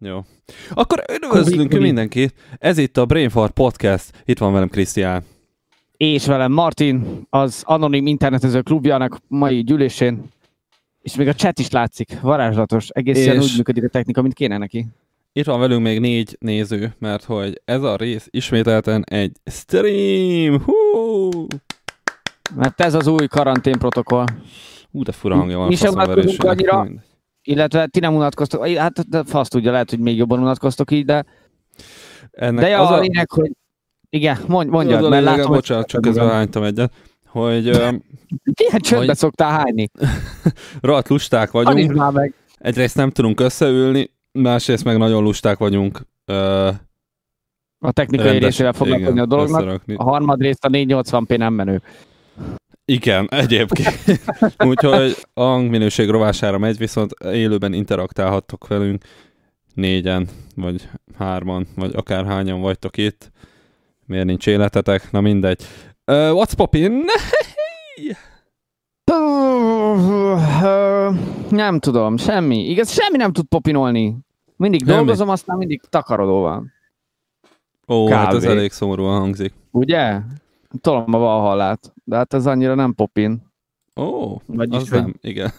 Jó. 0.00 0.20
Akkor 0.70 1.04
üdvözlünk 1.22 1.72
mindenkit. 1.78 2.34
Ez 2.58 2.78
itt 2.78 2.96
a 2.96 3.06
Brainfart 3.06 3.52
Podcast. 3.52 4.22
Itt 4.24 4.38
van 4.38 4.52
velem 4.52 4.68
Krisztián. 4.68 5.22
És 5.96 6.26
velem 6.26 6.52
Martin, 6.52 7.26
az 7.30 7.62
Anonim 7.66 8.06
Internetező 8.06 8.60
Klubjának 8.62 9.18
mai 9.28 9.62
gyűlésén. 9.62 10.22
És 11.02 11.16
még 11.16 11.28
a 11.28 11.32
chat 11.32 11.58
is 11.58 11.70
látszik. 11.70 12.20
Varázslatos. 12.20 12.88
Egészen 12.88 13.36
És- 13.36 13.44
úgy 13.50 13.56
működik 13.56 13.84
a 13.84 13.88
technika, 13.88 14.22
mint 14.22 14.34
kéne 14.34 14.58
neki. 14.58 14.86
Itt 15.32 15.44
van 15.46 15.60
velünk 15.60 15.82
még 15.82 16.00
négy 16.00 16.36
néző, 16.40 16.94
mert 16.98 17.24
hogy 17.24 17.60
ez 17.64 17.82
a 17.82 17.96
rész 17.96 18.26
ismételten 18.30 19.04
egy 19.04 19.32
stream. 19.44 20.62
Hú, 20.64 21.46
Mert 22.56 22.80
ez 22.80 22.94
az 22.94 23.06
új 23.06 23.26
karanténprotokoll. 23.26 24.24
Hú 24.92 25.02
de 25.02 25.12
fura 25.12 25.36
hangja 25.36 25.58
van 25.58 25.68
Mi 25.68 25.74
sem 25.74 25.92
unatkozunk 25.92 26.44
annyira. 26.44 26.82
Mindegy. 26.82 27.04
Illetve 27.48 27.86
ti 27.86 28.00
nem 28.00 28.14
unatkoztok. 28.14 28.66
Hát 28.68 29.08
de 29.08 29.24
fasz 29.24 29.48
tudja, 29.48 29.70
lehet, 29.70 29.90
hogy 29.90 29.98
még 29.98 30.16
jobban 30.16 30.40
unatkoztok 30.40 30.90
így, 30.90 31.04
de, 31.04 31.24
Ennek 32.30 32.64
de 32.64 32.80
az 32.80 32.90
a 32.90 32.98
lényeg, 32.98 33.30
hogy 33.30 33.50
igen, 34.10 34.38
mondj, 34.46 34.70
mondjad, 34.70 35.02
az 35.04 35.08
mert 35.10 35.22
lényege, 35.22 35.30
látom, 35.36 35.46
hogy 35.50 35.56
bocsánat, 35.56 35.86
csak 35.86 36.00
közben 36.00 36.28
hánytam 36.30 36.62
egyet, 36.62 36.92
hogy 37.26 37.66
ilyen 38.60 38.80
csöndbe 38.80 39.06
hogy- 39.06 39.16
szoktál 39.16 39.50
hányni. 39.50 39.90
rohadt 40.80 41.08
lusták 41.08 41.50
vagyunk. 41.50 41.92
már 41.94 42.12
meg. 42.12 42.34
Egyrészt 42.58 42.96
nem 42.96 43.10
tudunk 43.10 43.40
összeülni, 43.40 44.10
másrészt 44.32 44.84
meg 44.84 44.98
nagyon 44.98 45.22
lusták 45.22 45.58
vagyunk. 45.58 46.00
Ö, 46.24 46.68
A 47.78 47.92
technikai 47.92 48.26
rendes- 48.26 48.44
részével 48.44 48.72
foglalkozni 48.72 49.20
a 49.20 49.26
dolognak. 49.26 49.60
összerakni. 49.60 49.94
A 49.94 50.02
harmadrészt 50.02 50.64
a 50.64 50.68
480p 50.68 51.36
nem 51.38 51.54
menő. 51.54 51.82
Igen, 52.90 53.28
egyébként. 53.44 54.20
Úgyhogy 54.64 55.16
a 55.34 55.42
hangminőség 55.42 56.08
rovására 56.08 56.58
megy, 56.58 56.76
viszont 56.78 57.12
élőben 57.24 57.72
interaktálhattok 57.72 58.66
velünk 58.66 59.04
négyen, 59.74 60.28
vagy 60.56 60.88
hárman, 61.18 61.66
vagy 61.76 61.94
akár 61.94 62.26
hányan 62.26 62.60
vagytok 62.60 62.96
itt. 62.96 63.30
Miért 64.06 64.26
nincs 64.26 64.46
életetek? 64.46 65.10
Na 65.10 65.20
mindegy. 65.20 65.62
Uh, 66.06 66.14
what's 66.14 66.52
poppin? 66.56 67.04
Nem 71.50 71.78
tudom, 71.78 72.16
semmi. 72.16 72.68
Igaz, 72.68 72.90
semmi 72.90 73.16
nem 73.16 73.32
tud 73.32 73.46
popinolni. 73.46 74.16
Mindig 74.56 74.80
Semmi. 74.80 74.92
dolgozom, 74.96 75.28
aztán 75.28 75.56
mindig 75.56 75.82
takarodó 75.88 76.40
van. 76.40 76.72
Ó, 77.88 78.08
hát 78.08 78.34
ez 78.34 78.42
Kávé. 78.42 78.56
elég 78.56 78.72
szomorúan 78.72 79.18
hangzik. 79.20 79.52
Ugye? 79.70 80.20
Tolom 80.80 81.14
a 81.14 81.18
valhallát. 81.18 81.92
De 82.04 82.16
hát 82.16 82.34
ez 82.34 82.46
annyira 82.46 82.74
nem 82.74 82.94
popin. 82.94 83.52
Ó, 83.96 84.36
Vagyis, 84.46 84.76
az 84.76 84.88
hogy- 84.88 85.00
nem, 85.00 85.14
igen. 85.20 85.50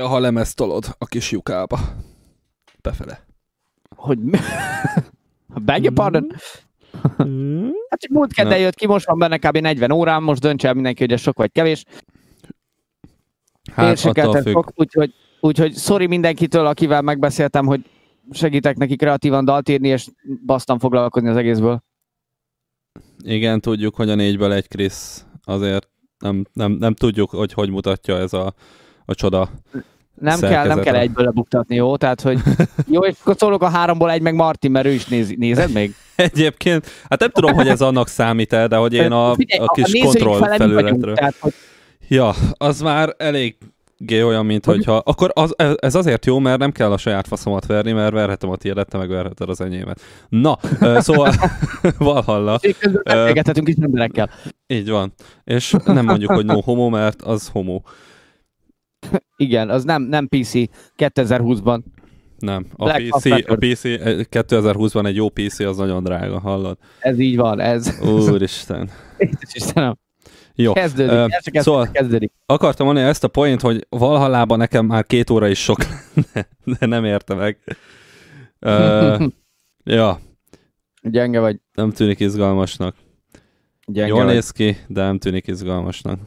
Ha 0.00 0.18
lemezt 0.18 0.56
tolod 0.56 0.84
a 0.98 1.06
kis 1.06 1.30
lyukába. 1.30 1.78
Befele. 2.82 3.26
Hogy 3.96 4.18
mi? 4.18 4.38
Beg 5.64 5.82
your 5.82 5.94
pardon? 5.94 6.26
Hát 7.88 8.00
csak 8.00 8.10
múlt 8.10 8.32
kedden 8.32 8.58
jött 8.58 8.74
ki, 8.74 8.86
most 8.86 9.06
van 9.06 9.18
benne 9.18 9.38
kb. 9.38 9.56
40 9.56 9.90
órám, 9.90 10.22
most 10.22 10.40
döntse 10.40 10.68
el 10.68 10.74
mindenki, 10.74 11.00
hogy 11.02 11.12
ez 11.12 11.20
sok 11.20 11.36
vagy 11.36 11.52
kevés. 11.52 11.84
Hát 13.72 14.04
attól 14.04 14.42
függ. 14.42 14.52
sok, 14.52 14.72
úgyhogy, 14.74 15.14
úgyhogy 15.40 15.74
sorry 15.76 16.06
mindenkitől, 16.06 16.66
akivel 16.66 17.02
megbeszéltem, 17.02 17.66
hogy 17.66 17.90
segítek 18.30 18.76
neki 18.76 18.96
kreatívan 18.96 19.44
dalt 19.44 19.68
írni, 19.68 19.88
és 19.88 20.08
basztam 20.46 20.78
foglalkozni 20.78 21.28
az 21.28 21.36
egészből. 21.36 21.82
Igen, 23.24 23.60
tudjuk, 23.60 23.94
hogy 23.94 24.10
a 24.10 24.14
négyből 24.14 24.52
egy 24.52 24.68
Krisz 24.68 25.24
azért 25.44 25.88
nem, 26.18 26.46
nem, 26.52 26.72
nem 26.72 26.94
tudjuk, 26.94 27.30
hogy 27.30 27.52
hogy 27.52 27.70
mutatja 27.70 28.18
ez 28.18 28.32
a, 28.32 28.54
a 29.04 29.14
csoda. 29.14 29.50
Nem 30.14 30.40
kell, 30.40 30.66
nem 30.66 30.80
kell 30.80 30.94
egyből 30.94 31.24
lebuktatni, 31.24 31.74
jó? 31.74 31.96
Tehát, 31.96 32.20
hogy 32.20 32.38
jó, 32.94 33.04
és 33.04 33.14
akkor 33.20 33.34
szólok 33.38 33.62
a 33.62 33.68
háromból 33.68 34.10
egy 34.10 34.22
meg 34.22 34.34
Martin, 34.34 34.70
mert 34.70 34.86
ő 34.86 34.90
is 34.90 35.06
néz, 35.06 35.34
nézed 35.36 35.72
még? 35.72 35.94
Egyébként, 36.16 36.86
hát 37.08 37.20
nem 37.20 37.30
tudom, 37.30 37.54
hogy 37.54 37.68
ez 37.68 37.80
annak 37.80 38.08
számít 38.08 38.52
el, 38.52 38.68
de 38.68 38.76
hogy 38.76 38.92
én 38.92 39.12
a, 39.12 39.30
a 39.30 39.70
kis 39.72 39.92
nézőink 39.92 40.28
kontroll 40.28 40.40
mi 40.40 40.46
vagyunk, 40.48 40.72
felületről. 40.72 41.14
Tehát, 41.14 41.36
hogy 41.38 41.54
Ja, 42.08 42.34
az 42.52 42.80
már 42.80 43.14
elég 43.18 43.56
olyan, 44.10 44.46
mint 44.46 44.64
hogyha... 44.64 44.96
Akkor 44.96 45.30
az, 45.34 45.54
ez 45.76 45.94
azért 45.94 46.26
jó, 46.26 46.38
mert 46.38 46.58
nem 46.58 46.72
kell 46.72 46.92
a 46.92 46.96
saját 46.96 47.26
faszomat 47.26 47.66
verni, 47.66 47.92
mert 47.92 48.12
verhetem 48.12 48.50
a 48.50 48.56
tiédet, 48.56 48.88
te 48.88 48.98
meg 48.98 49.08
verheted 49.08 49.48
az 49.48 49.60
enyémet. 49.60 50.00
Na, 50.28 50.58
szóval 50.98 51.32
Valhalla, 51.98 52.58
Ö, 52.82 52.92
beszélgethetünk 53.02 53.68
is 53.68 53.74
emberekkel. 53.80 54.30
így 54.66 54.90
van. 54.90 55.12
És 55.44 55.74
nem 55.84 56.04
mondjuk, 56.04 56.32
hogy 56.32 56.44
no 56.44 56.60
homo, 56.60 56.88
mert 56.88 57.22
az 57.22 57.48
homo. 57.48 57.80
Igen, 59.36 59.70
az 59.70 59.84
nem, 59.84 60.02
nem 60.02 60.28
PC 60.28 60.52
2020-ban. 60.96 61.80
Nem. 62.38 62.66
A 62.76 62.84
Black 62.84 63.08
PC, 63.08 63.24
a. 63.24 63.56
PC, 63.56 63.84
eh, 63.84 63.98
2020-ban 64.30 65.06
egy 65.06 65.16
jó 65.16 65.28
PC 65.28 65.58
az 65.60 65.76
nagyon 65.76 66.02
drága, 66.02 66.40
hallod? 66.40 66.78
Ez 67.00 67.18
így 67.18 67.36
van, 67.36 67.60
ez. 67.60 67.98
Úristen. 68.02 68.90
Istenem. 69.54 69.98
Jó. 70.60 70.72
Kezdődik, 70.72 71.12
Ö, 71.12 71.14
ez 71.16 71.28
csak 71.28 71.30
kezdődik, 71.30 71.60
szóval- 71.60 71.90
kezdődik. 71.90 72.32
Akartam 72.46 72.86
mondani 72.86 73.06
ezt 73.06 73.24
a 73.24 73.28
point, 73.28 73.60
hogy 73.60 73.86
Valhallában 73.88 74.58
nekem 74.58 74.86
már 74.86 75.06
két 75.06 75.30
óra 75.30 75.48
is 75.48 75.62
sok 75.62 75.78
lenne, 75.84 76.48
de 76.78 76.86
nem 76.86 77.04
érte 77.04 77.34
meg. 77.34 77.58
Uh, 78.60 79.26
ja, 79.84 80.20
Gyenge 81.02 81.40
vagy. 81.40 81.60
nem 81.74 81.90
tűnik 81.90 82.20
izgalmasnak. 82.20 82.96
Gyenge 83.86 84.08
Jól 84.08 84.24
vagy. 84.24 84.32
néz 84.34 84.50
ki, 84.50 84.76
de 84.86 85.02
nem 85.02 85.18
tűnik 85.18 85.46
izgalmasnak. 85.46 86.20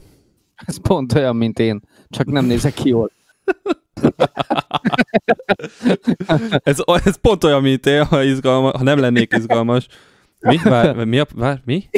Ez 0.65 0.81
pont 0.81 1.13
olyan, 1.13 1.35
mint 1.35 1.59
én. 1.59 1.81
Csak 2.09 2.25
nem 2.25 2.45
nézek 2.45 2.73
ki 2.73 2.89
jól. 2.89 3.11
Ez, 6.63 6.77
ez 7.03 7.15
pont 7.15 7.43
olyan, 7.43 7.61
mint 7.61 7.85
én, 7.85 8.05
ha, 8.05 8.23
izgalma, 8.23 8.77
ha 8.77 8.83
nem 8.83 8.99
lennék 8.99 9.33
izgalmas. 9.37 9.87
Mi? 10.39 10.57
Vár, 10.63 11.05
mi? 11.05 11.19
A, 11.19 11.25
vár, 11.35 11.61
mi? 11.65 11.89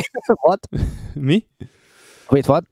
What? 0.42 0.70
Mi? 1.14 1.46
Wait, 2.34 2.48
what? 2.48 2.64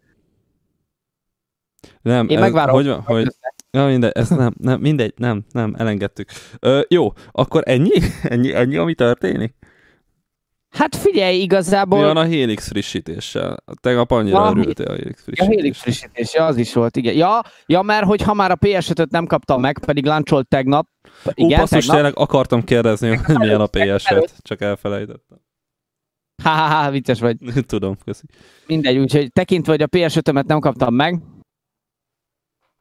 Nem, 2.02 2.30
Én 2.30 2.40
megvárom. 2.40 2.76
Hogy, 2.76 2.88
van, 2.88 3.02
hogy, 3.02 3.28
Ja, 3.72 3.86
mindegy, 3.86 4.12
ez 4.12 4.30
nem, 4.30 4.54
nem, 4.58 4.80
mindegy, 4.80 5.14
nem, 5.18 5.44
nem, 5.52 5.76
elengedtük. 5.78 6.30
Ö, 6.60 6.82
jó, 6.88 7.14
akkor 7.32 7.64
ennyi? 7.66 8.02
ennyi? 8.24 8.54
Ennyi, 8.54 8.76
ami 8.76 8.94
történik? 8.94 9.56
Hát 10.70 10.96
figyelj, 10.96 11.36
Mi 11.36 11.42
igazából 11.42 12.02
van 12.02 12.18
a 12.18 12.24
Helix 12.24 12.68
frissítéssel? 12.68 13.64
Tegnap 13.82 14.12
annyira 14.12 14.42
A- 14.44 14.50
örültél 14.50 14.86
a 14.86 14.92
Helix 14.92 15.20
a 15.20 15.24
frissítésre. 15.24 15.56
Helix 15.56 15.80
frissítés, 15.82 16.34
ja, 16.34 16.46
az 16.46 16.58
is 16.58 16.74
volt, 16.74 16.98
igen. 16.98 17.16
Ja, 17.16 17.42
ja, 17.66 17.82
mert 17.82 18.06
hogy 18.06 18.22
ha 18.22 18.34
már 18.34 18.52
a 18.52 18.56
PS5-öt 18.56 19.10
nem 19.12 19.26
kaptam 19.26 19.62
meg, 19.62 19.80
pedig 19.86 20.06
lancsolt 20.06 20.48
tegnap. 20.48 20.88
Igen, 21.34 21.60
basszus, 21.60 21.70
tegnap. 21.80 21.96
tényleg 21.96 22.14
akartam 22.18 22.64
kérdezni, 22.64 23.16
hogy 23.16 23.38
milyen 23.38 23.62
a 23.62 23.68
PS5, 23.68 24.28
csak 24.42 24.62
elfelejtettem. 24.62 25.38
Ha, 26.44 26.50
ha, 26.50 26.68
ha, 26.68 26.92
vicces 26.92 27.20
vagy. 27.20 27.38
Tudom, 27.68 27.96
köszi. 28.06 28.24
Mindegy, 28.68 28.98
úgyhogy 28.98 29.32
tekintve, 29.32 29.72
hogy 29.72 29.82
a 29.82 29.88
PS5-ömet 29.88 30.46
nem 30.46 30.60
kaptam 30.60 30.94
meg, 30.94 31.22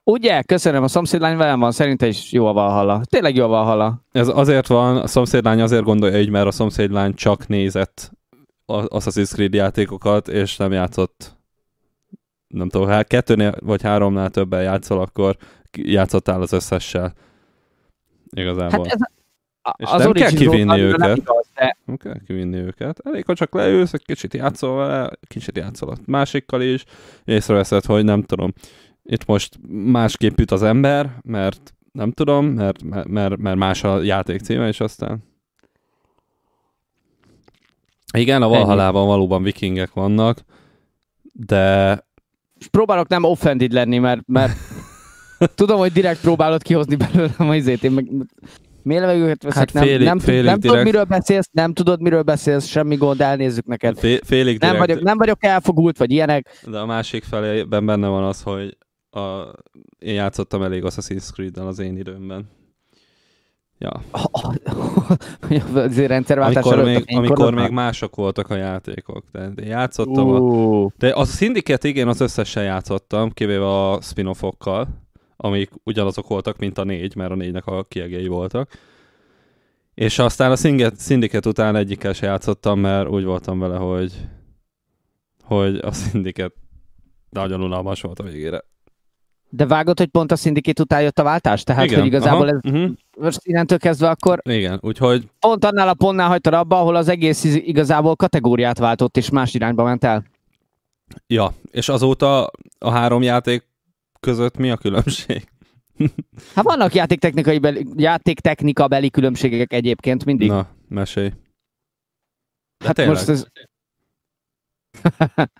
Ugye? 0.05 0.43
Köszönöm, 0.43 0.83
a 0.83 0.89
szomszédlány 0.89 1.37
velem 1.37 1.61
van, 1.61 1.73
szerinte 1.73 2.07
is 2.07 2.33
jó 2.33 2.47
a 2.47 2.53
Valhalla. 2.53 3.01
Tényleg 3.05 3.35
jó 3.35 3.45
a 3.45 3.49
Valhalla. 3.49 4.05
Ez 4.13 4.29
azért 4.29 4.67
van, 4.67 4.97
a 4.97 5.07
szomszédlány 5.07 5.61
azért 5.61 5.83
gondolja 5.83 6.21
így, 6.21 6.31
mert 6.31 6.47
a 6.47 6.51
szomszédlány 6.51 7.15
csak 7.15 7.49
nézett 7.49 8.11
Assassin's 8.67 9.31
Creed 9.33 9.55
játékokat, 9.55 10.29
és 10.29 10.57
nem 10.57 10.73
játszott 10.73 11.39
nem 12.51 12.69
tudom, 12.69 12.89
hát 12.89 13.07
kettőnél 13.07 13.55
vagy 13.61 13.83
háromnál 13.83 14.31
többen 14.31 14.63
játszol, 14.63 15.01
akkor 15.01 15.37
játszottál 15.73 16.41
az 16.41 16.53
összessel. 16.53 17.13
Igazából. 18.31 18.85
Hát 18.85 18.95
ez 18.95 19.01
a, 19.63 19.75
És 19.77 19.91
az 19.91 20.03
nem 20.03 20.13
kell 20.13 20.31
kivinni 20.31 20.65
Nem 20.65 20.79
őket. 20.79 21.17
igaz, 21.17 21.40
de 21.61 21.77
Nem 21.85 21.97
kell 21.97 22.21
kivinni 22.27 22.57
őket. 22.57 23.01
Elég, 23.05 23.25
ha 23.25 23.35
csak 23.35 23.55
leülsz, 23.55 23.93
egy 23.93 24.05
kicsit 24.05 24.35
játszol 24.35 24.77
vele, 24.77 25.11
kicsit 25.27 25.57
játszol 25.57 25.91
a 25.91 25.97
másikkal 26.07 26.63
is, 26.63 26.85
észreveszed, 27.25 27.85
hogy 27.85 28.05
nem 28.05 28.23
tudom, 28.23 28.53
itt 29.03 29.27
most 29.27 29.59
másképp 29.69 30.39
üt 30.39 30.51
az 30.51 30.63
ember, 30.63 31.11
mert 31.23 31.75
nem 31.93 32.13
tudom, 32.13 32.47
mert, 32.47 32.83
mert, 33.09 33.37
mert 33.37 33.57
más 33.57 33.85
a 33.85 34.03
játék 34.03 34.41
címe, 34.41 34.69
és 34.69 34.81
aztán... 34.81 35.23
Igen, 38.13 38.43
a 38.43 38.45
Ennyi. 38.45 38.55
Valhallában 38.55 39.07
valóban 39.07 39.43
vikingek 39.43 39.93
vannak, 39.93 40.45
de 41.33 41.99
próbálok 42.71 43.09
nem 43.09 43.25
offended 43.25 43.73
lenni, 43.73 43.99
mert, 43.99 44.21
mert 44.27 44.57
tudom, 45.55 45.79
hogy 45.79 45.93
direkt 45.93 46.21
próbálod 46.21 46.63
kihozni 46.63 46.97
belőlem 46.97 47.49
a 47.49 47.55
izét. 47.55 47.85
Én 47.85 47.93
meg 47.93 48.09
mélevegőket 48.83 49.43
veszek, 49.43 49.59
Hát 49.59 49.73
nem, 49.73 49.83
félig- 49.85 50.07
nem, 50.07 50.17
tud- 50.17 50.27
félig 50.27 50.45
nem 50.45 50.61
tudod, 50.61 50.85
miről 50.85 51.05
beszélsz, 51.05 51.49
nem 51.53 51.73
tudod, 51.73 52.01
miről 52.01 52.23
beszélsz, 52.23 52.67
semmi 52.67 52.97
gond, 52.97 53.21
elnézzük 53.21 53.67
neked. 53.67 53.99
fé, 53.99 54.19
félig 54.25 54.59
Nem 54.59 54.71
direkt, 54.71 54.87
vagyok, 54.87 55.03
nem 55.05 55.17
vagyok 55.17 55.45
elfogult, 55.45 55.99
vagy 55.99 56.11
ilyenek. 56.11 56.63
de 56.67 56.79
a 56.79 56.87
másik 56.87 57.25
felében 57.25 57.87
benne 57.87 58.07
van 58.09 58.25
az, 58.25 58.43
hogy 58.43 58.77
a, 59.11 59.41
én 59.99 60.15
játszottam 60.15 60.63
elég 60.63 60.83
Assassin's 60.87 61.33
Creed-del 61.33 61.67
az 61.67 61.79
én 61.79 61.97
időmben. 61.97 62.49
Ja. 63.79 64.01
Azért 65.75 66.09
rendszerváltás 66.09 66.65
Amikor, 66.65 66.79
a 66.79 66.85
még, 66.85 67.05
amikor 67.17 67.55
még 67.55 67.71
mások 67.71 68.17
voltak 68.17 68.51
a 68.51 68.57
játékok. 68.57 69.25
De 69.33 69.51
én 69.63 69.67
játszottam 69.67 70.29
a... 70.29 70.39
Ú, 70.39 70.91
De 70.99 71.13
az 71.15 71.29
a 71.29 71.37
Syndicate, 71.37 71.89
igen, 71.89 72.09
az 72.09 72.21
összesen 72.21 72.65
játszottam, 72.65 73.31
kivéve 73.31 73.91
a 73.91 74.01
spin-offokkal. 74.01 74.89
Amik 75.43 75.71
ugyanazok 75.85 76.29
voltak, 76.29 76.59
mint 76.59 76.79
a 76.79 76.85
négy, 76.85 77.17
mert 77.17 77.31
a 77.31 77.35
négynek 77.35 77.67
a 77.67 77.85
kiegéi 77.85 78.27
voltak. 78.27 78.71
És 79.95 80.19
aztán 80.19 80.51
a 80.51 80.57
Syndicate 80.97 81.49
után 81.49 81.77
egyikkel 81.77 82.13
se 82.13 82.27
játszottam, 82.27 82.81
mert 82.81 83.09
úgy 83.09 83.25
voltam 83.25 83.59
vele, 83.59 83.77
hogy, 83.77 84.13
hogy 85.43 85.77
a 85.77 85.93
Syndicate 85.93 86.55
nagyon 87.31 87.63
unalmas 87.63 88.01
volt 88.01 88.19
a 88.19 88.23
végére. 88.23 88.65
De 89.49 89.67
vágod, 89.67 89.99
hogy 89.99 90.07
pont 90.07 90.33
a 90.33 90.37
Syndicate 90.37 90.83
után 90.83 91.03
jött 91.03 91.19
a 91.19 91.23
váltás? 91.23 91.63
Tehát, 91.63 91.85
Igen, 91.85 91.99
hogy 91.99 92.07
igazából 92.07 92.49
aha, 92.49 92.61
ez 92.63 92.73
uh-huh. 92.73 92.91
most 93.19 93.41
innentől 93.43 93.79
kezdve 93.79 94.09
akkor... 94.09 94.41
Igen, 94.43 94.79
úgyhogy... 94.83 95.29
Pont 95.39 95.65
annál 95.65 95.89
a 95.89 95.95
pontnál 95.95 96.29
hagytad 96.29 96.55
abba, 96.55 96.79
ahol 96.79 96.97
az 96.97 97.09
egész 97.09 97.45
igazából 97.45 98.17
kategóriát 98.17 98.79
váltott, 98.79 99.17
és 99.17 99.31
más 99.31 99.55
irányba 99.55 99.85
ment 99.85 100.05
el. 100.05 100.25
Ja, 101.27 101.55
és 101.71 101.89
azóta 101.89 102.51
a 102.79 102.91
három 102.91 103.23
játék 103.23 103.70
között 104.21 104.57
mi 104.57 104.71
a 104.71 104.77
különbség? 104.77 105.49
Hát 106.55 106.65
vannak 106.65 106.95
játéktechnikai 106.95 107.59
beli, 107.59 107.87
játéktechnika 107.97 108.89
beli 108.89 109.11
különbségek 109.11 109.73
egyébként 109.73 110.25
mindig. 110.25 110.49
Na, 110.49 110.69
mesélj. 110.89 111.29
De 112.79 112.87
hát 112.87 112.95
tényleg. 112.95 113.15
most 113.15 113.29
ez... 113.29 113.47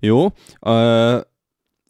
Jó, 0.00 0.24
uh, 0.60 1.20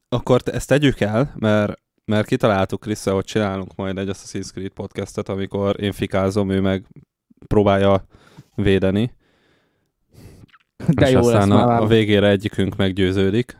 akkor 0.08 0.40
ezt 0.44 0.68
tegyük 0.68 1.00
el, 1.00 1.34
mert, 1.38 1.82
mert 2.04 2.26
kitaláltuk 2.26 2.80
Krisztel, 2.80 3.14
hogy 3.14 3.24
csinálunk 3.24 3.74
majd 3.74 3.98
egy 3.98 4.10
Assassin's 4.12 4.50
Creed 4.50 4.72
podcastet, 4.72 5.28
amikor 5.28 5.82
én 5.82 5.92
fikázom, 5.92 6.50
ő 6.50 6.60
meg 6.60 6.86
próbálja 7.46 8.06
védeni. 8.54 9.14
De 10.88 11.06
és 11.06 11.12
jó 11.12 11.18
aztán 11.18 11.48
lesz, 11.48 11.58
a, 11.58 11.82
a 11.82 11.86
végére 11.86 12.28
egyikünk 12.28 12.76
meggyőződik. 12.76 13.56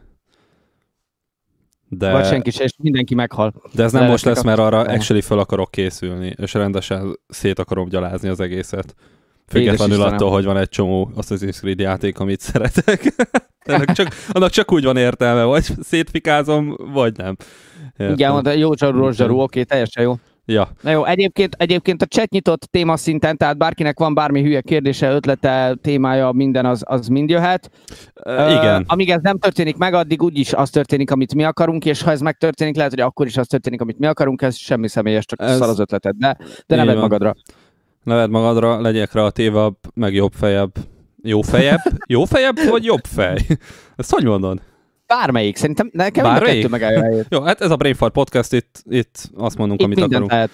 De... 1.98 2.12
Vagy 2.12 2.26
senki 2.26 2.50
se, 2.50 2.64
és 2.64 2.72
mindenki 2.78 3.14
meghal. 3.14 3.54
De 3.72 3.82
ez 3.82 3.92
nem 3.92 4.06
most 4.06 4.24
lesz, 4.24 4.42
mert 4.42 4.58
arra 4.58 4.80
actually 4.80 5.20
fel 5.20 5.38
akarok 5.38 5.70
készülni, 5.70 6.34
és 6.36 6.54
rendesen 6.54 7.18
szét 7.28 7.58
akarom 7.58 7.88
gyalázni 7.88 8.28
az 8.28 8.40
egészet. 8.40 8.94
Függetlenül 9.46 10.02
attól, 10.02 10.30
hogy 10.30 10.44
van 10.44 10.56
egy 10.56 10.68
csomó 10.68 11.10
Assassin's 11.16 11.56
Creed 11.56 11.78
játék, 11.78 12.18
amit 12.18 12.40
szeretek. 12.40 13.14
annak, 13.64 13.92
csak, 13.92 14.08
annak 14.32 14.50
csak 14.50 14.72
úgy 14.72 14.84
van 14.84 14.96
értelme, 14.96 15.44
vagy 15.44 15.64
szétfikázom, 15.80 16.76
vagy 16.92 17.16
nem. 17.16 17.36
Értem. 17.96 18.14
Igen, 18.14 18.32
mondta, 18.32 18.50
jó 18.50 18.74
csarú, 18.74 19.40
oké, 19.40 19.62
teljesen 19.62 20.02
jó. 20.02 20.14
Ja. 20.46 20.68
Na 20.80 20.90
jó, 20.90 21.04
egyébként, 21.04 21.54
egyébként 21.58 22.02
a 22.02 22.06
chat 22.06 22.30
nyitott 22.30 22.62
téma 22.62 22.96
szinten, 22.96 23.36
tehát 23.36 23.58
bárkinek 23.58 23.98
van 23.98 24.14
bármi 24.14 24.42
hülye 24.42 24.60
kérdése, 24.60 25.10
ötlete, 25.10 25.76
témája, 25.82 26.32
minden 26.32 26.66
az, 26.66 26.82
az 26.86 27.08
mind 27.08 27.30
jöhet. 27.30 27.70
Uh, 28.24 28.52
igen. 28.52 28.80
Uh, 28.80 28.86
amíg 28.86 29.10
ez 29.10 29.22
nem 29.22 29.38
történik 29.38 29.76
meg, 29.76 29.94
addig 29.94 30.22
úgyis 30.22 30.52
az 30.52 30.70
történik, 30.70 31.10
amit 31.10 31.34
mi 31.34 31.44
akarunk, 31.44 31.84
és 31.84 32.02
ha 32.02 32.10
ez 32.10 32.20
megtörténik, 32.20 32.76
lehet, 32.76 32.90
hogy 32.90 33.00
akkor 33.00 33.26
is 33.26 33.36
az 33.36 33.46
történik, 33.46 33.80
amit 33.80 33.98
mi 33.98 34.06
akarunk, 34.06 34.42
ez 34.42 34.56
semmi 34.56 34.88
személyes, 34.88 35.24
csak 35.24 35.40
ez... 35.40 35.56
szar 35.56 35.68
az 35.68 35.78
ötleted, 35.78 36.16
de, 36.16 36.36
de 36.66 36.76
neved 36.76 36.98
magadra. 36.98 37.34
Neved 38.02 38.30
magadra, 38.30 38.80
legyek 38.80 39.08
kreatívabb, 39.08 39.76
meg 39.94 40.14
jobb 40.14 40.32
fejebb. 40.32 40.72
Jó 41.22 41.40
fejebb? 41.40 41.80
Jó 42.06 42.24
fejebb, 42.24 42.56
vagy 42.70 42.84
jobb 42.84 43.04
fej? 43.04 43.36
Ezt 43.96 44.10
hogy 44.10 44.24
mondod? 44.24 44.60
Bármelyik, 45.06 45.56
szerintem 45.56 45.90
nekem 45.92 46.24
Bármelyik? 46.24 46.60
kettő 46.60 46.70
megállja 46.70 47.02
helyét. 47.02 47.26
Jó, 47.28 47.40
hát 47.40 47.60
ez 47.60 47.70
a 47.70 47.76
Brainfart 47.76 48.12
Podcast, 48.12 48.52
itt, 48.52 48.82
itt 48.88 49.30
azt 49.36 49.56
mondunk, 49.56 49.80
itt 49.80 49.86
amit 49.86 50.00
akarunk. 50.00 50.30
Lehet. 50.30 50.50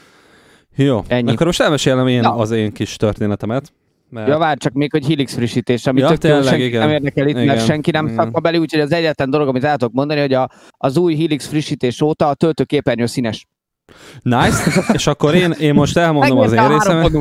Jó, 0.77 1.05
Ennyi. 1.09 1.31
akkor 1.31 1.47
most 1.47 1.61
elmesélem 1.61 2.07
én 2.07 2.23
ja. 2.23 2.35
az 2.35 2.51
én 2.51 2.73
kis 2.73 2.97
történetemet. 2.97 3.73
Mert... 4.11 4.29
Ja, 4.29 4.39
várj 4.39 4.59
csak 4.59 4.73
még, 4.73 4.91
hogy 4.91 5.07
Helix 5.07 5.35
frissítés, 5.35 5.87
amit 5.87 6.03
ja, 6.03 6.09
tök 6.09 6.19
tényleg, 6.19 6.45
senki 6.45 6.65
igen. 6.65 6.81
nem 6.81 6.91
érdekel 6.91 7.29
itt, 7.29 7.35
igen. 7.35 7.47
mert 7.47 7.65
senki 7.65 7.91
nem 7.91 8.15
szakma 8.15 8.41
beli, 8.41 8.59
úgyhogy 8.59 8.81
az 8.81 8.93
egyetlen 8.93 9.31
dolog, 9.31 9.49
amit 9.49 9.65
el 9.65 9.77
tudok 9.77 9.95
mondani, 9.95 10.21
hogy 10.21 10.33
a, 10.33 10.51
az 10.77 10.97
új 10.97 11.17
Helix 11.17 11.47
frissítés 11.47 12.01
óta 12.01 12.29
a 12.29 12.35
töltőképernyő 12.35 13.07
színes. 13.07 13.47
Nice, 14.23 14.83
és 14.93 15.07
akkor 15.07 15.35
én, 15.35 15.51
én 15.51 15.75
most 15.75 15.97
elmondom 15.97 16.39
az 16.39 16.53
én 16.53 16.69
részemet. 16.69 17.15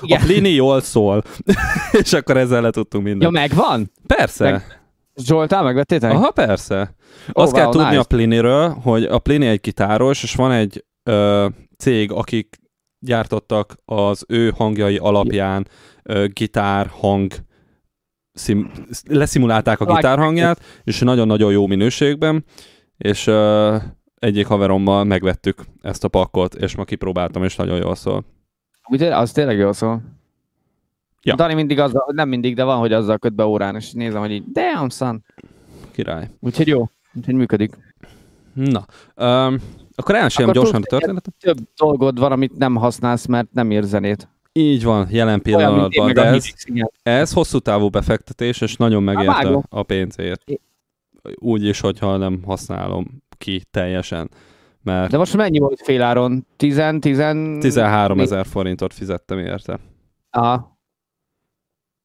A 0.00 0.20
Plini 0.24 0.50
jól 0.50 0.80
szól, 0.80 1.22
és 2.02 2.12
akkor 2.12 2.36
ezzel 2.36 2.62
le 2.62 2.70
tudtunk 2.70 3.04
mindent. 3.04 3.22
Ja, 3.22 3.40
megvan? 3.40 3.90
Persze. 4.06 4.50
Meg... 4.50 4.82
Zsoltál, 5.22 5.62
megvettétek? 5.62 6.12
Aha, 6.12 6.30
persze. 6.30 6.80
Oh, 6.80 7.42
Azt 7.42 7.52
wow, 7.52 7.62
kell 7.62 7.70
tudni 7.70 7.88
nice. 7.88 7.98
a 7.98 8.04
Pliniről, 8.04 8.68
hogy 8.68 9.04
a 9.04 9.18
Plini 9.18 9.46
egy 9.46 9.60
gitáros, 9.60 10.22
és 10.22 10.34
van 10.34 10.52
egy 10.52 10.84
ö, 11.02 11.46
cég, 11.78 12.12
akik 12.12 12.56
gyártottak 12.98 13.76
az 13.84 14.24
ő 14.28 14.52
hangjai 14.56 14.96
alapján 14.96 15.68
ö, 16.02 16.26
gitár, 16.26 16.86
hang, 16.86 17.32
szim, 18.32 18.70
leszimulálták 19.08 19.80
a 19.80 19.94
gitárhangját, 19.94 20.60
és 20.84 20.98
nagyon-nagyon 20.98 21.52
jó 21.52 21.66
minőségben, 21.66 22.44
és 22.96 23.26
ö, 23.26 23.76
egyik 24.14 24.46
haverommal 24.46 25.04
megvettük 25.04 25.64
ezt 25.82 26.04
a 26.04 26.08
pakkot, 26.08 26.54
és 26.54 26.76
ma 26.76 26.84
kipróbáltam, 26.84 27.44
és 27.44 27.56
nagyon 27.56 27.76
jól 27.76 27.94
szól. 27.94 28.24
Ugye, 28.88 29.16
az 29.16 29.32
tényleg 29.32 29.56
jól 29.56 29.72
szól. 29.72 30.02
Ja. 31.24 31.34
Dani 31.34 31.54
mindig 31.54 31.78
azzal, 31.78 32.04
nem 32.12 32.28
mindig, 32.28 32.54
de 32.54 32.64
van, 32.64 32.78
hogy 32.78 32.92
azzal 32.92 33.18
köt 33.18 33.34
be 33.34 33.44
órán, 33.44 33.76
és 33.76 33.92
nézem, 33.92 34.20
hogy 34.20 34.30
így, 34.30 34.44
damn 34.52 34.88
son. 34.88 35.24
Király. 35.90 36.30
Úgyhogy 36.40 36.66
jó, 36.66 36.88
úgyhogy 37.14 37.34
működik. 37.34 37.76
Na, 38.52 38.84
um, 39.16 39.58
akkor 39.94 40.14
elmesélem 40.14 40.52
gyorsan 40.52 40.82
a 40.82 40.84
történetet. 40.84 41.34
Több 41.40 41.58
dolgod 41.76 42.18
van, 42.18 42.32
amit 42.32 42.58
nem 42.58 42.74
használsz, 42.74 43.26
mert 43.26 43.52
nem 43.52 43.70
ér 43.70 43.82
zenét. 43.82 44.28
Így 44.52 44.84
van, 44.84 45.06
jelen 45.10 45.42
pillanatban, 45.42 46.12
de 46.12 46.24
ez, 46.24 46.46
ez 47.02 47.32
hosszú 47.32 47.58
távú 47.58 47.88
befektetés, 47.88 48.60
és 48.60 48.76
nagyon 48.76 49.02
megérte 49.02 49.58
a 49.68 49.82
pénzért. 49.82 50.44
Úgy 51.34 51.64
is, 51.64 51.80
hogyha 51.80 52.16
nem 52.16 52.42
használom 52.44 53.22
ki 53.38 53.62
teljesen. 53.70 54.30
Mert 54.82 55.10
De 55.10 55.16
most 55.16 55.36
mennyi 55.36 55.58
volt 55.58 55.80
féláron? 55.84 56.46
10, 56.56 56.82
10... 57.00 57.16
13 57.60 58.20
ezer 58.20 58.46
forintot 58.46 58.94
fizettem 58.94 59.38
érte. 59.38 59.78
Aha. 60.30 60.73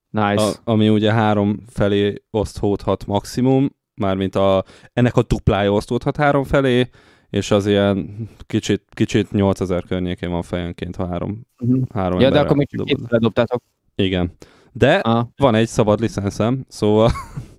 Nice. 0.10 0.44
A, 0.44 0.54
ami 0.64 0.90
ugye 0.90 1.14
három 1.14 1.60
felé 1.68 2.24
osztódhat 2.32 3.06
maximum, 3.06 3.70
mármint 3.94 4.36
a, 4.36 4.64
ennek 4.94 5.16
a 5.16 5.24
duplája 5.24 5.72
osztódhat 5.72 6.18
három 6.18 6.44
felé, 6.44 6.90
és 7.30 7.52
az 7.52 7.66
ilyen 7.66 8.30
kicsit, 8.48 8.84
kicsit 8.90 9.32
8000 9.32 9.84
környékén 9.84 10.30
van 10.30 10.42
fejenként, 10.42 10.96
ha 10.96 11.08
három, 11.08 11.42
uh-huh. 11.60 11.82
három 11.94 12.20
Ja, 12.20 12.30
de 12.30 12.40
akkor 12.40 12.56
még 12.56 12.70
csak 12.70 12.86
két 12.86 13.20
dobtátok. 13.20 13.64
Igen. 13.96 14.32
De 14.72 14.96
ah. 14.96 15.28
van 15.38 15.56
egy 15.56 15.68
szabad 15.68 16.00
licenszem, 16.00 16.66
szóval... 16.68 17.12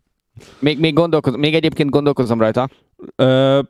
még, 0.58 0.79
még, 0.79 0.94
gondolkoz, 0.94 1.37
még 1.37 1.55
egyébként 1.55 1.91
gondolkozom 1.91 2.41
rajta. 2.41 2.69
Ö, 3.17 3.61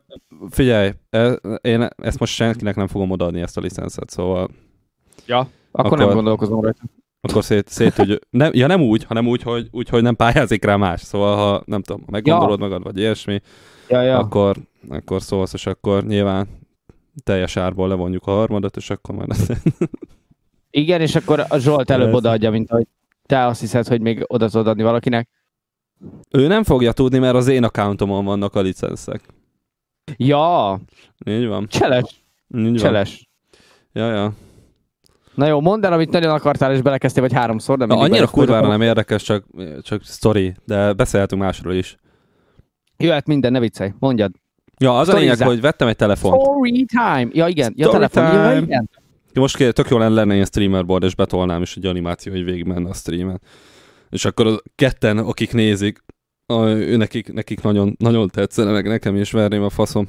figyelj, 0.50 0.90
e, 1.10 1.32
én 1.60 1.88
ezt 1.96 2.18
most 2.18 2.34
senkinek 2.34 2.76
nem 2.76 2.86
fogom 2.86 3.10
odaadni 3.10 3.40
ezt 3.40 3.56
a 3.56 3.60
licenszet, 3.60 4.10
szóval... 4.10 4.48
Ja, 5.26 5.38
akkor, 5.70 5.86
akkor 5.86 5.98
nem 5.98 6.14
gondolkozom 6.14 6.60
rajta. 6.60 6.82
Akkor 7.20 7.44
szét, 7.44 7.68
szét 7.68 7.94
hogy 7.94 8.20
nem, 8.30 8.50
ja 8.54 8.66
nem 8.66 8.82
úgy, 8.82 9.04
hanem 9.04 9.26
úgy 9.26 9.42
hogy, 9.42 9.68
úgy, 9.70 9.88
hogy 9.88 10.02
nem 10.02 10.16
pályázik 10.16 10.64
rá 10.64 10.76
más. 10.76 11.00
Szóval 11.00 11.36
ha 11.36 11.62
nem 11.66 11.82
tudom, 11.82 12.04
meggondolod 12.06 12.58
ja. 12.58 12.64
magad, 12.64 12.82
vagy 12.82 12.98
ilyesmi, 12.98 13.40
ja, 13.88 14.02
ja. 14.02 14.18
akkor, 14.18 14.56
akkor 14.88 15.22
szólsz, 15.22 15.52
és 15.52 15.66
akkor 15.66 16.04
nyilván 16.04 16.48
teljes 17.24 17.56
árból 17.56 17.88
levonjuk 17.88 18.26
a 18.26 18.30
harmadat, 18.30 18.76
és 18.76 18.90
akkor 18.90 19.14
már 19.14 19.26
Igen, 20.70 21.00
és 21.00 21.14
akkor 21.14 21.44
a 21.48 21.58
Zsolt 21.58 21.90
előbb 21.90 22.12
odaadja, 22.12 22.50
mint 22.50 22.70
hogy 22.70 22.86
te 23.26 23.46
azt 23.46 23.60
hiszed, 23.60 23.86
hogy 23.86 24.00
még 24.00 24.24
oda 24.26 24.48
tudod 24.48 24.66
adni 24.66 24.82
valakinek. 24.82 25.28
Ő 26.30 26.46
nem 26.46 26.62
fogja 26.62 26.92
tudni, 26.92 27.18
mert 27.18 27.34
az 27.34 27.48
én 27.48 27.64
accountomon 27.64 28.24
vannak 28.24 28.54
a 28.54 28.60
licenszek. 28.60 29.20
Ja. 30.16 30.80
Így 31.26 31.46
van. 31.46 31.66
Cseles. 31.68 32.24
Így 32.56 32.74
Cseles. 32.74 33.28
Van. 33.92 34.04
Ja, 34.04 34.14
ja. 34.14 34.32
Na 35.40 35.46
jó, 35.46 35.60
mondd 35.60 35.84
el, 35.84 35.92
amit 35.92 36.10
nagyon 36.10 36.30
akartál, 36.30 36.72
és 36.72 36.82
belekezdtél 36.82 37.22
vagy 37.22 37.32
háromszor, 37.32 37.78
de 37.78 37.86
Na, 37.86 37.98
Annyira 37.98 38.26
kurvára 38.26 38.68
nem 38.68 38.80
érdekes, 38.80 39.22
csak, 39.22 39.44
csak 39.82 40.02
story, 40.04 40.54
de 40.64 40.92
beszélhetünk 40.92 41.42
másról 41.42 41.74
is. 41.74 41.96
Jöhet 42.96 43.26
minden, 43.26 43.52
ne 43.52 43.60
viccelj, 43.60 43.92
mondjad. 43.98 44.32
Ja, 44.78 44.98
az 44.98 45.06
Story 45.08 45.28
a 45.28 45.30
lényeg, 45.30 45.46
hogy 45.46 45.60
vettem 45.60 45.88
egy 45.88 45.96
telefont. 45.96 46.40
Story 46.40 46.84
time! 46.84 47.28
Ja, 47.32 47.48
igen, 47.48 47.72
ja, 47.76 47.88
telefon, 47.88 48.24
time. 48.24 48.52
ja, 48.52 48.60
igen. 48.60 48.90
Most 49.34 49.56
tök 49.56 49.88
jó 49.88 49.98
lenne 49.98 50.34
ilyen 50.34 50.44
streamer 50.44 50.86
board, 50.86 51.02
és 51.02 51.14
betolnám 51.14 51.62
is 51.62 51.76
egy 51.76 51.86
animáció, 51.86 52.32
hogy 52.32 52.44
végig 52.44 52.64
menne 52.64 52.88
a 52.88 52.94
streamen. 52.94 53.40
És 54.10 54.24
akkor 54.24 54.46
a 54.46 54.56
ketten, 54.74 55.18
akik 55.18 55.52
nézik, 55.52 56.04
a, 56.46 56.66
ő 56.66 56.96
nekik, 56.96 57.32
nekik 57.32 57.62
nagyon, 57.62 57.94
nagyon 57.98 58.28
tetszene, 58.28 58.72
meg 58.72 58.86
nekem 58.88 59.16
is 59.16 59.30
verném 59.30 59.62
a 59.62 59.70
faszom. 59.70 60.08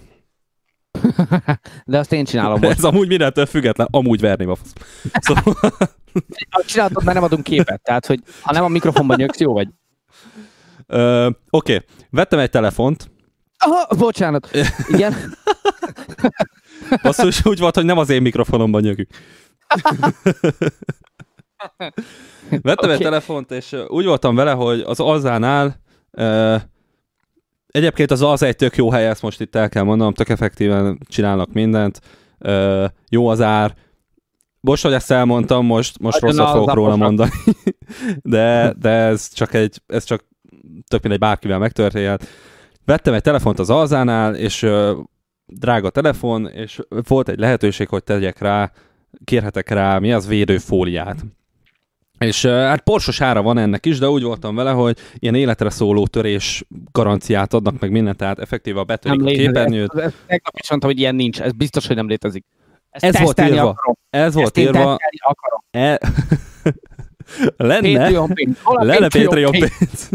De 1.86 1.98
azt 1.98 2.14
én 2.14 2.26
csinálom 2.26 2.60
most. 2.60 2.78
Ez 2.78 2.84
amúgy 2.84 3.08
mindentől 3.08 3.46
független, 3.46 3.88
amúgy 3.92 4.20
verném 4.20 4.50
a 4.50 4.56
fasz. 4.56 4.74
Szóval... 5.14 5.56
Csinálhatod, 6.66 7.04
mert 7.04 7.16
nem 7.16 7.24
adunk 7.24 7.44
képet. 7.44 7.82
Tehát, 7.84 8.06
hogy 8.06 8.20
ha 8.42 8.54
nem 8.54 8.64
a 8.64 8.68
mikrofonban 8.68 9.18
nyöksz, 9.18 9.40
jó 9.40 9.54
vagy. 9.54 9.68
Oké, 10.88 11.36
okay. 11.50 11.86
vettem 12.10 12.40
egy 12.40 12.50
telefont. 12.50 13.12
Aha, 13.58 13.96
bocsánat. 13.96 14.50
Igen. 14.88 15.16
Basszus, 17.02 17.46
úgy 17.46 17.60
volt, 17.60 17.76
hogy 17.76 17.86
nem 17.86 17.98
az 17.98 18.10
én 18.10 18.22
mikrofonomban 18.22 18.82
nyögünk. 18.82 19.10
Vettem 22.50 22.74
okay. 22.78 22.92
egy 22.92 23.00
telefont, 23.00 23.52
és 23.52 23.76
úgy 23.88 24.06
voltam 24.06 24.36
vele, 24.36 24.52
hogy 24.52 24.80
az 24.80 25.00
Alzánál 25.00 25.82
uh, 26.12 26.62
Egyébként 27.72 28.12
az 28.12 28.22
az 28.22 28.44
egy 28.44 28.56
tök 28.56 28.76
jó 28.76 28.92
hely, 28.92 29.08
ezt 29.08 29.22
most 29.22 29.42
itt 29.42 29.56
el 29.56 29.70
kell 29.70 29.84
mondanom, 29.84 30.14
tök 30.14 30.30
effektíven 30.30 31.00
csinálnak 31.08 31.54
mindent. 31.54 32.00
Ö, 32.38 32.86
jó 33.10 33.28
az 33.28 33.42
ár. 33.42 33.76
Most, 34.60 34.84
hogy 34.84 34.94
ezt 34.94 35.12
elmondtam, 35.12 35.66
most, 35.66 36.00
most 36.00 36.20
rosszat 36.20 36.50
fogok 36.52 36.74
róla 36.74 36.96
mondani. 36.96 37.32
de, 38.22 38.74
de 38.80 38.90
ez 38.90 39.34
csak 39.34 39.54
egy, 39.54 39.82
ez 39.88 40.04
csak 40.04 40.26
tök 40.88 41.02
mindegy 41.02 41.20
bárkivel 41.20 41.60
megtörténhet. 41.60 42.28
Vettem 42.86 43.14
egy 43.14 43.22
telefont 43.22 43.60
az 43.60 43.70
Alzánál, 43.70 44.36
és 44.36 44.62
ö, 44.62 45.00
drága 45.46 45.90
telefon, 45.90 46.48
és 46.48 46.80
volt 47.08 47.30
egy 47.30 47.40
lehetőség, 47.40 47.88
hogy 47.88 48.04
tegyek 48.04 48.40
rá, 48.40 48.72
kérhetek 49.24 49.70
rá, 49.70 50.00
mi 50.00 50.14
az 50.14 50.28
védőfóliát. 50.28 51.26
És 52.22 52.46
hát 52.46 52.82
porsos 52.82 53.22
ára 53.22 53.42
van 53.42 53.58
ennek 53.58 53.86
is, 53.86 54.00
de 54.00 54.10
úgy 54.10 54.24
voltam 54.24 54.56
vele, 54.56 54.72
hogy 54.72 54.98
ilyen 55.16 55.36
életre 55.36 55.70
szóló 55.70 56.08
törés 56.08 56.64
garanciát 56.92 57.54
adnak 57.54 57.80
meg 57.80 57.92
mindent, 57.92 58.18
tehát 58.18 58.40
effektíve 58.40 58.80
a 58.80 58.84
betörik 58.84 59.22
a 59.22 59.26
képernyőt. 59.26 59.94
Ez, 59.94 60.14
is 60.54 60.70
mondtam, 60.70 60.90
hogy 60.90 61.00
ilyen 61.00 61.16
nincs, 61.16 61.42
ez 61.42 61.52
biztos, 61.52 61.88
hogy 61.88 61.96
nem 61.96 62.08
létezik. 62.08 62.46
Ezt 62.90 63.04
ez 63.04 63.22
volt 63.22 63.42
írva. 63.42 63.68
Akarom. 63.68 63.98
Ez 64.10 64.34
volt 64.34 64.58
Ezt 64.58 64.58
írva. 64.58 64.98
Akarom. 65.18 65.64
E... 65.72 66.00
Lenne. 67.58 68.10
Lenne 68.64 69.08
Patreon 69.08 69.52
pénz. 69.52 70.10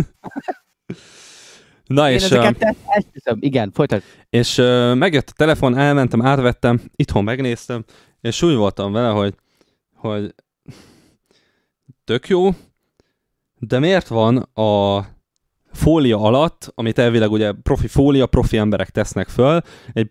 Na 1.86 2.10
Én 2.10 2.14
és... 2.14 2.22
Ezeket 2.22 2.76
uh, 3.30 3.36
Igen, 3.40 3.70
folytat. 3.74 4.02
És 4.30 4.58
uh, 4.58 4.94
megjött 4.94 5.28
a 5.28 5.32
telefon, 5.36 5.78
elmentem, 5.78 6.26
átvettem, 6.26 6.80
itthon 6.96 7.24
megnéztem, 7.24 7.84
és 8.20 8.42
úgy 8.42 8.54
voltam 8.54 8.92
vele, 8.92 9.08
hogy, 9.08 9.34
hogy 9.94 10.34
tök 12.06 12.28
jó, 12.28 12.50
de 13.58 13.78
miért 13.78 14.08
van 14.08 14.36
a 14.54 15.04
fólia 15.72 16.18
alatt, 16.20 16.72
amit 16.74 16.98
elvileg 16.98 17.30
ugye 17.30 17.52
profi 17.62 17.86
fólia, 17.86 18.26
profi 18.26 18.56
emberek 18.56 18.90
tesznek 18.90 19.28
föl, 19.28 19.60
egy 19.92 20.10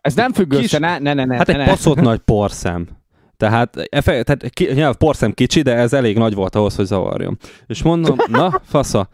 Ez 0.00 0.14
nem 0.14 0.32
függ 0.32 0.50
kis, 0.54 0.64
össze, 0.64 0.78
ne, 0.78 0.98
ne, 0.98 1.14
ne, 1.14 1.36
Hát 1.36 1.46
ne, 1.46 1.52
egy 1.52 1.58
ne. 1.58 1.64
passzot 1.64 2.00
nagy 2.00 2.18
porszem. 2.18 2.88
Tehát, 3.36 3.76
efe, 3.76 4.22
tehát 4.22 4.50
ki, 4.50 4.64
nyilván 4.64 4.96
porszem 4.98 5.32
kicsi, 5.32 5.62
de 5.62 5.74
ez 5.74 5.92
elég 5.92 6.16
nagy 6.16 6.34
volt 6.34 6.54
ahhoz, 6.54 6.76
hogy 6.76 6.86
zavarjon. 6.86 7.38
És 7.66 7.82
mondom, 7.82 8.16
na, 8.38 8.60
fasza, 8.64 9.08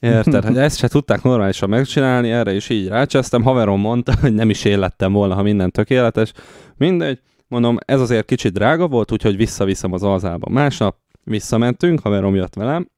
Érted? 0.00 0.44
Hogy 0.44 0.58
ezt 0.58 0.78
se 0.78 0.88
tudták 0.88 1.22
normálisan 1.22 1.68
megcsinálni, 1.68 2.30
erre 2.30 2.54
is 2.54 2.68
így 2.68 2.88
rácsesztem. 2.88 3.42
Haverom 3.42 3.80
mondta, 3.80 4.12
hogy 4.20 4.34
nem 4.34 4.50
is 4.50 4.64
én 4.64 4.78
lettem 4.78 5.12
volna, 5.12 5.34
ha 5.34 5.42
minden 5.42 5.70
tökéletes. 5.70 6.32
Mindegy, 6.76 7.20
mondom, 7.48 7.78
ez 7.84 8.00
azért 8.00 8.26
kicsit 8.26 8.52
drága 8.52 8.88
volt, 8.88 9.12
úgyhogy 9.12 9.36
visszaviszem 9.36 9.92
az 9.92 10.02
alzába. 10.02 10.50
Másnap 10.50 10.96
visszamentünk, 11.28 12.00
haverom 12.00 12.34
jött 12.34 12.54
velem. 12.54 12.88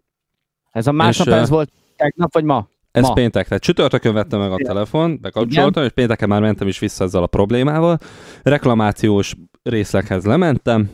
Ez 0.71 0.87
a 0.87 0.93
másnap 0.93 1.27
és, 1.27 1.33
ez 1.33 1.49
volt 1.49 1.71
tegnap, 1.97 2.33
vagy 2.33 2.45
ma? 2.45 2.69
Ez 2.91 3.03
ma. 3.03 3.13
péntek, 3.13 3.49
tehát 3.49 3.63
csütörtökön 3.63 4.15
vettem 4.15 4.41
meg 4.41 4.53
a 4.53 4.57
telefon, 4.57 5.19
bekapcsoltam, 5.21 5.71
Igen. 5.71 5.85
és 5.85 5.91
pénteken 5.91 6.29
már 6.29 6.41
mentem 6.41 6.69
is 6.69 6.79
vissza 6.79 7.05
ezzel 7.05 7.23
a 7.23 7.27
problémával. 7.27 7.99
Reklamációs 8.43 9.35
részleghez 9.63 10.25
lementem, 10.25 10.91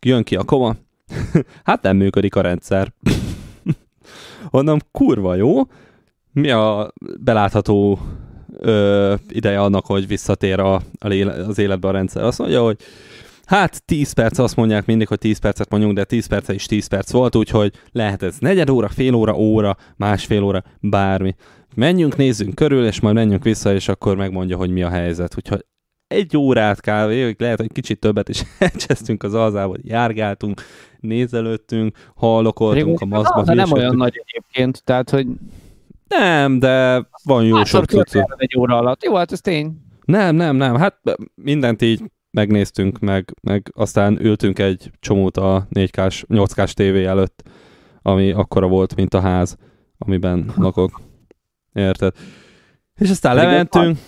jön 0.00 0.22
ki 0.22 0.36
a 0.36 0.44
koma, 0.44 0.74
hát 1.64 1.82
nem 1.82 1.96
működik 1.96 2.36
a 2.36 2.40
rendszer. 2.40 2.92
Honnan 4.50 4.82
kurva 4.90 5.34
jó, 5.34 5.60
mi 6.32 6.50
a 6.50 6.92
belátható 7.20 7.98
ö, 8.58 9.14
ideje 9.28 9.60
annak, 9.60 9.86
hogy 9.86 10.06
visszatér 10.06 10.60
a, 10.60 10.74
a, 10.74 11.08
az 11.48 11.58
életbe 11.58 11.88
a 11.88 11.92
rendszer? 11.92 12.22
Azt 12.22 12.38
mondja, 12.38 12.62
hogy 12.62 12.76
Hát 13.48 13.84
10 13.84 14.12
perc, 14.12 14.38
azt 14.38 14.56
mondják 14.56 14.86
mindig, 14.86 15.08
hogy 15.08 15.18
10 15.18 15.38
percet 15.38 15.70
mondjunk, 15.70 15.94
de 15.94 16.04
10 16.04 16.26
perce 16.26 16.54
is 16.54 16.66
10 16.66 16.86
perc 16.86 17.10
volt, 17.10 17.36
úgyhogy 17.36 17.72
lehet 17.92 18.22
ez 18.22 18.36
negyed 18.38 18.70
óra, 18.70 18.88
fél 18.88 19.14
óra, 19.14 19.36
óra, 19.36 19.76
másfél 19.96 20.42
óra, 20.42 20.62
bármi. 20.80 21.34
Menjünk, 21.74 22.16
nézzünk 22.16 22.54
körül, 22.54 22.86
és 22.86 23.00
majd 23.00 23.14
menjünk 23.14 23.42
vissza, 23.42 23.74
és 23.74 23.88
akkor 23.88 24.16
megmondja, 24.16 24.56
hogy 24.56 24.70
mi 24.70 24.82
a 24.82 24.88
helyzet. 24.88 25.34
Úgyhogy 25.36 25.64
egy 26.06 26.36
órát 26.36 26.80
kávé, 26.80 27.34
lehet, 27.38 27.60
hogy 27.60 27.72
kicsit 27.72 28.00
többet 28.00 28.28
is 28.28 28.42
elcsesztünk 28.58 29.22
az 29.22 29.34
alzából, 29.34 29.78
járgáltunk, 29.82 30.62
nézelődtünk, 31.00 31.96
hallokoltunk 32.14 33.00
a 33.00 33.06
maszkban. 33.06 33.44
De 33.44 33.54
nem 33.54 33.72
olyan 33.72 33.96
nagy 33.96 34.22
egyébként, 34.24 34.84
tehát, 34.84 35.10
hogy... 35.10 35.26
Nem, 36.08 36.58
de 36.58 37.06
van 37.24 37.44
jó 37.44 37.64
sok 37.64 37.84
cuccu. 37.84 38.20
egy 38.36 38.58
óra 38.58 38.76
alatt. 38.76 39.04
Jó, 39.04 39.14
hát 39.14 39.32
ez 39.32 39.40
tény. 39.40 39.80
Nem, 40.04 40.36
nem, 40.36 40.56
nem, 40.56 40.76
hát 40.76 41.00
mindent 41.34 41.82
így 41.82 42.02
megnéztünk, 42.38 42.98
meg, 42.98 43.34
meg 43.42 43.72
aztán 43.74 44.18
ültünk 44.20 44.58
egy 44.58 44.90
csomót 45.00 45.36
a 45.36 45.66
4K-s, 45.74 46.24
8K-s 46.28 46.74
tévé 46.74 47.04
előtt, 47.04 47.42
ami 48.02 48.30
akkora 48.30 48.66
volt, 48.66 48.94
mint 48.94 49.14
a 49.14 49.20
ház, 49.20 49.56
amiben 49.98 50.52
lakok. 50.56 51.00
Érted? 51.72 52.14
És 52.94 53.10
aztán 53.10 53.34
lementünk, 53.34 53.98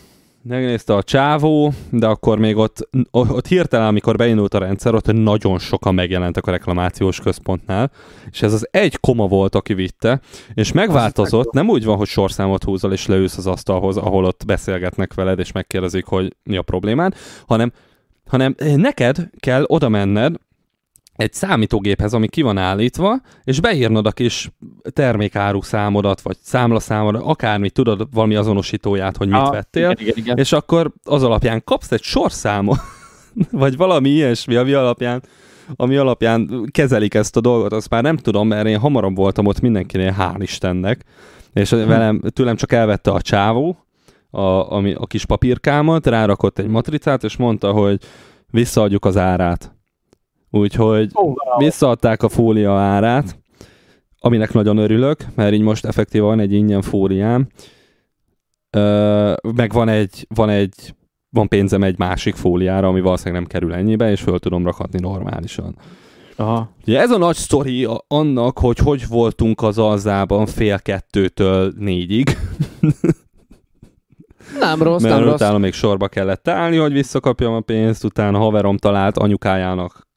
megnézte 0.43 0.95
a 0.95 1.03
csávó, 1.03 1.73
de 1.91 2.07
akkor 2.07 2.39
még 2.39 2.57
ott, 2.57 2.89
ott 3.11 3.47
hirtelen, 3.47 3.87
amikor 3.87 4.17
beindult 4.17 4.55
a 4.55 4.59
rendszer, 4.59 4.95
ott 4.95 5.13
nagyon 5.13 5.59
sokan 5.59 5.95
megjelentek 5.95 6.47
a 6.47 6.51
reklamációs 6.51 7.21
központnál, 7.21 7.91
és 8.31 8.43
ez 8.43 8.53
az 8.53 8.69
egy 8.71 8.97
koma 9.01 9.27
volt, 9.27 9.55
aki 9.55 9.75
vitte, 9.75 10.21
és 10.55 10.73
megváltozott, 10.73 11.53
nem 11.53 11.69
úgy 11.69 11.85
van, 11.85 11.97
hogy 11.97 12.07
sorszámot 12.07 12.65
húzol 12.65 12.93
és 12.93 13.07
leülsz 13.07 13.37
az 13.37 13.47
asztalhoz, 13.47 13.97
ahol 13.97 14.25
ott 14.25 14.43
beszélgetnek 14.47 15.15
veled, 15.15 15.39
és 15.39 15.53
megkérdezik, 15.53 16.05
hogy 16.05 16.37
mi 16.43 16.57
a 16.57 16.63
problémád, 16.63 17.15
hanem 17.47 17.73
hanem 18.31 18.55
neked 18.59 19.31
kell 19.39 19.65
oda 19.67 19.89
menned 19.89 20.35
egy 21.21 21.33
számítógéphez, 21.33 22.15
ami 22.15 22.29
ki 22.29 22.43
van 22.43 22.59
állítva, 22.59 23.21
és 23.45 23.61
beírnod 23.61 24.07
a 24.07 24.13
kis 24.13 24.51
termékáru 24.93 25.63
számodat, 25.63 26.21
vagy 26.21 26.37
számlaszámodat, 26.43 27.23
akármit 27.25 27.73
tudod, 27.73 28.09
valami 28.13 28.35
azonosítóját, 28.35 29.17
hogy 29.17 29.29
mit 29.29 29.41
ah, 29.41 29.53
vettél, 29.53 29.91
igen, 29.91 29.97
igen, 30.01 30.15
igen. 30.17 30.37
és 30.37 30.53
akkor 30.53 30.93
az 31.05 31.23
alapján 31.23 31.65
kapsz 31.65 31.93
egy 31.93 32.03
sorszámot, 32.03 32.79
vagy 33.51 33.77
valami 33.77 34.09
ilyesmi, 34.09 34.55
ami 34.55 34.73
alapján, 34.73 35.23
ami 35.77 35.97
alapján 35.97 36.69
kezelik 36.71 37.15
ezt 37.15 37.37
a 37.37 37.41
dolgot, 37.41 37.73
azt 37.73 37.91
már 37.91 38.03
nem 38.03 38.17
tudom, 38.17 38.49
mert 38.49 38.67
én 38.67 38.79
hamarabb 38.79 39.17
voltam 39.17 39.47
ott 39.47 39.61
mindenkinél, 39.61 40.17
hál' 40.19 40.39
Istennek, 40.39 41.05
és 41.53 41.71
hm. 41.71 41.87
velem, 41.87 42.21
tőlem 42.33 42.57
csak 42.57 42.73
elvette 42.73 43.11
a 43.11 43.21
csávó, 43.21 43.85
a, 44.31 44.73
ami, 44.73 44.93
a 44.93 45.07
kis 45.07 45.25
papírkámat, 45.25 46.07
rárakott 46.07 46.59
egy 46.59 46.69
matricát, 46.69 47.25
és 47.25 47.37
mondta, 47.37 47.73
hogy 47.73 48.01
visszaadjuk 48.51 49.05
az 49.05 49.17
árát. 49.17 49.75
Úgyhogy 50.51 51.11
oh, 51.13 51.25
wow. 51.25 51.59
visszaadták 51.59 52.23
a 52.23 52.29
fólia 52.29 52.73
árát, 52.73 53.39
aminek 54.19 54.53
nagyon 54.53 54.77
örülök, 54.77 55.27
mert 55.35 55.53
így 55.53 55.63
most 55.63 55.85
effektíve 55.85 56.25
van 56.25 56.41
egy 56.41 56.53
ingyen 56.53 56.83
fóliám, 56.83 57.49
Ö, 58.71 59.35
meg 59.57 59.73
van 59.73 59.89
egy, 59.89 60.27
van 60.35 60.49
egy 60.49 60.95
van 61.31 61.49
pénzem 61.49 61.83
egy 61.83 61.99
másik 61.99 62.35
fóliára, 62.35 62.89
ami 62.89 63.01
valószínűleg 63.01 63.41
nem 63.41 63.51
kerül 63.51 63.75
ennyibe, 63.75 64.11
és 64.11 64.21
föl 64.21 64.39
tudom 64.39 64.65
rakhatni 64.65 65.01
normálisan. 65.01 65.77
Aha. 66.37 66.71
Ugye 66.87 67.01
ez 67.01 67.11
a 67.11 67.19
nagy 67.19 67.37
sztori 67.37 67.89
annak, 68.09 68.59
hogy 68.59 68.79
hogy 68.79 69.09
voltunk 69.09 69.63
az 69.63 69.79
alzában 69.79 70.47
fél 70.47 70.79
kettőtől 70.79 71.73
négyig. 71.79 72.37
Nem 74.59 74.83
rossz, 74.83 75.03
mert 75.03 75.15
nem 75.15 75.29
utána 75.29 75.53
rossz. 75.53 75.61
még 75.61 75.73
sorba 75.73 76.09
kellett 76.09 76.49
állni, 76.49 76.77
hogy 76.77 76.93
visszakapjam 76.93 77.55
a 77.55 77.61
pénzt, 77.61 78.05
utána 78.05 78.39
haverom 78.39 78.77
talált 78.77 79.19
anyukájának 79.19 80.09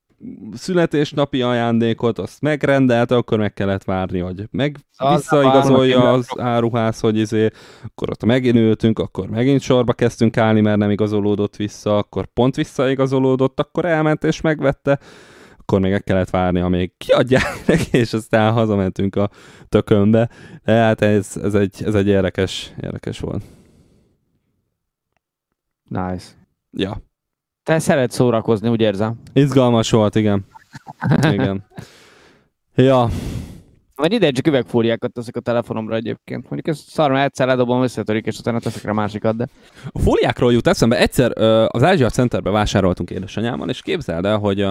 születésnapi 0.54 1.42
ajándékot, 1.42 2.20
azt 2.20 2.42
megrendelte, 2.42 3.16
akkor 3.16 3.38
meg 3.38 3.54
kellett 3.54 3.84
várni, 3.84 4.20
hogy 4.20 4.48
meg 4.52 4.78
az 4.98 5.16
visszaigazolja 5.16 6.12
az 6.12 6.28
áruház, 6.38 7.00
hogy 7.00 7.18
izé, 7.18 7.50
akkor 7.84 8.10
ott 8.10 8.26
megint 8.26 8.56
ültünk, 8.56 9.00
akkor 9.00 9.30
megint 9.30 9.62
sorba 9.62 9.94
kezdtünk 9.94 10.38
állni, 10.38 10.62
mert 10.62 10.78
nem 10.78 10.92
igazolódott 10.92 11.56
vissza, 11.56 11.98
akkor 11.98 12.26
pont 12.26 12.56
visszaigazolódott, 12.56 13.60
akkor 13.60 13.86
elment 13.86 14.24
és 14.24 14.42
megvette, 14.42 15.00
akkor 15.58 15.80
még 15.80 15.92
meg 15.92 16.04
kellett 16.04 16.30
várni, 16.30 16.60
amíg 16.60 16.98
kiadják 16.98 17.64
neki, 17.68 17.98
és 17.98 18.14
aztán 18.14 18.54
hazamentünk 18.54 19.16
a 19.16 19.30
tökönbe. 19.70 20.30
Tehát 20.64 21.02
ez, 21.02 21.38
ez, 21.44 21.54
egy, 21.54 21.84
ez 21.86 21.96
egy 21.96 22.08
érdekes, 22.08 22.74
érdekes 22.82 23.20
volt. 23.20 23.44
Nice. 25.90 26.26
Ja. 26.72 27.02
Te 27.64 27.80
szeret 27.80 28.12
szórakozni, 28.12 28.70
úgy 28.70 28.82
érzem. 28.82 29.20
Izgalmas 29.34 29.92
volt, 29.92 30.16
igen. 30.16 30.46
igen. 31.32 31.66
Ja. 32.76 33.10
Vagy 33.96 34.14
ide 34.14 34.32
csak 34.32 34.48
üvegfóliákat 34.48 35.12
teszek 35.12 35.36
a 35.36 35.40
telefonomra 35.40 35.96
egyébként. 35.96 36.50
Mondjuk 36.50 36.68
ez 36.68 36.84
szar, 36.88 37.12
mert 37.12 37.26
egyszer 37.26 37.48
ledobom, 37.48 37.84
összetörik, 37.84 38.26
és 38.26 38.40
utána 38.40 38.60
teszek 38.60 38.84
rá 38.84 38.92
másikat, 38.92 39.36
de... 39.36 39.48
A 39.92 40.00
fóliákról 40.00 40.54
jut 40.54 40.68
eszembe, 40.68 41.00
egyszer 41.00 41.38
az 41.68 41.84
Ázsia 41.84 42.10
Centerbe 42.10 42.50
vásároltunk 42.50 43.10
édesanyámmal, 43.10 43.70
és 43.70 43.82
képzeld 43.82 44.26
el, 44.26 44.38
hogy... 44.38 44.68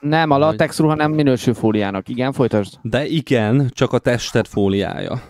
Nem, 0.00 0.30
a 0.30 0.38
latex 0.38 0.78
ruha 0.78 0.94
nem 0.94 1.12
minősül 1.12 1.54
fóliának. 1.54 2.08
Igen, 2.08 2.32
folytasd. 2.32 2.78
De 2.82 3.06
igen, 3.06 3.70
csak 3.72 3.92
a 3.92 3.98
tested 3.98 4.46
fóliája. 4.46 5.22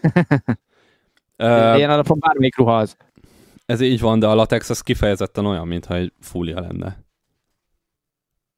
Ilyen 1.76 1.90
alapon 1.90 2.18
bármelyik 2.18 2.56
ruha 2.56 2.76
az. 2.76 2.96
Ez 3.66 3.80
így 3.80 4.00
van, 4.00 4.18
de 4.18 4.26
a 4.26 4.34
latex 4.34 4.70
az 4.70 4.80
kifejezetten 4.80 5.46
olyan, 5.46 5.66
mintha 5.66 5.94
egy 5.94 6.12
fúlia 6.20 6.60
lenne. 6.60 7.04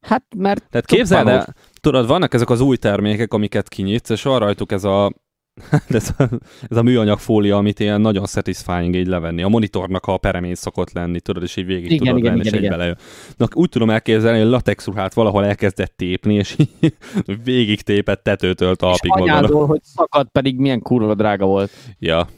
Hát, 0.00 0.24
mert... 0.36 0.66
Tehát 0.70 0.86
képzeld 0.86 1.28
el, 1.28 1.54
tudod, 1.80 2.06
vannak 2.06 2.34
ezek 2.34 2.50
az 2.50 2.60
új 2.60 2.76
termékek, 2.76 3.32
amiket 3.32 3.68
kinyitsz, 3.68 4.10
és 4.10 4.22
van 4.22 4.38
rajtuk 4.38 4.72
ez 4.72 4.84
a 4.84 5.12
ez, 5.88 6.10
a, 6.18 6.28
ez 6.68 6.76
a 6.76 6.82
műanyag 6.82 7.18
fólia, 7.18 7.56
amit 7.56 7.80
ilyen 7.80 8.00
nagyon 8.00 8.26
satisfying 8.26 8.94
így 8.94 9.06
levenni. 9.06 9.42
A 9.42 9.48
monitornak 9.48 10.06
a 10.06 10.16
peremén 10.16 10.54
szokott 10.54 10.92
lenni, 10.92 11.20
tudod, 11.20 11.42
és 11.42 11.56
így 11.56 11.66
végig 11.66 11.90
igen, 11.90 11.98
tudod 11.98 12.18
igen, 12.18 12.30
lenni, 12.30 12.40
igen, 12.40 12.54
és 12.54 12.58
igen. 12.58 12.70
belejön. 12.70 12.96
Na, 13.36 13.48
úgy 13.52 13.68
tudom 13.68 13.90
elképzelni, 13.90 14.38
hogy 14.38 14.48
latex 14.48 14.86
ruhát 14.86 15.14
valahol 15.14 15.44
elkezdett 15.44 15.96
tépni, 15.96 16.34
és 16.34 16.56
végig 17.44 17.82
tépett 17.82 18.22
tetőtől 18.22 18.76
talpig 18.76 19.12
anyádól, 19.12 19.66
hogy 19.66 19.82
szakad, 19.82 20.28
pedig 20.28 20.56
milyen 20.58 20.80
kurva 20.80 21.14
drága 21.14 21.46
volt. 21.46 21.70
Ja. 21.98 22.28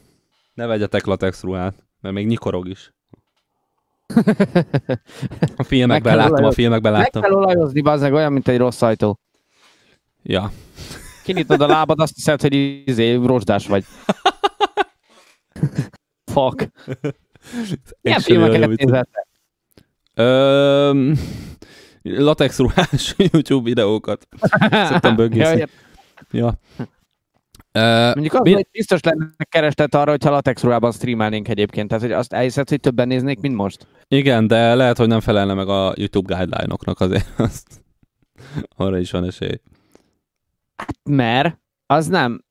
Ne 0.55 0.67
vegyetek 0.67 1.07
latex 1.07 1.43
ruhát, 1.43 1.88
mert 2.01 2.15
még 2.15 2.27
nyikorog 2.27 2.69
is. 2.69 2.93
A 5.57 5.63
filmekben 5.63 6.17
láttam, 6.17 6.45
a 6.45 6.53
filmekben 6.53 6.93
láttam. 6.93 7.21
Meg 7.21 7.31
kell 7.31 7.41
olajozni, 7.41 7.81
bazzeg, 7.81 8.13
olyan, 8.13 8.33
mint 8.33 8.49
egy 8.49 8.59
rossz 8.59 8.83
ajtó. 8.83 9.19
Ja. 10.23 10.53
Kinyitod 11.25 11.61
a 11.61 11.67
lábad, 11.67 12.01
azt 12.01 12.15
hiszed, 12.15 12.41
hogy 12.41 12.83
izé, 12.85 13.15
rozsdás 13.15 13.67
vagy. 13.67 13.85
Fuck. 16.33 16.71
Milyen 18.01 18.21
filmeket 18.21 18.69
nézettek? 18.69 19.27
latex 22.03 22.59
ruhás 22.59 23.15
YouTube 23.33 23.69
videókat. 23.69 24.29
Szoktam 24.71 25.17
bögészni. 25.17 25.67
ja. 26.31 26.59
Uh, 26.79 26.87
Mondjuk 28.15 28.35
az, 28.35 28.41
mi... 28.41 28.53
hogy 28.53 28.69
biztos 28.73 29.01
lenne 29.03 29.45
kerestet 29.49 29.95
arra, 29.95 30.11
hogyha 30.11 30.31
latex 30.31 30.63
ruhában 30.63 30.93
streamelnénk 30.93 31.49
egyébként. 31.49 31.89
Tehát, 31.89 32.03
hogy 32.03 32.13
azt 32.13 32.33
elhiszed, 32.33 32.69
hogy 32.69 32.81
többen 32.81 33.09
néznék, 33.09 33.41
mint 33.41 33.55
most? 33.55 33.87
Igen, 34.09 34.47
de 34.47 34.75
lehet, 34.75 34.97
hogy 34.97 35.09
nem 35.09 35.21
felelne 35.21 35.55
meg 35.55 35.69
a 35.69 35.93
YouTube 35.97 36.35
guideline-oknak 36.35 37.01
azért. 37.01 37.27
Azt... 37.41 37.85
Arra 38.77 38.99
is 38.99 39.11
van 39.11 39.25
esély. 39.25 39.61
Hát, 40.77 40.97
mert 41.03 41.59
az 41.87 42.07
nem... 42.07 42.45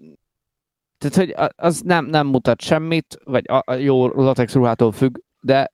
Tehát, 0.97 1.15
hogy 1.15 1.51
az 1.55 1.81
nem, 1.81 2.05
nem 2.05 2.27
mutat 2.27 2.61
semmit, 2.61 3.19
vagy 3.23 3.43
a, 3.49 3.61
a 3.65 3.73
jó 3.73 4.07
latex 4.07 4.53
ruhától 4.53 4.91
függ, 4.91 5.17
de 5.41 5.71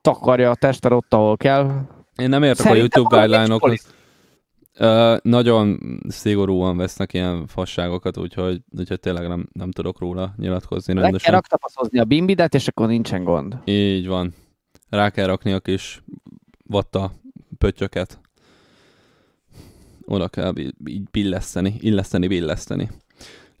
takarja 0.00 0.50
a 0.50 0.54
testet 0.54 0.92
ott, 0.92 1.14
ahol 1.14 1.36
kell. 1.36 1.70
Én 2.16 2.28
nem 2.28 2.42
értek 2.42 2.66
Szerintem 2.66 2.90
a 2.90 2.98
YouTube 2.98 3.20
guideline-okhoz. 3.20 3.94
Uh, 4.78 5.16
nagyon 5.22 5.78
szigorúan 6.08 6.76
vesznek 6.76 7.12
ilyen 7.12 7.46
fasságokat, 7.46 8.16
úgyhogy, 8.16 8.62
úgyhogy 8.78 9.00
tényleg 9.00 9.28
nem, 9.28 9.48
nem 9.52 9.70
tudok 9.70 9.98
róla 9.98 10.34
nyilatkozni 10.36 10.92
rendesen. 10.92 11.12
Le 11.12 11.18
kell 11.18 11.34
raktapaszozni 11.34 11.98
a 11.98 12.04
bimbidet, 12.04 12.54
és 12.54 12.68
akkor 12.68 12.86
nincsen 12.86 13.24
gond. 13.24 13.56
Így 13.64 14.06
van. 14.06 14.34
Rá 14.88 15.10
kell 15.10 15.26
rakni 15.26 15.52
a 15.52 15.60
kis 15.60 16.02
vatta 16.66 17.12
pöttyöket. 17.58 18.20
Oda 20.04 20.28
kell 20.28 20.52
így 20.86 21.02
billeszteni, 21.10 21.74
illeszteni, 21.80 22.26
billeszteni. 22.26 22.90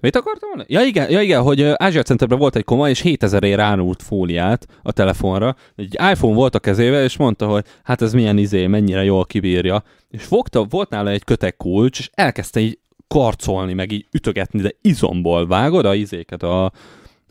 Mit 0.02 0.16
akartam 0.16 0.48
mondani? 0.48 0.72
Ja 0.72 0.82
igen, 0.84 1.10
ja 1.10 1.20
igen, 1.20 1.42
hogy 1.42 1.62
Ázsia 1.62 2.02
Centerben 2.02 2.38
volt 2.38 2.56
egy 2.56 2.64
koma, 2.64 2.88
és 2.88 3.00
7000 3.00 3.42
ér 3.42 3.56
ránult 3.56 4.02
fóliát 4.02 4.66
a 4.82 4.92
telefonra. 4.92 5.56
Egy 5.76 5.94
iPhone 5.94 6.34
volt 6.34 6.54
a 6.54 6.58
kezével, 6.58 7.04
és 7.04 7.16
mondta, 7.16 7.46
hogy 7.46 7.64
hát 7.82 8.02
ez 8.02 8.12
milyen 8.12 8.38
izé, 8.38 8.66
mennyire 8.66 9.04
jól 9.04 9.24
kibírja. 9.24 9.82
És 10.10 10.24
fogta, 10.24 10.64
volt 10.64 10.90
nála 10.90 11.10
egy 11.10 11.24
kötek 11.24 11.56
kulcs, 11.56 11.98
és 11.98 12.10
elkezdte 12.14 12.60
így 12.60 12.78
karcolni, 13.08 13.72
meg 13.72 13.92
így 13.92 14.06
ütögetni, 14.12 14.60
de 14.60 14.70
izomból 14.80 15.46
vágod 15.46 15.84
a 15.84 15.94
izéket 15.94 16.42
a, 16.42 16.72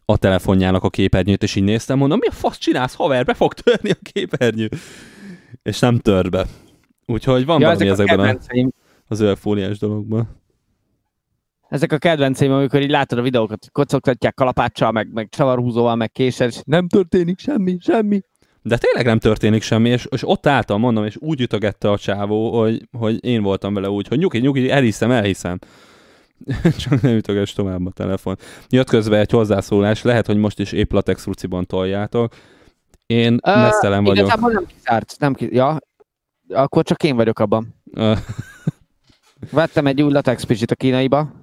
a 0.05 0.17
telefonjának 0.17 0.83
a 0.83 0.89
képernyőt, 0.89 1.43
és 1.43 1.55
így 1.55 1.63
néztem, 1.63 1.97
mondom, 1.97 2.19
mi 2.19 2.27
a 2.27 2.31
fasz 2.31 2.57
csinálsz, 2.57 2.95
haver, 2.95 3.25
be 3.25 3.33
fog 3.33 3.53
törni 3.53 3.89
a 3.89 3.97
képernyő. 4.11 4.69
És 5.63 5.79
nem 5.79 5.99
tör 5.99 6.29
be. 6.29 6.45
Úgyhogy 7.05 7.45
van 7.45 7.59
ja, 7.59 7.67
valami 7.67 7.87
ezek 7.87 8.07
ezekben 8.07 8.39
a, 8.47 8.71
az 9.07 9.19
ölfóliás 9.19 9.79
dologban 9.79 10.40
ezek 11.71 11.91
a 11.91 11.97
kedvenceim, 11.97 12.51
amikor 12.51 12.81
így 12.81 12.89
látod 12.89 13.17
a 13.17 13.21
videókat, 13.21 13.67
kocogtatják 13.71 14.33
kalapáccsal, 14.33 14.91
meg, 14.91 15.13
meg 15.13 15.29
csavarhúzóval, 15.29 15.95
meg 15.95 16.11
késsel, 16.11 16.47
és 16.47 16.61
nem 16.65 16.87
történik 16.87 17.39
semmi, 17.39 17.77
semmi. 17.79 18.21
De 18.61 18.77
tényleg 18.77 19.05
nem 19.05 19.19
történik 19.19 19.61
semmi, 19.61 19.89
és, 19.89 20.07
és 20.09 20.27
ott 20.27 20.47
álltam, 20.47 20.79
mondom, 20.79 21.05
és 21.05 21.17
úgy 21.19 21.41
ütögette 21.41 21.91
a 21.91 21.97
csávó, 21.97 22.59
hogy, 22.59 22.87
hogy 22.97 23.25
én 23.25 23.41
voltam 23.41 23.73
vele 23.73 23.89
úgy, 23.89 24.07
hogy 24.07 24.17
nyugi, 24.17 24.39
nyugi, 24.39 24.69
elhiszem, 24.69 25.11
elhiszem. 25.11 25.57
Csak 26.77 27.01
nem 27.01 27.15
ütöges 27.15 27.53
tovább 27.53 27.85
a 27.85 27.91
telefon. 27.91 28.37
Jött 28.69 28.89
közben 28.89 29.19
egy 29.19 29.31
hozzászólás, 29.31 30.01
lehet, 30.01 30.25
hogy 30.25 30.37
most 30.37 30.59
is 30.59 30.71
épp 30.71 30.91
latex 30.91 31.25
ruciban 31.25 31.65
toljátok. 31.65 32.33
Én 33.05 33.33
uh, 33.33 33.55
mesztelen 33.55 34.03
vagyok. 34.03 34.25
Igazából 34.25 34.51
nem 34.51 34.65
kizárt, 34.65 35.15
nem 35.19 35.33
kizárt. 35.33 35.55
Ja, 35.55 35.77
akkor 36.61 36.83
csak 36.83 37.03
én 37.03 37.15
vagyok 37.15 37.39
abban. 37.39 37.81
Vettem 39.51 39.87
egy 39.87 40.01
új 40.01 40.11
latex 40.11 40.45
a 40.65 40.75
kínaiba, 40.75 41.40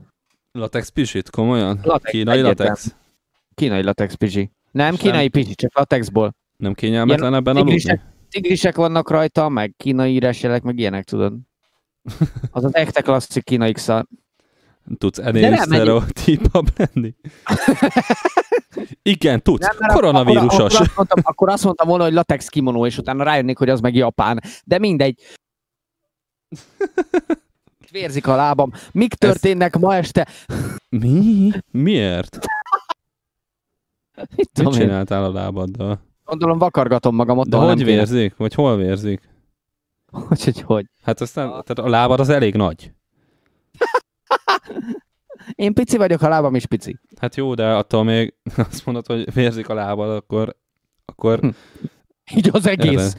Latex 0.58 0.88
pisit? 0.88 1.30
Komolyan? 1.30 1.80
Latex, 1.82 2.10
kínai 2.10 2.40
latex? 2.40 2.94
Kínai 3.54 3.82
latex 3.82 4.14
pizsi. 4.14 4.50
Nem 4.70 4.94
Sem. 4.94 5.02
kínai 5.04 5.28
pizsi, 5.28 5.54
csak 5.54 5.76
latexból. 5.76 6.34
Nem 6.56 6.74
kényelmetlen 6.74 7.34
ebben 7.34 7.54
tigrisek, 7.54 8.00
tigrisek 8.30 8.76
vannak 8.76 9.10
rajta, 9.10 9.48
meg 9.48 9.74
kínai 9.76 10.12
írásjelek, 10.12 10.62
meg 10.62 10.78
ilyenek, 10.78 11.04
tudod. 11.04 11.34
Az 12.50 12.64
az 12.64 12.74
ekte 12.74 13.00
klasszik 13.00 13.44
kínai 13.44 13.72
szar. 13.76 14.06
Tudsz 14.98 15.18
ennél 15.18 15.56
sztereotípabb 15.56 16.68
lenni? 16.76 17.14
Igen, 19.02 19.42
tudsz. 19.42 19.76
Nem, 19.78 19.88
Koronavírusos. 19.88 20.50
Akkor, 20.52 20.68
akkor, 20.70 20.80
azt 20.80 20.96
mondtam, 20.96 21.20
akkor 21.22 21.48
azt 21.48 21.64
mondtam 21.64 21.88
volna, 21.88 22.04
hogy 22.04 22.12
latex 22.12 22.48
kimonó, 22.48 22.86
és 22.86 22.98
utána 22.98 23.24
rájönnék, 23.24 23.58
hogy 23.58 23.68
az 23.68 23.80
meg 23.80 23.94
Japán. 23.94 24.40
De 24.64 24.78
mindegy 24.78 25.20
vérzik 27.90 28.27
a 28.27 28.37
lábam. 28.37 28.72
Mik 28.92 29.14
történnek 29.14 29.74
Ez... 29.74 29.81
ma 29.81 29.94
este? 29.94 30.29
Mi? 30.88 31.51
Miért? 31.70 32.38
Mit, 34.37 34.51
Mit 34.62 34.72
csináltál 34.72 35.24
a 35.24 35.33
lábaddal? 35.33 36.01
Gondolom 36.24 36.59
vakargatom 36.59 37.14
magam 37.14 37.38
ott. 37.38 37.48
De 37.48 37.57
hogy 37.57 37.85
vérzik? 37.85 38.37
Vagy 38.37 38.55
hol 38.55 38.77
vérzik? 38.77 39.29
Hogy, 40.11 40.44
hogy, 40.44 40.61
hogy? 40.61 40.87
Hát 41.03 41.20
aztán, 41.20 41.46
a... 41.46 41.62
tehát 41.62 41.79
a 41.79 41.88
lábad 41.88 42.20
az 42.20 42.29
elég 42.29 42.55
nagy. 42.55 42.92
Én 45.55 45.74
pici 45.74 45.96
vagyok, 45.96 46.22
a 46.22 46.29
lábam 46.29 46.55
is 46.55 46.66
pici. 46.66 46.98
Hát 47.20 47.37
jó, 47.37 47.55
de 47.55 47.74
attól 47.74 48.05
még 48.05 48.35
azt 48.70 48.87
mondod, 48.87 49.07
hogy 49.07 49.33
vérzik 49.35 49.68
a 49.68 49.74
lábad, 49.74 50.11
akkor... 50.11 50.57
akkor... 51.05 51.38
Hm. 51.38 51.48
Így 52.35 52.51
az 52.53 52.66
egész. 52.66 53.16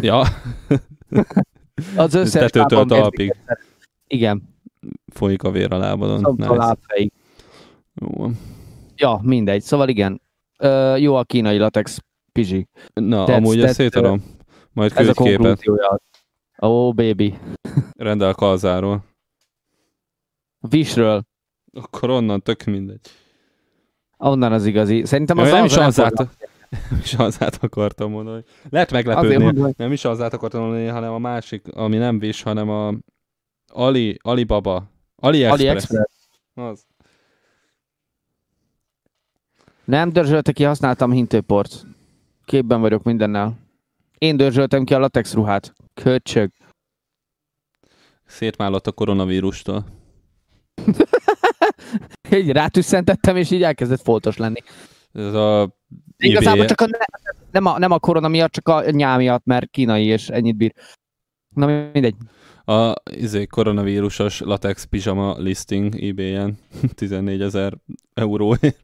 Ja. 0.00 0.24
Az 1.96 2.14
összes 2.14 2.50
Tetőtől 2.50 2.84
talpig. 2.84 3.36
Igen. 4.06 4.42
Folyik 5.06 5.42
a 5.42 5.50
vér 5.50 5.72
a 5.72 5.76
lábadon. 5.76 6.18
Szóval 6.18 6.78
nice. 6.96 7.10
Jó. 7.94 8.30
Ja, 8.96 9.20
mindegy. 9.22 9.62
Szóval 9.62 9.88
igen. 9.88 10.20
Ö, 10.58 10.96
jó 10.96 11.14
a 11.14 11.24
kínai 11.24 11.58
latex 11.58 11.98
pizsi. 12.32 12.68
Na, 12.92 13.24
that's, 13.26 13.36
amúgy 13.36 13.62
ezt 13.62 13.74
szétadom. 13.74 14.22
Majd 14.72 14.92
ez 14.94 15.08
a 15.08 15.14
konklúziója. 15.14 16.00
Ó, 16.62 16.66
oh, 16.66 16.94
baby. 16.94 17.38
Rendel 17.96 18.32
kalzáról. 18.32 19.04
Visről. 20.58 21.22
Akkor 21.72 22.10
onnan 22.10 22.42
tök 22.42 22.64
mindegy. 22.64 23.00
Onnan 24.16 24.52
az 24.52 24.66
igazi. 24.66 25.04
Szerintem 25.04 25.38
az 25.38 25.48
ja, 25.48 25.54
nem 25.54 25.64
is 25.64 25.76
az 25.76 26.00
át, 26.00 26.28
nem 26.90 27.00
is 27.02 27.14
az 27.14 27.42
át 27.42 27.58
akartam 27.62 28.10
mondani. 28.10 28.44
Lehet 28.70 28.90
meglepődni. 28.90 29.74
Nem 29.76 29.92
is 29.92 30.04
az 30.04 30.20
át 30.20 30.32
akartam 30.32 30.60
mondani, 30.60 30.86
hanem 30.86 31.12
a 31.12 31.18
másik, 31.18 31.68
ami 31.74 31.96
nem 31.96 32.18
vis, 32.18 32.42
hanem 32.42 32.68
a 32.68 32.94
Ali, 33.72 34.18
Alibaba. 34.22 34.90
AliExpress. 35.16 35.60
AliExpress. 35.60 36.12
Az. 36.54 36.86
Nem 39.84 40.12
dörzsölte 40.12 40.52
ki, 40.52 40.64
használtam 40.64 41.12
hintőport. 41.12 41.86
Képben 42.44 42.80
vagyok 42.80 43.02
mindennel. 43.02 43.58
Én 44.18 44.36
dörzsöltem 44.36 44.84
ki 44.84 44.94
a 44.94 44.98
latex 44.98 45.34
ruhát. 45.34 45.72
Köcsög. 45.94 46.50
Szétmálott 48.26 48.86
a 48.86 48.92
koronavírustól. 48.92 49.84
így 52.30 52.50
rátüsszentettem, 52.50 53.36
és 53.36 53.50
így 53.50 53.62
elkezdett 53.62 54.02
foltos 54.02 54.36
lenni. 54.36 54.60
Ez 55.12 55.34
a 55.34 55.76
Igazából 56.16 56.64
csak 56.64 56.80
a, 56.80 56.86
nem, 57.50 57.66
a, 57.66 57.78
nem 57.78 57.90
a 57.90 57.98
korona 57.98 58.28
miatt, 58.28 58.52
csak 58.52 58.68
a 58.68 58.90
nyá 58.90 59.16
miatt, 59.16 59.44
mert 59.44 59.70
kínai, 59.70 60.04
és 60.04 60.28
ennyit 60.28 60.56
bír. 60.56 60.74
Na 61.54 61.66
mindegy. 61.66 62.14
A 62.64 62.92
izé, 63.10 63.46
koronavírusos 63.46 64.40
latex 64.40 64.84
pizsama 64.84 65.38
listing 65.38 66.02
eBay-en 66.02 66.58
14 66.94 67.42
ezer 67.42 67.74
euróért. 68.14 68.82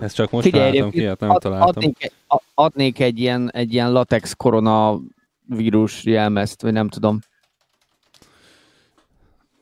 Ezt 0.00 0.14
csak 0.14 0.30
most 0.30 0.44
Figyelj, 0.44 0.70
találtam 0.70 0.90
ki, 0.90 1.04
hát 1.04 1.20
nem 1.20 1.30
ad, 1.30 1.40
találtam. 1.40 1.68
Adnék, 1.68 2.02
egy, 2.02 2.12
adnék 2.54 3.00
egy 3.00 3.18
ilyen, 3.18 3.50
egy 3.50 3.72
ilyen 3.72 3.92
latex 3.92 4.34
koronavírus 4.36 6.04
jelmezt, 6.04 6.62
vagy 6.62 6.72
nem 6.72 6.88
tudom. 6.88 7.18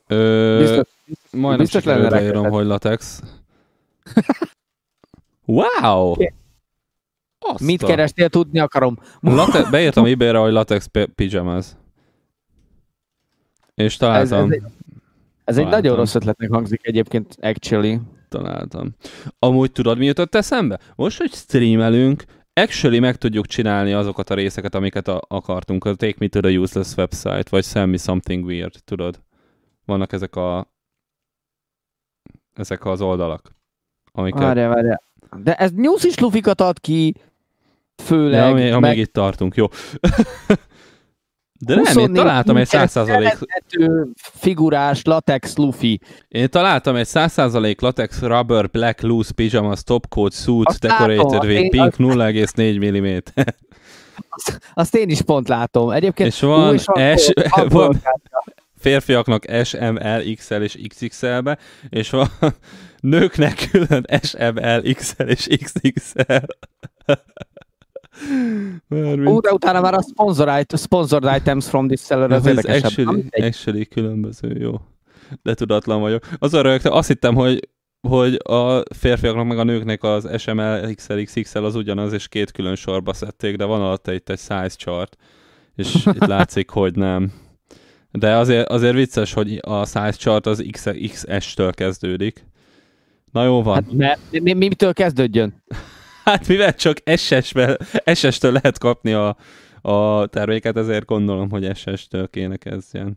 Ö, 0.06 0.58
biztos, 0.58 0.86
majdnem 1.30 1.58
biztos 1.58 1.82
csak 1.82 2.10
leírom, 2.10 2.50
hogy 2.50 2.66
latex. 2.66 3.22
wow! 5.46 6.14
Azt 7.38 7.60
Mit 7.60 7.84
kerestél, 7.84 8.28
tudni 8.28 8.58
akarom. 8.58 8.98
Late- 9.20 9.70
beírtam 9.70 10.04
eBay-re, 10.04 10.38
hogy 10.38 10.52
latex 10.52 10.88
pyjamas. 11.14 11.66
És 13.74 13.96
találtam. 13.96 14.38
Ez, 14.38 14.44
ez, 14.44 14.50
egy, 14.50 14.62
Ez 15.44 15.54
Találtam. 15.54 15.64
egy 15.66 15.82
nagyon 15.82 15.96
rossz 15.96 16.14
ötletnek 16.14 16.50
hangzik 16.50 16.86
egyébként, 16.86 17.36
actually. 17.40 18.00
Találtam. 18.28 18.94
Amúgy 19.38 19.72
tudod, 19.72 19.98
mi 19.98 20.06
jutott 20.06 20.34
eszembe? 20.34 20.80
Most, 20.94 21.18
hogy 21.18 21.32
streamelünk, 21.32 22.24
actually 22.52 22.98
meg 22.98 23.16
tudjuk 23.16 23.46
csinálni 23.46 23.92
azokat 23.92 24.30
a 24.30 24.34
részeket, 24.34 24.74
amiket 24.74 25.08
a- 25.08 25.22
akartunk. 25.28 25.84
A 25.84 25.94
Take 25.94 26.16
Me 26.18 26.28
to 26.28 26.40
the 26.40 26.58
Useless 26.58 26.96
website, 26.96 27.44
vagy 27.50 27.64
Send 27.64 27.90
Me 27.90 27.96
Something 27.96 28.44
Weird, 28.44 28.74
tudod? 28.84 29.22
Vannak 29.84 30.12
ezek 30.12 30.36
a 30.36 30.70
ezek 32.54 32.84
az 32.84 33.00
oldalak. 33.00 33.50
Amiket... 34.12 34.40
Várja, 34.40 34.68
várja. 34.68 35.00
De 35.36 35.54
ez 35.54 35.70
news 35.74 36.04
is 36.04 36.18
lufikat 36.18 36.60
ad 36.60 36.80
ki, 36.80 37.14
főleg. 38.02 38.48
Ja, 38.48 38.54
még, 38.54 38.74
meg... 38.74 38.98
itt 38.98 39.12
tartunk, 39.12 39.54
jó. 39.54 39.66
De 41.58 41.74
nem, 41.74 41.98
én 41.98 42.12
találtam 42.12 42.56
egy 42.56 42.68
100% 42.70 44.06
figurás 44.16 45.02
latex 45.04 45.56
lufi. 45.56 46.00
Én 46.28 46.48
találtam 46.48 46.96
egy 46.96 47.08
100% 47.10 47.80
latex 47.80 48.20
rubber 48.20 48.70
black 48.70 49.00
loose 49.00 49.32
pyjama 49.32 49.74
coat 50.08 50.32
suit 50.32 50.66
azt 50.66 50.80
decorated 50.80 51.30
látom, 51.30 51.48
with 51.48 51.68
pink 51.68 51.94
0,4 51.96 53.00
mm. 53.00 53.16
Azt, 54.28 54.60
azt 54.74 54.94
én 54.94 55.08
is 55.08 55.22
pont 55.22 55.48
látom. 55.48 55.90
Egyébként 55.90 56.28
és 56.28 56.40
van, 56.40 56.78
S, 57.16 57.32
van 57.68 58.02
férfiaknak 58.78 59.44
SML, 59.64 60.22
XL 60.36 60.54
és 60.54 60.78
XXL-be, 60.88 61.58
és 61.88 62.10
van 62.10 62.28
nőknek 63.08 63.68
külön 63.70 64.06
SML, 64.22 64.82
XL 64.94 65.22
és 65.22 65.48
XXL. 65.64 66.44
Ó, 69.26 69.40
de 69.44 69.52
utána 69.52 69.80
már 69.80 69.94
a 69.94 70.02
sponsored, 70.02 70.66
sponsored 70.76 71.36
items 71.36 71.68
from 71.68 71.86
this 71.86 72.00
seller 72.00 72.32
az 72.32 72.46
érdekesebb. 72.46 72.84
Actually, 72.84 73.28
actually 73.30 73.86
különböző, 73.86 74.58
jó. 74.58 74.80
De 75.42 75.54
tudatlan 75.54 76.00
vagyok. 76.00 76.26
Az 76.38 76.54
a 76.54 76.60
rögtön, 76.60 76.92
azt 76.92 77.08
hittem, 77.08 77.34
hogy 77.34 77.68
hogy 78.08 78.40
a 78.44 78.82
férfiaknak 78.94 79.46
meg 79.46 79.58
a 79.58 79.64
nőknek 79.64 80.02
az 80.02 80.28
SML, 80.38 80.94
XL, 80.94 81.20
XXL 81.22 81.64
az 81.64 81.74
ugyanaz, 81.74 82.12
és 82.12 82.28
két 82.28 82.52
külön 82.52 82.74
sorba 82.74 83.12
szedték, 83.12 83.56
de 83.56 83.64
van 83.64 83.80
alatta 83.80 84.12
itt 84.12 84.28
egy 84.28 84.38
size 84.38 84.68
chart, 84.68 85.16
és 85.74 85.94
itt 85.94 86.26
látszik, 86.36 86.70
hogy 86.70 86.94
nem. 86.94 87.32
De 88.10 88.36
azért, 88.36 88.68
azért 88.68 88.94
vicces, 88.94 89.32
hogy 89.32 89.58
a 89.62 89.84
size 89.84 90.10
chart 90.10 90.46
az 90.46 90.64
XS-től 90.72 91.72
kezdődik. 91.72 92.44
Na 93.36 93.44
jó 93.44 93.62
van. 93.62 93.86
Hát, 94.00 94.18
mi 94.30 94.40
mi, 94.40 94.52
mitől 94.52 94.92
kezdődjön? 94.92 95.62
Hát 96.24 96.48
mivel 96.48 96.74
csak 96.74 96.98
SS-től 98.14 98.52
lehet 98.52 98.78
kapni 98.78 99.12
a, 99.12 99.36
a 99.80 100.26
terméket, 100.26 100.76
ezért 100.76 101.04
gondolom, 101.04 101.50
hogy 101.50 101.76
SS-től 101.76 102.28
kéne 102.28 102.56
kezdjen. 102.56 103.16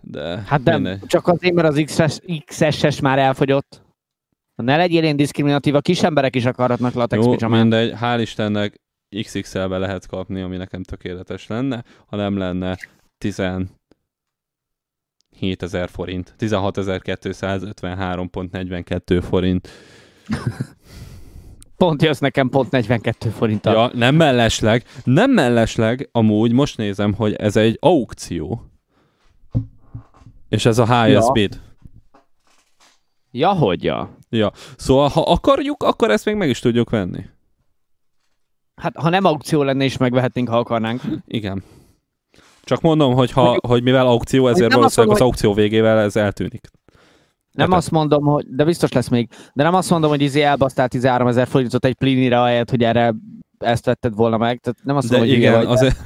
De 0.00 0.42
hát 0.46 0.62
de 0.62 0.74
mindegy. 0.74 1.00
csak 1.06 1.26
azért, 1.26 1.54
mert 1.54 1.68
az 1.68 1.82
XS, 1.84 2.18
XS-es 2.44 3.00
már 3.00 3.18
elfogyott. 3.18 3.82
Ne 4.54 4.76
legyél 4.76 5.04
én 5.04 5.16
diszkriminatív, 5.16 5.74
a 5.74 5.80
kis 5.80 6.02
emberek 6.02 6.36
is 6.36 6.44
akarhatnak 6.44 6.94
latex 6.94 7.24
Jó, 7.24 7.30
picsamát. 7.30 7.60
mindegy, 7.60 7.94
hál' 8.00 8.18
Istennek 8.20 8.80
XXL-be 9.22 9.78
lehet 9.78 10.06
kapni, 10.06 10.40
ami 10.40 10.56
nekem 10.56 10.82
tökéletes 10.82 11.46
lenne, 11.46 11.84
ha 12.06 12.16
nem 12.16 12.36
lenne 12.36 12.76
10 13.18 13.38
7000 15.38 15.88
forint, 15.88 16.34
16253.42 16.38 19.22
forint. 19.28 19.68
Pont 21.76 22.02
jössz 22.02 22.18
nekem, 22.18 22.48
pont 22.48 22.70
42 22.70 23.28
forint. 23.28 23.64
Ja, 23.64 23.90
nem 23.94 24.14
mellesleg, 24.14 24.84
nem 25.04 25.30
mellesleg, 25.30 26.08
amúgy 26.12 26.52
most 26.52 26.76
nézem, 26.76 27.12
hogy 27.12 27.34
ez 27.34 27.56
egy 27.56 27.76
aukció. 27.80 28.62
És 30.48 30.66
ez 30.66 30.78
a 30.78 30.86
HSB-t. 30.86 31.60
Ja. 33.30 33.52
hogy 33.52 33.84
ja. 33.84 34.16
Ja, 34.30 34.52
szóval 34.76 35.08
ha 35.08 35.20
akarjuk, 35.20 35.82
akkor 35.82 36.10
ezt 36.10 36.24
még 36.24 36.34
meg 36.34 36.48
is 36.48 36.58
tudjuk 36.58 36.90
venni. 36.90 37.24
Hát, 38.74 38.96
ha 38.96 39.08
nem 39.08 39.24
aukció 39.24 39.62
lenne, 39.62 39.84
is 39.84 39.96
megvehetnénk, 39.96 40.48
ha 40.48 40.58
akarnánk. 40.58 41.00
Igen. 41.26 41.62
Csak 42.68 42.80
mondom, 42.80 43.14
hogy, 43.14 43.30
ha, 43.30 43.58
hogy 43.66 43.82
mivel 43.82 44.06
aukció, 44.06 44.48
ezért 44.48 44.72
valószínűleg 44.72 45.16
az 45.16 45.22
aukció 45.22 45.54
végével 45.54 45.98
ez 45.98 46.16
eltűnik. 46.16 46.70
Nem 47.52 47.72
azt 47.72 47.90
mondom, 47.90 48.24
hogy, 48.24 48.44
de 48.48 48.64
biztos 48.64 48.92
lesz 48.92 49.08
még, 49.08 49.28
de 49.52 49.62
nem 49.62 49.74
azt 49.74 49.90
mondom, 49.90 50.10
hogy 50.10 50.20
izé 50.20 50.42
elbasztál 50.42 50.88
13 50.88 51.26
ezer 51.26 51.46
forintot 51.46 51.84
egy 51.84 51.94
plinire 51.94 52.40
ahelyett, 52.40 52.70
hogy 52.70 52.82
erre 52.82 53.14
ezt 53.58 53.84
vetted 53.84 54.14
volna 54.14 54.36
meg. 54.36 54.60
Tehát 54.60 54.78
nem 54.82 54.96
azt 54.96 55.08
de 55.08 55.16
mondom, 55.16 55.34
hogy 55.34 55.42
igen, 55.42 55.66
azért... 55.66 55.96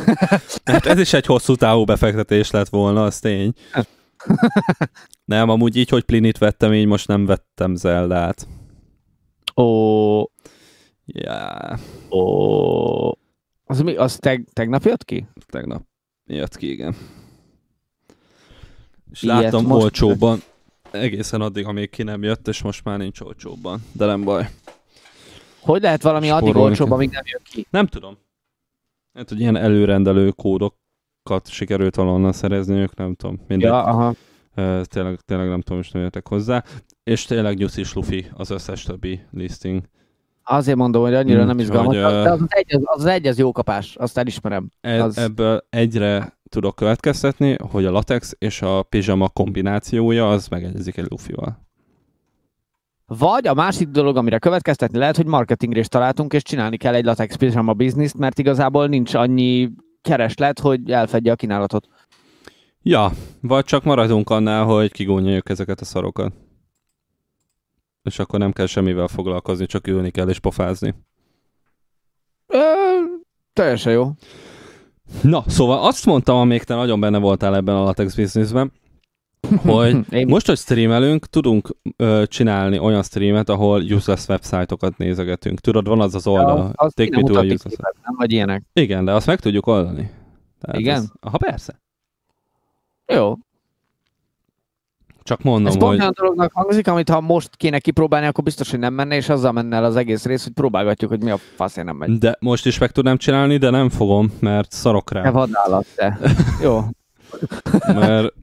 hát 0.64 0.86
ez 0.86 0.98
is 0.98 1.12
egy 1.12 1.26
hosszú 1.26 1.54
távú 1.54 1.84
befektetés 1.84 2.50
lett 2.50 2.68
volna, 2.68 3.04
az 3.04 3.18
tény. 3.18 3.52
nem, 5.24 5.48
amúgy 5.48 5.76
így, 5.76 5.88
hogy 5.88 6.02
Plinit 6.02 6.38
vettem, 6.38 6.72
így 6.72 6.86
most 6.86 7.08
nem 7.08 7.26
vettem 7.26 7.74
Zeldát. 7.74 8.46
Ó. 9.56 10.20
Ja. 11.06 11.78
Ó. 12.10 13.20
Az 13.72 13.80
mi? 13.80 13.96
Az 13.96 14.16
teg, 14.16 14.48
tegnap 14.52 14.82
jött 14.84 15.04
ki? 15.04 15.26
Tegnap 15.46 15.82
jött 16.26 16.56
ki, 16.56 16.70
igen. 16.70 16.96
És 19.10 19.22
Ilyet 19.22 19.42
láttam 19.42 19.66
most... 19.66 19.82
olcsóban, 19.82 20.42
egészen 20.90 21.40
addig, 21.40 21.66
amíg 21.66 21.90
ki 21.90 22.02
nem 22.02 22.22
jött, 22.22 22.48
és 22.48 22.62
most 22.62 22.84
már 22.84 22.98
nincs 22.98 23.20
olcsóbban. 23.20 23.82
De 23.92 24.06
nem 24.06 24.24
baj. 24.24 24.48
Hogy 25.60 25.82
lehet 25.82 26.02
valami 26.02 26.26
Sporolni 26.26 26.50
addig 26.50 26.62
olcsóbb, 26.62 26.90
amíg 26.90 27.10
nem 27.10 27.22
jött 27.26 27.42
ki? 27.42 27.66
Nem 27.70 27.86
tudom. 27.86 28.18
Hát, 29.14 29.28
hogy 29.28 29.40
ilyen 29.40 29.56
előrendelő 29.56 30.30
kódokat 30.30 31.48
sikerült 31.48 31.96
valahonnan 31.96 32.32
szerezni, 32.32 32.74
ők 32.74 32.96
nem 32.96 33.14
tudom. 33.14 33.40
Mindegy. 33.48 33.68
Ja, 33.68 33.84
aha. 33.84 34.14
tényleg, 34.82 35.20
tényleg 35.20 35.48
nem 35.48 35.60
tudom, 35.60 35.80
és 35.80 35.90
nem 35.90 36.02
jöttek 36.02 36.28
hozzá. 36.28 36.64
És 37.02 37.24
tényleg 37.24 37.56
nyuszi 37.56 37.82
lufi 37.94 38.26
az 38.34 38.50
összes 38.50 38.82
többi 38.82 39.20
listing. 39.30 39.82
Azért 40.44 40.76
mondom, 40.76 41.02
hogy 41.02 41.14
annyira 41.14 41.38
hmm, 41.38 41.46
nem 41.46 41.58
izgalmas. 41.58 41.86
Hogy, 41.86 42.04
de 42.04 42.30
az, 42.30 42.40
az, 42.40 42.46
egy, 42.48 42.74
az, 42.74 42.82
az 42.84 43.04
egy 43.04 43.26
az 43.26 43.38
jó 43.38 43.52
kapás, 43.52 43.96
azt 43.96 44.18
elismerem. 44.18 44.70
E, 44.80 45.04
az... 45.04 45.18
Ebből 45.18 45.64
egyre 45.70 46.38
tudok 46.48 46.74
következtetni, 46.74 47.56
hogy 47.70 47.84
a 47.84 47.90
latex 47.90 48.34
és 48.38 48.62
a 48.62 48.82
pizsama 48.82 49.28
kombinációja 49.28 50.30
az 50.30 50.48
megegyezik 50.48 50.96
egy 50.96 51.06
lufival. 51.08 51.70
Vagy 53.06 53.46
a 53.46 53.54
másik 53.54 53.88
dolog, 53.88 54.16
amire 54.16 54.38
következtetni 54.38 54.98
lehet, 54.98 55.16
hogy 55.16 55.26
marketingre 55.26 55.80
is 55.80 55.88
találtunk, 55.88 56.32
és 56.32 56.42
csinálni 56.42 56.76
kell 56.76 56.94
egy 56.94 57.04
latex 57.04 57.36
pizsama 57.36 57.72
bizniszt, 57.72 58.18
mert 58.18 58.38
igazából 58.38 58.86
nincs 58.86 59.14
annyi 59.14 59.70
kereslet, 60.02 60.58
hogy 60.58 60.90
elfedje 60.90 61.32
a 61.32 61.36
kínálatot. 61.36 61.88
Ja, 62.82 63.10
vagy 63.40 63.64
csak 63.64 63.84
maradunk 63.84 64.30
annál, 64.30 64.64
hogy 64.64 64.92
kigónyoljuk 64.92 65.48
ezeket 65.48 65.80
a 65.80 65.84
szarokat. 65.84 66.32
És 68.02 68.18
akkor 68.18 68.38
nem 68.38 68.52
kell 68.52 68.66
semmivel 68.66 69.08
foglalkozni, 69.08 69.66
csak 69.66 69.86
ülni 69.86 70.10
kell 70.10 70.28
és 70.28 70.38
pofázni. 70.38 70.94
Ö, 72.46 72.58
teljesen 73.52 73.92
jó. 73.92 74.10
Na, 75.22 75.44
szóval 75.46 75.86
azt 75.86 76.06
mondtam, 76.06 76.36
amíg 76.36 76.62
te 76.62 76.74
nagyon 76.74 77.00
benne 77.00 77.18
voltál 77.18 77.56
ebben 77.56 77.74
a 77.74 77.82
latex 77.82 78.14
bizniszben, 78.14 78.72
hogy 79.66 80.26
most, 80.26 80.46
hogy 80.46 80.58
streamelünk, 80.58 81.26
tudunk 81.26 81.76
ö, 81.96 82.22
csinálni 82.26 82.78
olyan 82.78 83.02
streamet, 83.02 83.48
ahol 83.48 83.82
useless 83.82 84.28
websájtokat 84.28 84.96
nézegetünk. 84.96 85.60
Tudod, 85.60 85.88
van 85.88 86.00
az 86.00 86.14
az 86.14 86.26
oldal, 86.26 86.58
ja, 86.58 86.70
az 86.74 86.92
take 86.92 87.16
me 87.16 87.22
to 87.22 87.38
a 87.38 87.42
useless 87.42 87.76
nem 87.80 88.14
vagy 88.16 88.32
ilyenek. 88.32 88.64
Igen, 88.72 89.04
de 89.04 89.12
azt 89.12 89.26
meg 89.26 89.40
tudjuk 89.40 89.66
oldani. 89.66 90.10
Tehát 90.60 90.80
Igen? 90.80 90.96
Ez, 90.96 91.10
aha, 91.20 91.38
persze. 91.38 91.80
Jó, 93.06 93.34
csak 95.22 95.42
mondom, 95.42 95.66
Ez 95.66 95.82
hogy... 95.82 95.98
olyan 95.98 96.12
dolognak 96.14 96.52
hangzik, 96.52 96.88
amit 96.88 97.08
ha 97.08 97.20
most 97.20 97.56
kéne 97.56 97.78
kipróbálni, 97.78 98.26
akkor 98.26 98.44
biztos, 98.44 98.70
hogy 98.70 98.78
nem 98.78 98.94
menne, 98.94 99.16
és 99.16 99.28
azzal 99.28 99.52
menne 99.52 99.76
el 99.76 99.84
az 99.84 99.96
egész 99.96 100.24
rész, 100.24 100.42
hogy 100.42 100.52
próbálgatjuk, 100.52 101.10
hogy 101.10 101.22
mi 101.22 101.30
a 101.30 101.36
faszén 101.36 101.84
nem 101.84 101.96
megy. 101.96 102.18
De 102.18 102.36
most 102.40 102.66
is 102.66 102.78
meg 102.78 102.90
tudnám 102.90 103.16
csinálni, 103.16 103.56
de 103.56 103.70
nem 103.70 103.88
fogom, 103.88 104.32
mert 104.40 104.72
szarok 104.72 105.12
rá. 105.12 105.22
Te 105.22 105.30
vadállat, 105.30 105.86
te. 105.96 106.18
Jó. 106.62 106.80
mert 107.86 108.34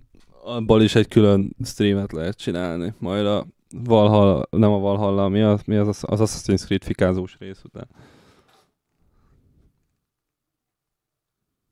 abból 0.44 0.82
is 0.82 0.96
egy 0.96 1.08
külön 1.08 1.56
streamet 1.66 2.12
lehet 2.12 2.38
csinálni. 2.38 2.94
Majd 3.00 3.26
a 3.26 3.46
Valhalla, 3.84 4.48
nem 4.50 4.72
a 4.72 4.80
Valhalla, 4.80 5.28
mi 5.28 5.42
az, 5.42 5.62
mi 5.66 5.76
az, 5.76 6.04
az 6.08 6.20
Assassin's 6.24 6.66
Creed 6.66 6.84
fikázós 6.84 7.36
rész 7.40 7.62
után. 7.64 7.88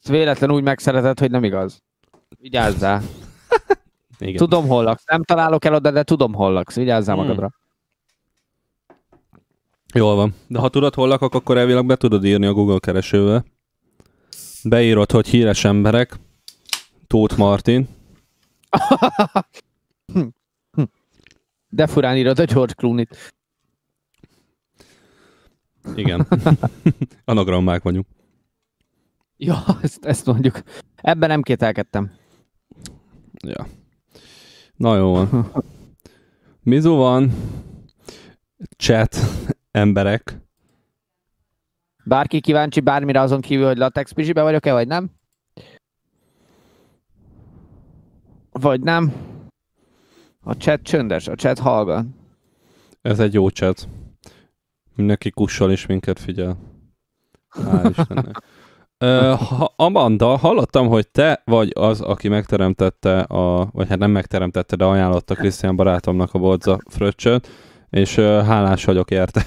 Véletlen 0.09 0.51
úgy 0.51 0.63
megszeretett, 0.63 1.19
hogy 1.19 1.31
nem 1.31 1.43
igaz. 1.43 1.83
Vigyázzál. 2.39 3.01
Igen. 4.19 4.35
Tudom, 4.35 4.67
hol 4.67 4.83
laksz. 4.83 5.05
Nem 5.05 5.23
találok 5.23 5.65
el 5.65 5.73
oda, 5.73 5.91
de 5.91 6.03
tudom, 6.03 6.33
hol 6.33 6.51
laksz. 6.51 6.75
Vigyázzál 6.75 7.15
hmm. 7.15 7.23
magadra. 7.23 7.51
Jól 9.93 10.15
van. 10.15 10.33
De 10.47 10.59
ha 10.59 10.69
tudod, 10.69 10.93
hol 10.93 11.07
lakok, 11.07 11.33
akkor 11.33 11.57
elvileg 11.57 11.85
be 11.85 11.95
tudod 11.95 12.25
írni 12.25 12.45
a 12.45 12.53
Google 12.53 12.79
keresővel. 12.79 13.45
Beírod, 14.63 15.11
hogy 15.11 15.27
híres 15.27 15.63
emberek. 15.63 16.19
Tóth 17.07 17.37
Martin. 17.37 17.87
De 21.69 21.87
furán 21.87 22.17
írod 22.17 22.39
a 22.39 22.45
George 22.45 22.73
Clooney-t. 22.73 23.33
Igen. 25.95 26.27
Anagrammák 27.25 27.83
vagyunk. 27.83 28.05
Ja, 29.37 29.63
ezt, 29.81 30.05
ezt 30.05 30.25
mondjuk. 30.25 30.63
Ebben 30.95 31.29
nem 31.29 31.41
kételkedtem. 31.41 32.11
Ja. 33.45 33.67
Na 34.77 34.95
jó 34.95 35.11
van. 35.11 35.51
Mizu 36.63 36.95
van, 36.95 37.31
chat, 38.77 39.15
emberek. 39.71 40.41
Bárki 42.03 42.39
kíváncsi 42.39 42.79
bármire 42.79 43.21
azon 43.21 43.41
kívül, 43.41 43.65
hogy 43.65 43.77
latex 43.77 44.11
pizsibe 44.11 44.41
vagyok-e, 44.41 44.73
vagy 44.73 44.87
nem? 44.87 45.09
Vagy 48.51 48.81
nem? 48.81 49.13
A 50.43 50.53
chat 50.53 50.81
csöndes, 50.81 51.27
a 51.27 51.35
chat 51.35 51.59
hallgat. 51.59 52.05
Ez 53.01 53.19
egy 53.19 53.33
jó 53.33 53.49
chat. 53.49 53.87
Mindenki 54.95 55.29
kussal 55.29 55.71
és 55.71 55.85
minket 55.85 56.19
figyel. 56.19 56.57
Hál' 57.49 57.89
Istennek. 57.89 58.43
Ö, 58.97 59.33
ha, 59.49 59.73
Amanda, 59.75 60.37
hallottam, 60.37 60.87
hogy 60.87 61.07
te 61.07 61.41
vagy 61.45 61.71
az, 61.75 62.01
aki 62.01 62.27
megteremtette, 62.27 63.19
a, 63.19 63.69
vagy 63.71 63.87
hát 63.87 63.97
nem 63.97 64.11
megteremtette, 64.11 64.75
de 64.75 64.85
ajánlotta 64.85 65.35
Krisztián 65.35 65.75
barátomnak 65.75 66.33
a 66.33 66.39
Bodza 66.39 66.79
fröccsöt, 66.89 67.47
és 67.89 68.17
ö, 68.17 68.41
hálás 68.45 68.85
vagyok 68.85 69.11
érte. 69.11 69.45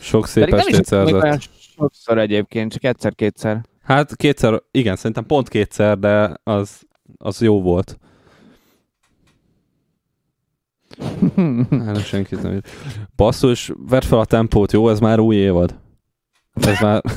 Sok 0.00 0.26
szép 0.26 0.44
Pedig 0.44 0.58
estét 0.58 0.84
szerzett. 0.84 1.40
sokszor 1.76 2.18
egyébként, 2.18 2.72
csak 2.72 2.84
egyszer-kétszer. 2.84 3.60
Hát 3.82 4.16
kétszer, 4.16 4.62
igen, 4.70 4.96
szerintem 4.96 5.26
pont 5.26 5.48
kétszer, 5.48 5.98
de 5.98 6.36
az, 6.42 6.80
az 7.16 7.40
jó 7.40 7.62
volt. 7.62 7.98
Hát 11.84 12.04
senkit 12.04 12.42
nem 12.42 12.52
írt. 12.52 12.68
Basszus, 13.16 13.72
vedd 13.88 14.02
fel 14.02 14.18
a 14.18 14.24
tempót, 14.24 14.72
jó? 14.72 14.88
Ez 14.88 15.00
már 15.00 15.18
új 15.18 15.36
évad. 15.36 15.78
Ez 16.54 16.80
már... 16.80 17.02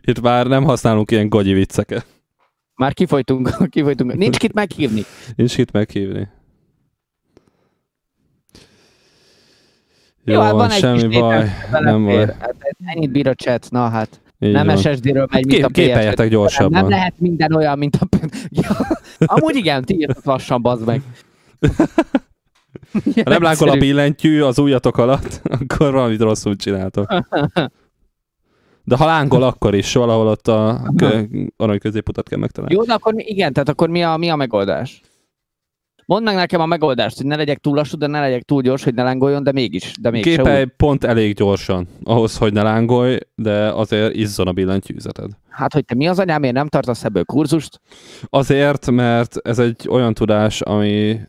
Itt 0.00 0.20
már 0.20 0.46
nem 0.46 0.64
használunk 0.64 1.10
ilyen 1.10 1.28
gagyi 1.28 1.52
vicceket. 1.52 2.06
Már 2.74 2.94
kifolytunk, 2.94 3.56
kifolytunk. 3.70 4.14
Nincs 4.14 4.38
kit 4.38 4.52
meghívni. 4.52 5.02
Nincs 5.36 5.58
itt 5.58 5.70
meghívni. 5.70 6.28
Jó, 10.24 10.34
Jó, 10.34 10.40
hát 10.40 10.50
van, 10.50 10.60
van 10.60 10.70
egy 10.70 10.78
semmi 10.78 11.08
kis 11.08 11.18
baj. 11.18 11.50
Nem 11.70 12.04
baj. 12.04 12.26
Hát 12.38 12.56
ennyit 12.84 13.10
bír 13.10 13.28
a 13.28 13.34
chat, 13.34 13.70
na 13.70 13.88
hát. 13.88 14.20
Így 14.38 14.52
nem 14.52 14.66
van. 14.66 14.76
SSD-ről 14.76 15.26
megy, 15.30 15.46
mint 15.46 15.64
a 15.64 15.68
PS5. 15.68 15.72
képeljetek 15.72 16.28
gyorsabban. 16.28 16.80
Nem 16.80 16.88
lehet 16.88 17.14
minden 17.16 17.54
olyan, 17.54 17.78
mint 17.78 17.96
a... 17.96 18.06
Ja, 18.48 18.70
amúgy 19.18 19.56
igen, 19.56 19.84
ti 19.84 19.94
írtok 19.94 20.24
lassan, 20.24 20.62
bazd 20.62 20.86
meg. 20.86 21.02
Ha 23.14 23.30
nem 23.30 23.42
lángol 23.42 23.68
a 23.68 23.76
billentyű 23.76 24.42
az 24.42 24.58
ujjatok 24.58 24.96
alatt, 24.98 25.40
akkor 25.60 25.92
valamit 25.92 26.20
rosszul 26.20 26.56
csináltok. 26.56 27.14
De 28.84 28.96
ha 28.96 29.06
lángol, 29.06 29.42
akkor 29.42 29.74
is 29.74 29.92
valahol 29.92 30.26
ott 30.26 30.48
a 30.48 30.82
kö- 30.96 31.28
arany 31.56 31.78
középutat 31.78 32.28
kell 32.28 32.38
megtalálni. 32.38 32.74
Jó, 32.74 32.82
de 32.84 32.92
akkor 32.92 33.14
igen, 33.16 33.52
tehát 33.52 33.68
akkor 33.68 33.88
mi 33.88 34.02
a, 34.02 34.16
mi 34.16 34.28
a 34.28 34.36
megoldás? 34.36 35.00
Mondd 36.06 36.24
meg 36.24 36.34
nekem 36.34 36.60
a 36.60 36.66
megoldást, 36.66 37.16
hogy 37.16 37.26
ne 37.26 37.36
legyek 37.36 37.58
túl 37.58 37.74
lassú, 37.74 37.96
de 37.96 38.06
ne 38.06 38.20
legyek 38.20 38.42
túl 38.42 38.62
gyors, 38.62 38.84
hogy 38.84 38.94
ne 38.94 39.02
lángoljon, 39.02 39.42
de 39.42 39.52
mégis. 39.52 39.92
De 40.00 40.10
mégse 40.10 40.30
Képelj 40.30 40.62
úgy. 40.62 40.68
pont 40.76 41.04
elég 41.04 41.34
gyorsan, 41.34 41.86
ahhoz, 42.02 42.36
hogy 42.36 42.52
ne 42.52 42.62
lángolj, 42.62 43.18
de 43.34 43.72
azért 43.72 44.14
izzon 44.14 44.46
a 44.46 44.52
billentyűzeted. 44.52 45.30
Hát, 45.48 45.72
hogy 45.72 45.84
te 45.84 45.94
mi 45.94 46.08
az 46.08 46.18
anyám, 46.18 46.40
miért 46.40 46.54
nem 46.54 46.68
tartasz 46.68 47.04
ebből 47.04 47.24
kurzust? 47.24 47.80
Azért, 48.26 48.90
mert 48.90 49.36
ez 49.36 49.58
egy 49.58 49.86
olyan 49.88 50.14
tudás, 50.14 50.60
ami, 50.60 51.20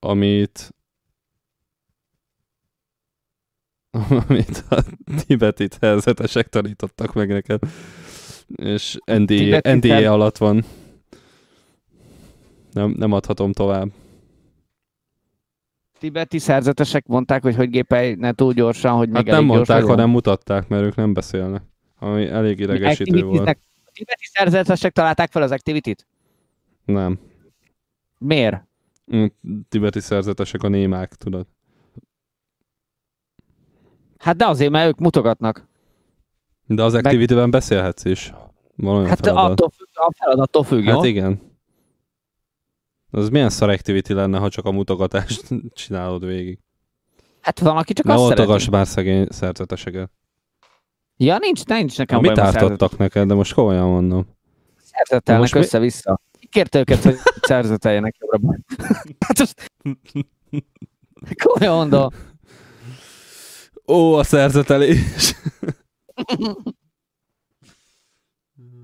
amit 0.00 0.74
amit 4.28 4.64
a 4.68 4.82
tibeti 5.26 5.68
szerzetesek 5.80 6.48
tanítottak 6.48 7.14
meg 7.14 7.28
nekem. 7.28 7.58
És 8.56 8.98
NDA, 9.04 9.74
NDA 9.74 10.12
alatt 10.12 10.36
van. 10.36 10.64
Nem, 12.72 12.94
nem 12.98 13.12
adhatom 13.12 13.52
tovább. 13.52 13.88
Tibeti 15.98 16.38
szerzetesek 16.38 17.06
mondták, 17.06 17.42
hogy 17.42 17.56
hogy 17.56 17.70
gépelj 17.70 18.14
ne 18.14 18.32
túl 18.32 18.52
gyorsan, 18.52 18.96
hogy 18.96 19.08
Hát 19.12 19.16
még 19.16 19.24
nem 19.26 19.34
elég 19.34 19.46
gyors 19.46 19.56
mondták, 19.56 19.76
legyen. 19.76 19.90
hanem 19.90 20.10
mutatták, 20.10 20.68
mert 20.68 20.82
ők 20.82 20.94
nem 20.94 21.12
beszélnek. 21.12 21.62
Ami 21.98 22.26
elég 22.26 22.58
idegesítő 22.58 23.22
volt. 23.22 23.48
A 23.48 23.90
tibeti 23.92 24.24
szerzetesek 24.32 24.92
találták 24.92 25.30
fel 25.30 25.42
az 25.42 25.50
activity-t? 25.50 26.06
Nem. 26.84 27.18
Miért? 28.18 28.68
Mm, 29.16 29.24
Tibeti 29.68 30.00
szerzetesek 30.00 30.62
a 30.62 30.68
némák, 30.68 31.14
tudod. 31.14 31.46
Hát 34.18 34.36
de 34.36 34.46
azért, 34.46 34.70
mert 34.70 34.88
ők 34.88 34.98
mutogatnak. 34.98 35.68
De 36.66 36.82
az 36.82 36.94
activity-ben 36.94 37.50
beszélhetsz 37.50 38.04
is. 38.04 38.32
Van 38.76 38.94
olyan 38.94 39.08
Hát 39.08 39.18
feladat. 39.20 39.50
attól 39.50 39.70
függ, 39.70 39.86
a 39.92 40.10
feladattól 40.18 40.64
függ, 40.64 40.84
jó? 40.84 40.94
Hát 40.96 41.04
igen. 41.04 41.40
Az 43.10 43.28
milyen 43.28 43.50
szar 43.50 43.68
activity 43.68 44.12
lenne, 44.12 44.38
ha 44.38 44.48
csak 44.48 44.64
a 44.64 44.70
mutogatást 44.70 45.48
csinálod 45.72 46.24
végig. 46.24 46.58
Hát 47.40 47.58
van, 47.58 47.76
aki 47.76 47.92
csak 47.92 48.04
Ne 48.06 48.14
azt 48.14 48.36
szereti. 48.36 48.70
már 48.70 48.86
szegény 48.86 49.26
szerzeteseket. 49.28 50.10
Ja, 51.16 51.38
nincs, 51.38 51.64
nincs 51.64 51.98
nekem 51.98 52.20
mit 52.20 52.38
ártottak 52.38 52.96
neked, 52.96 53.28
de 53.28 53.34
most 53.34 53.54
komolyan 53.54 53.88
mondom. 53.88 54.26
Szerzetelnek 54.82 55.54
össze-vissza. 55.54 56.20
Kérte 56.50 56.78
őket, 56.78 57.02
hogy 57.02 57.16
szerzeteljenek 57.40 58.16
jobbra? 58.18 58.58
hát 59.26 59.40
azt... 59.40 59.72
Komolyan 61.42 61.76
mondom. 61.76 62.08
Ó, 63.86 64.14
a 64.14 64.22
szerzetelés. 64.22 65.34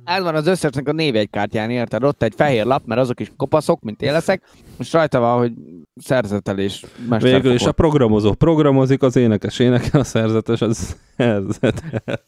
Ez 0.04 0.22
van 0.22 0.34
az 0.34 0.46
összesnek 0.46 0.88
a 0.88 0.92
névjegykártyán, 0.92 1.70
érted? 1.70 2.04
Ott 2.04 2.22
egy 2.22 2.34
fehér 2.36 2.64
lap, 2.64 2.86
mert 2.86 3.00
azok 3.00 3.20
is 3.20 3.32
kopaszok, 3.36 3.80
mint 3.80 4.02
én 4.02 4.12
leszek, 4.12 4.42
és 4.78 4.92
rajta 4.92 5.20
van, 5.20 5.38
hogy 5.38 5.52
szerzetelés. 5.94 6.84
Végül 7.18 7.52
is 7.52 7.62
a 7.66 7.72
programozó 7.72 8.32
programozik, 8.32 9.02
az 9.02 9.16
énekes 9.16 9.58
énekel, 9.58 10.00
a 10.00 10.04
szerzetes 10.04 10.60
az 10.60 10.96
szerzetel. 11.16 12.24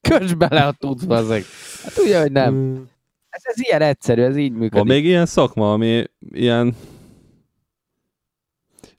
Kös 0.08 0.34
bele, 0.34 0.60
ha 0.60 0.72
tudsz, 0.72 1.04
bazzeg. 1.04 1.44
Hát 1.82 1.98
ugye, 1.98 2.20
hogy 2.20 2.32
nem. 2.32 2.84
Ez, 3.30 3.42
ez 3.44 3.58
ilyen 3.58 3.82
egyszerű, 3.82 4.22
ez 4.22 4.36
így 4.36 4.52
működik. 4.52 4.72
Van 4.72 4.86
még 4.86 5.04
ilyen 5.04 5.26
szakma, 5.26 5.72
ami 5.72 6.04
ilyen 6.30 6.76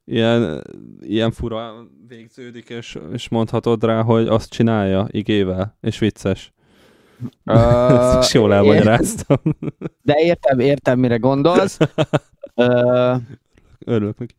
ilyen, 0.05 0.63
ilyen 1.01 1.31
fura 1.31 1.87
végződik, 2.07 2.69
és, 2.69 2.97
és 3.13 3.29
mondhatod 3.29 3.83
rá, 3.83 4.01
hogy 4.01 4.27
azt 4.27 4.49
csinálja 4.49 5.07
igével, 5.09 5.77
és 5.81 5.99
vicces. 5.99 6.53
Ezt 7.45 8.23
is 8.23 8.33
jól 8.33 8.53
elmagyaráztam. 8.53 9.37
De 10.01 10.13
értem, 10.17 10.59
értem, 10.59 10.99
mire 10.99 11.17
gondolsz. 11.17 11.77
Ö, 12.55 13.15
Örülök 13.85 14.17
neki. 14.17 14.35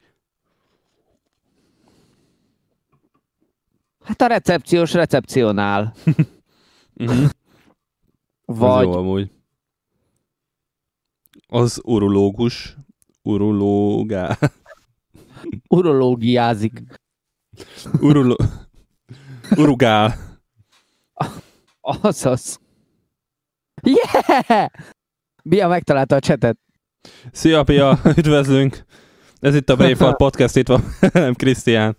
hát 4.05 4.21
a 4.21 4.27
recepciós 4.27 4.93
recepcionál. 4.93 5.95
Uh-huh. 6.97 7.29
Vagy 8.45 8.85
jó 8.85 8.93
amúgy. 8.93 9.31
Az 11.55 11.81
urológus 11.85 12.77
urológá. 13.23 14.39
urológiázik. 15.69 16.83
Uruló... 18.01 18.37
Urugál. 19.57 20.15
Azaz. 21.81 22.61
Yeah! 23.83 24.67
Bia 25.45 25.69
megtalálta 25.69 26.17
a 26.17 26.21
csetet. 26.21 26.59
Szia, 27.33 27.65
Pia! 27.65 27.99
Üdvözlünk! 28.17 28.85
Ez 29.41 29.55
itt 29.55 29.69
a 29.69 29.77
Braveheart 29.77 30.17
Podcast, 30.17 30.57
itt 30.57 30.69
van 30.69 30.83
velem 31.13 31.35
Krisztián. 31.35 31.97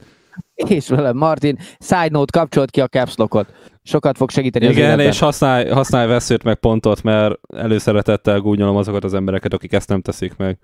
És 0.55 0.87
velem 0.87 1.17
Martin. 1.17 1.57
Side 1.79 2.09
note, 2.09 2.39
kapcsolt 2.39 2.71
ki 2.71 2.81
a 2.81 2.87
caps 2.87 3.15
lockot. 3.15 3.53
Sokat 3.83 4.17
fog 4.17 4.29
segíteni 4.29 4.65
az 4.65 4.71
Igen, 4.71 4.85
életben. 4.85 5.07
és 5.07 5.19
használj, 5.19 5.69
használj 5.69 6.07
veszőt 6.07 6.43
meg 6.43 6.55
pontot, 6.55 7.03
mert 7.03 7.39
előszeretettel 7.55 8.39
gúnyolom 8.39 8.75
azokat 8.75 9.03
az 9.03 9.13
embereket, 9.13 9.53
akik 9.53 9.73
ezt 9.73 9.89
nem 9.89 10.01
teszik 10.01 10.35
meg. 10.37 10.57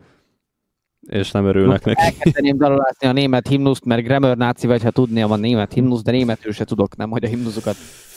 És 1.08 1.32
nem 1.32 1.46
örülnek 1.46 1.86
neki. 1.86 2.02
Elkezdeném 2.02 2.58
dalolászni 2.58 3.08
a 3.08 3.12
német 3.12 3.48
himnuszt, 3.48 3.86
mert 3.86 4.04
Grammar 4.04 4.38
náci 4.38 4.68
vagy, 4.68 4.84
ha 4.84 4.90
tudnia 4.90 5.28
a 5.28 5.36
német 5.36 5.74
himnusz, 5.74 6.02
de 6.02 6.12
németül 6.12 6.52
se 6.52 6.64
tudok, 6.64 6.96
nem, 6.96 7.10
hogy 7.10 7.24
a 7.24 7.28
himnuszokat. 7.28 7.76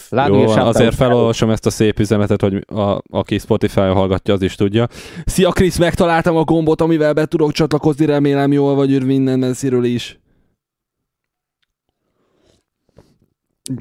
Ládul 0.08 0.38
Jó, 0.38 0.46
van, 0.46 0.58
azért 0.58 0.94
felolvasom 0.94 1.50
ezt 1.50 1.66
a 1.66 1.70
szép 1.70 1.98
üzenetet, 1.98 2.40
hogy 2.40 2.64
a, 2.74 3.02
aki 3.10 3.38
Spotify-on 3.38 3.94
hallgatja, 3.94 4.34
az 4.34 4.42
is 4.42 4.54
tudja. 4.54 4.88
Szia 5.24 5.50
Krisz, 5.50 5.78
megtaláltam 5.78 6.36
a 6.36 6.44
gombot, 6.44 6.80
amivel 6.80 7.12
be 7.12 7.26
tudok 7.26 7.52
csatlakozni, 7.52 8.06
remélem 8.06 8.52
jól 8.52 8.74
vagy 8.74 9.04
minden 9.04 9.38
messziről 9.38 9.84
is. 9.84 10.21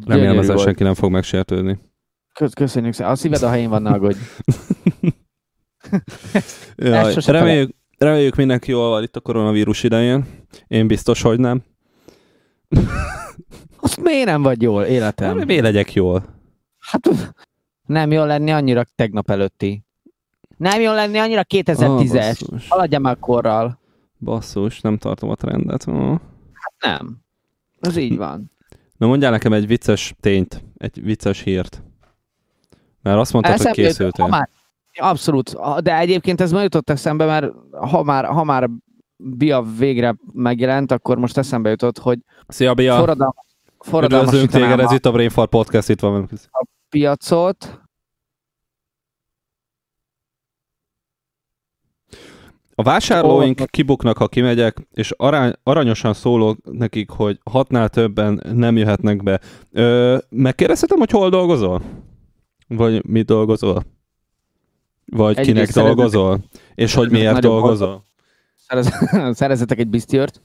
Remélem 0.06 0.38
ezzel 0.40 0.58
senki 0.58 0.84
nem 0.84 0.94
fog 0.94 1.12
megsértődni. 1.12 1.80
Kösz- 2.34 2.54
Köszönjük 2.54 2.94
szépen. 2.94 3.12
A 3.12 3.16
szíved 3.16 3.42
a 3.44 3.50
helyén 3.50 3.70
van, 3.70 3.82
ne 3.82 3.90
aggódj. 3.90 4.18
Jaj, 6.76 7.14
reméljük, 7.26 7.72
reméljük 7.98 8.36
mindenki 8.36 8.72
jól 8.72 8.90
van 8.90 9.04
itt 9.04 9.16
a 9.16 9.20
koronavírus 9.20 9.84
idején. 9.84 10.26
Én 10.68 10.88
biztos, 10.88 11.22
hogy 11.22 11.40
nem. 11.40 11.64
Azt 13.80 14.02
miért 14.02 14.26
nem 14.26 14.42
vagy 14.42 14.62
jól, 14.62 14.84
életem? 14.84 15.38
Miért 15.38 15.64
legyek 15.64 15.94
jól? 15.94 16.24
Hát 16.80 17.10
Nem 17.86 18.12
jól 18.12 18.26
lenni 18.28 18.52
annyira 18.52 18.84
tegnap 18.96 19.30
előtti. 19.30 19.84
Nem 20.58 20.82
jól 20.82 20.96
lenni 20.96 21.18
annyira 21.18 21.42
2010-es. 21.50 22.12
basszus. 22.14 22.68
Haladjam 22.70 23.02
már 23.02 23.20
korral. 23.20 23.80
Basszus, 24.20 24.82
nem 24.82 24.98
tartom 24.98 25.30
a 25.30 25.36
trendet. 25.36 25.88
Ó. 25.88 26.16
Nem. 26.80 27.18
Ez 27.80 27.98
így 27.98 28.18
van. 28.18 28.51
Na 29.02 29.08
mondjál 29.08 29.32
nekem 29.32 29.54
egy 29.54 29.68
vicces 29.68 30.16
tényt, 30.20 30.64
egy 30.78 31.04
vicces 31.04 31.42
hírt. 31.42 31.84
Mert 33.02 33.18
azt 33.20 33.34
mondtad, 33.34 33.58
hogy 33.58 33.66
Eszembe 33.66 33.82
jut- 33.82 33.98
készültél. 33.98 34.28
Már, 34.28 34.50
abszolút, 34.94 35.56
de 35.84 35.98
egyébként 35.98 36.42
ez 36.42 36.52
ma 36.52 36.62
jutott 36.62 36.90
eszembe, 36.90 37.26
mert 37.26 37.52
ha 37.72 38.04
már, 38.04 38.26
ha 38.26 38.44
már 38.44 38.70
Bia 39.18 39.62
végre 39.78 40.16
megjelent, 40.34 40.92
akkor 40.92 41.18
most 41.18 41.38
eszembe 41.38 41.70
jutott, 41.70 41.98
hogy 41.98 42.20
Szia, 42.48 42.74
Bia! 42.74 42.96
forradalmas, 42.96 43.46
forradalmasítanám 43.80 44.68
téged, 44.68 44.80
ez 44.80 44.92
a 44.92 44.96
itt 44.96 45.06
a 45.06 45.12
Brain 45.12 45.30
Fart 45.30 45.50
Podcast, 45.50 45.90
itt 45.90 46.00
van 46.00 46.12
velünk. 46.12 46.30
piacot. 46.90 47.81
A 52.76 52.84
vásárlóink 52.84 53.62
kibuknak, 53.66 54.18
ha 54.18 54.28
kimegyek, 54.28 54.88
és 54.94 55.12
arány, 55.18 55.54
aranyosan 55.64 56.14
szólok 56.14 56.58
nekik, 56.72 57.10
hogy 57.10 57.40
hatnál 57.44 57.90
többen 57.90 58.44
nem 58.54 58.78
jöhetnek 58.78 59.24
be. 59.24 59.40
Ö, 59.72 60.18
megkérdezhetem, 60.30 60.98
hogy 60.98 61.10
hol 61.10 61.30
dolgozol? 61.30 61.82
Vagy 62.68 63.06
mit 63.06 63.26
dolgozol? 63.26 63.84
Vagy 65.06 65.38
Egyrészt 65.38 65.72
kinek 65.74 65.86
dolgozol? 65.86 66.40
És 66.76 66.94
hogy 66.94 67.12
miért 67.12 67.40
dolgozol? 67.40 68.04
Szerez, 68.68 68.92
szerezzetek 69.34 69.80
egy 69.80 69.88
bisztiört, 69.88 70.42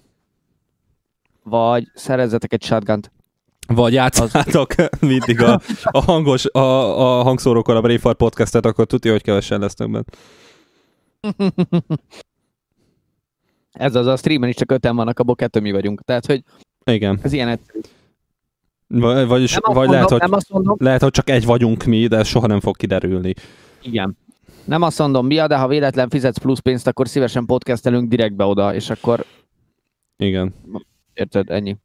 vagy 1.43 1.85
szerezzetek 1.95 2.53
egy 2.53 2.63
shotgun 2.63 3.01
Vagy 3.67 3.93
játszátok 3.93 4.75
mindig 5.01 5.43
a, 5.43 5.61
a, 5.83 6.01
hangos, 6.01 6.47
a, 6.47 6.59
a 7.19 7.23
hangszórókon 7.23 7.77
a 7.77 7.81
Brain 7.81 7.99
Fart 7.99 8.17
Podcastet, 8.17 8.67
akkor 8.67 8.87
tudja, 8.87 9.13
hogy 9.13 9.23
kevesen 9.23 9.61
lesznek 9.61 9.91
benne. 9.91 10.05
Ez 13.73 13.95
az, 13.95 14.07
a 14.07 14.17
streamen 14.17 14.49
is 14.49 14.55
csak 14.55 14.71
öten 14.71 14.97
vannak, 14.97 15.19
abból 15.19 15.35
kettő 15.35 15.61
mi 15.61 15.73
vagyunk. 15.73 16.01
Tehát, 16.01 16.27
hogy 16.27 16.43
Igen. 16.85 17.19
ez 17.23 17.33
ilyen 17.33 17.49
egyszerű. 17.49 17.81
Vagy, 18.87 19.27
vagyis, 19.27 19.53
Nem 19.53 19.61
vagy 19.65 19.75
mondom, 19.75 19.93
lehet, 19.95 20.09
hogy, 20.11 20.21
nem 20.21 20.33
azt 20.33 20.49
mondom, 20.51 20.77
lehet, 20.79 21.03
hogy 21.03 21.11
csak 21.11 21.31
egy 21.31 21.45
vagyunk 21.45 21.85
mi, 21.85 22.07
de 22.07 22.17
ez 22.17 22.27
soha 22.27 22.47
nem 22.47 22.61
fog 22.61 22.77
kiderülni. 22.77 23.35
igen. 23.83 24.17
Nem 24.65 24.83
azt 24.83 24.99
mondom, 24.99 25.29
Bia, 25.29 25.47
de 25.47 25.57
ha 25.57 25.69
véletlen 25.69 26.09
fizetsz 26.09 26.39
plusz 26.39 26.59
pénzt, 26.59 26.87
akkor 26.87 27.09
szívesen 27.09 27.47
podcastelünk 27.47 28.09
direktbe 28.09 28.45
oda, 28.45 28.75
és 28.75 28.91
akkor 28.91 29.25
Igen. 30.17 30.55
Érted? 31.15 31.51
Ennyi. 31.51 31.77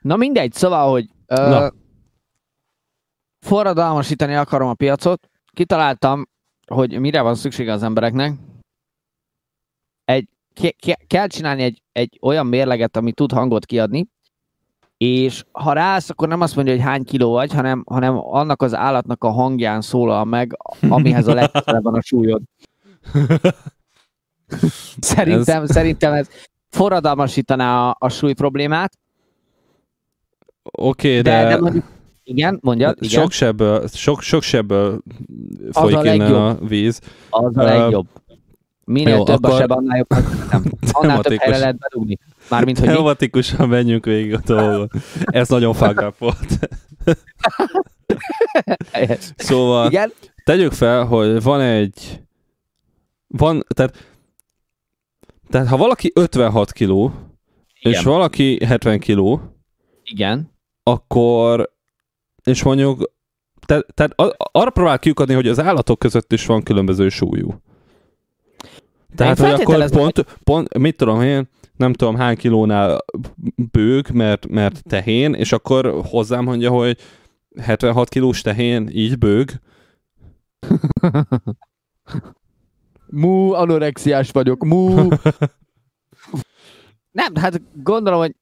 Na 0.00 0.16
mindegy, 0.16 0.52
szóval, 0.52 0.90
hogy 0.90 1.06
Na. 1.26 1.62
ö, 1.62 1.68
forradalmasítani 3.40 4.34
akarom 4.34 4.68
a 4.68 4.74
piacot. 4.74 5.28
Kitaláltam, 5.52 6.28
hogy 6.66 6.98
mire 6.98 7.20
van 7.20 7.34
szüksége 7.34 7.72
az 7.72 7.82
embereknek. 7.82 8.34
Egy, 10.04 10.28
ke, 10.54 10.70
ke, 10.70 10.98
kell 11.06 11.26
csinálni 11.26 11.62
egy, 11.62 11.82
egy 11.92 12.18
olyan 12.22 12.46
mérleget, 12.46 12.96
ami 12.96 13.12
tud 13.12 13.32
hangot 13.32 13.66
kiadni, 13.66 14.06
és 14.96 15.44
ha 15.52 15.72
rász, 15.72 16.10
akkor 16.10 16.28
nem 16.28 16.40
azt 16.40 16.56
mondja, 16.56 16.74
hogy 16.74 16.82
hány 16.82 17.04
kiló 17.04 17.32
vagy, 17.32 17.52
hanem, 17.52 17.84
hanem 17.86 18.18
annak 18.18 18.62
az 18.62 18.74
állatnak 18.74 19.24
a 19.24 19.30
hangján 19.30 19.80
szólal 19.80 20.24
meg, 20.24 20.56
amihez 20.88 21.26
a 21.26 21.34
legközelebb 21.34 21.82
van 21.82 21.94
a 21.94 22.02
súlyod. 22.02 22.42
Szerintem, 25.00 25.62
ez... 25.62 25.70
szerintem 25.70 26.12
ez 26.12 26.28
forradalmasítaná 26.68 27.88
a, 27.88 27.96
a 27.98 28.08
súly 28.08 28.32
problémát, 28.32 28.98
Oké, 30.72 31.18
okay, 31.18 31.22
de, 31.22 31.42
de, 31.42 31.48
de, 31.48 31.60
mondjuk, 31.60 31.84
igen, 32.24 32.58
mondjad, 32.62 32.96
igen, 33.00 33.20
sok 33.20 33.30
sebből, 33.30 33.88
sok, 33.92 34.22
sok 34.22 34.42
sebből 34.42 35.02
a 35.72 35.80
folyik 35.80 35.98
innen 35.98 36.18
legjobb. 36.18 36.36
a 36.36 36.58
víz. 36.66 37.00
az 37.30 37.56
a 37.56 37.62
legjobb. 37.62 38.06
Minél 38.84 39.16
jó, 39.16 39.22
több 39.24 39.44
a 39.44 39.48
akkor- 39.48 39.60
seb, 39.60 39.70
annál 39.70 39.96
jobb. 39.96 40.24
Nem. 40.50 40.64
Annál 40.92 41.22
több 41.22 41.38
helyre 41.38 41.58
lehet 41.58 41.78
bedugni. 41.78 42.18
Mármint, 42.50 42.78
hogy 42.78 42.88
mi? 42.88 42.94
Tematikusan 42.94 43.68
menjünk 43.68 44.04
végig 44.04 44.34
a 44.34 44.40
dolgon. 44.44 44.90
Ez 45.24 45.48
nagyon 45.48 45.76
up 46.06 46.18
volt. 46.18 46.58
Szóval 49.36 49.86
Igen, 49.86 50.12
tegyük 50.44 50.72
fel, 50.72 51.04
hogy 51.04 51.42
van 51.42 51.60
egy... 51.60 52.22
Van, 53.26 53.64
tehát, 53.74 54.12
tehát 55.48 55.68
ha 55.68 55.76
valaki 55.76 56.12
56 56.14 56.72
kiló, 56.72 57.12
és 57.80 57.90
igen, 57.90 58.04
valaki 58.04 58.64
70 58.64 58.98
kiló, 58.98 59.40
igen. 60.04 60.50
akkor, 60.82 61.73
és 62.44 62.62
mondjuk, 62.62 63.12
te, 63.66 63.84
tehát 63.94 64.12
a- 64.20 64.34
arra 64.52 64.70
próbál 64.70 64.98
kiukadni, 64.98 65.34
hogy 65.34 65.48
az 65.48 65.60
állatok 65.60 65.98
között 65.98 66.32
is 66.32 66.46
van 66.46 66.62
különböző 66.62 67.08
súlyú. 67.08 67.54
Tehát, 69.14 69.38
én 69.38 69.44
hogy 69.50 69.60
akkor 69.60 69.90
pont, 69.90 70.24
pont, 70.44 70.78
mit 70.78 70.96
tudom 70.96 71.22
én, 71.22 71.48
nem 71.76 71.92
tudom 71.92 72.16
hány 72.16 72.36
kilónál 72.36 73.04
bőg, 73.70 74.10
mert, 74.10 74.46
mert 74.48 74.82
tehén, 74.82 75.34
és 75.34 75.52
akkor 75.52 76.02
hozzám 76.04 76.44
mondja, 76.44 76.70
hogy 76.70 76.98
76 77.60 78.08
kilós 78.08 78.40
tehén, 78.40 78.88
így 78.92 79.18
bőg. 79.18 79.50
Mú, 83.06 83.52
anorexiás 83.52 84.30
vagyok, 84.30 84.64
mú. 84.64 84.94
Nem, 87.10 87.34
hát 87.34 87.60
gondolom, 87.82 88.18
hogy 88.18 88.34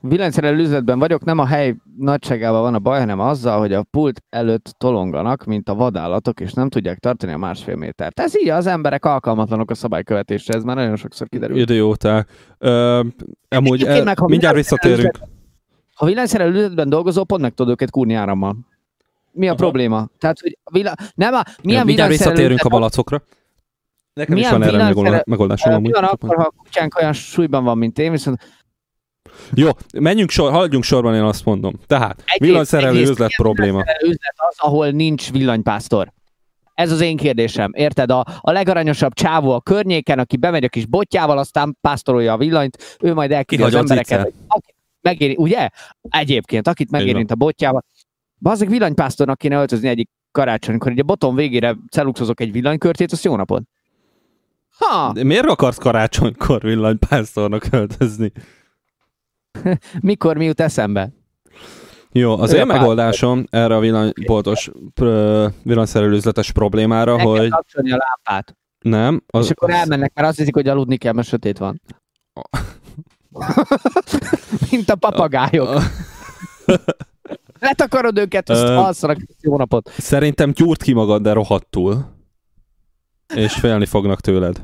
villanyszerelő 0.00 0.62
üzletben 0.62 0.98
vagyok, 0.98 1.24
nem 1.24 1.38
a 1.38 1.46
hely 1.46 1.76
nagyságával 1.98 2.60
van 2.60 2.74
a 2.74 2.78
baj, 2.78 2.98
hanem 2.98 3.20
azzal, 3.20 3.58
hogy 3.58 3.72
a 3.72 3.82
pult 3.82 4.22
előtt 4.28 4.74
tolonganak, 4.78 5.44
mint 5.44 5.68
a 5.68 5.74
vadállatok, 5.74 6.40
és 6.40 6.52
nem 6.52 6.68
tudják 6.68 6.98
tartani 6.98 7.32
a 7.32 7.36
másfél 7.36 7.76
métert. 7.76 8.20
Ez 8.20 8.38
így 8.40 8.48
az 8.48 8.66
emberek 8.66 9.04
alkalmatlanok 9.04 9.70
a 9.70 9.74
szabálykövetésre, 9.74 10.54
ez 10.54 10.62
már 10.62 10.76
nagyon 10.76 10.96
sokszor 10.96 11.28
kiderült. 11.28 11.58
Idióták. 11.58 12.28
Ö, 12.58 13.02
amúgy 13.48 13.84
el, 13.84 14.04
meg, 14.04 14.20
mindjárt 14.20 14.56
visszatérünk. 14.56 15.18
Ha 15.94 16.06
villanyszerelő 16.06 16.54
üzletben 16.54 16.88
dolgozol, 16.88 17.24
pont 17.24 17.42
meg 17.42 17.54
tudod 17.54 17.72
őket 17.72 17.90
kúrni 17.90 18.14
árammal. 18.14 18.56
Mi 19.32 19.46
a 19.46 19.48
Aha. 19.48 19.58
probléma? 19.58 20.08
Tehát, 20.18 20.40
hogy 20.40 20.58
a 20.64 20.70
villa... 20.72 20.94
nem 21.14 21.34
a... 21.34 21.42
Milyen 21.62 21.84
mindjárt 21.84 22.10
villanyszerelő 22.10 22.34
visszatérünk 22.36 22.62
a 22.62 22.68
balacokra. 22.68 23.22
Nekem 24.12 24.36
is 24.36 24.42
Milyen 24.42 24.58
van 24.58 24.68
erre 24.68 24.84
megoldás- 24.84 25.24
megoldásom. 25.24 25.80
Mi 25.80 25.90
van 25.90 26.04
akkor, 26.04 26.36
ha 26.36 26.42
a 26.42 26.52
kutyánk 26.56 26.98
olyan 26.98 27.12
súlyban 27.12 27.64
van, 27.64 27.78
mint 27.78 27.98
én, 27.98 28.10
viszont 28.10 28.59
Jó, 29.54 29.68
menjünk 29.98 30.30
sor, 30.30 30.50
haladjunk 30.50 30.84
sorban, 30.84 31.14
én 31.14 31.22
azt 31.22 31.44
mondom. 31.44 31.74
Tehát, 31.86 32.10
Egyrészt- 32.18 32.38
villanyszerelő 32.40 32.88
egyrészt 32.92 33.10
üzlet 33.10 33.34
probléma. 33.36 33.84
üzlet 34.02 34.34
az, 34.36 34.56
ahol 34.58 34.90
nincs 34.90 35.30
villanypásztor. 35.32 36.12
Ez 36.74 36.92
az 36.92 37.00
én 37.00 37.16
kérdésem, 37.16 37.70
érted? 37.74 38.10
A, 38.10 38.24
a 38.40 38.50
legaranyosabb 38.50 39.12
csávó 39.14 39.52
a 39.52 39.60
környéken, 39.60 40.18
aki 40.18 40.36
bemegy 40.36 40.64
a 40.64 40.68
kis 40.68 40.86
botjával, 40.86 41.38
aztán 41.38 41.76
pásztorolja 41.80 42.32
a 42.32 42.36
villanyt, 42.36 42.96
ő 43.00 43.14
majd 43.14 43.30
elküldi 43.32 43.62
az 43.62 43.74
embereket. 43.74 44.32
Akit 44.46 44.74
megéri, 45.00 45.34
ugye? 45.38 45.68
Egyébként, 46.02 46.68
akit 46.68 46.90
megérint 46.90 47.30
a 47.30 47.34
botjával. 47.34 47.84
Bazzeg 48.38 48.68
villanypásztornak 48.68 49.38
kéne 49.38 49.56
öltözni 49.56 49.88
egyik 49.88 50.08
karácsonykor, 50.32 50.92
így 50.92 50.98
a 51.00 51.02
boton 51.02 51.34
végére 51.34 51.76
celuxozok 51.90 52.40
egy 52.40 52.52
villanykörtét, 52.52 53.12
azt 53.12 53.24
jó 53.24 53.36
napot. 53.36 53.62
Ha, 54.78 55.12
De 55.12 55.24
miért 55.24 55.46
akarsz 55.46 55.76
karácsonykor 55.78 56.60
villanypásztornak 56.62 57.66
öltözni? 57.70 58.32
mikor 60.00 60.36
mi 60.36 60.44
jut 60.44 60.60
eszembe? 60.60 61.10
Jó, 62.12 62.38
az 62.38 62.52
én 62.52 62.66
megoldásom 62.66 63.44
erre 63.50 63.74
a 63.76 63.80
villanyboltos 63.80 64.70
ö, 65.00 65.48
villanyszerelő 65.62 66.14
üzletes 66.16 66.52
problémára, 66.52 67.16
Meg 67.16 67.24
kell 67.24 67.36
hogy 67.36 67.48
kapcsolni 67.50 67.92
a 67.92 67.96
lámpát. 67.96 68.56
nem, 68.78 69.22
az, 69.26 69.44
És 69.44 69.50
akkor 69.50 69.70
elmennek, 69.70 70.12
mert 70.14 70.28
azt 70.28 70.38
hiszik, 70.38 70.54
hogy 70.54 70.68
aludni 70.68 70.96
kell, 70.96 71.12
mert 71.12 71.28
sötét 71.28 71.58
van. 71.58 71.80
Mint 74.70 74.90
a 74.90 74.94
papagájok. 74.96 75.80
Letakarod 77.60 78.18
őket, 78.18 78.48
azt 78.48 78.62
alszanak. 78.64 79.16
Jó 79.40 79.56
napot. 79.56 79.90
Szerintem 79.98 80.50
gyúrt 80.52 80.82
ki 80.82 80.92
magad, 80.92 81.22
de 81.22 81.32
rohadtul. 81.32 82.18
És 83.34 83.52
félni 83.54 83.86
fognak 83.86 84.20
tőled. 84.20 84.60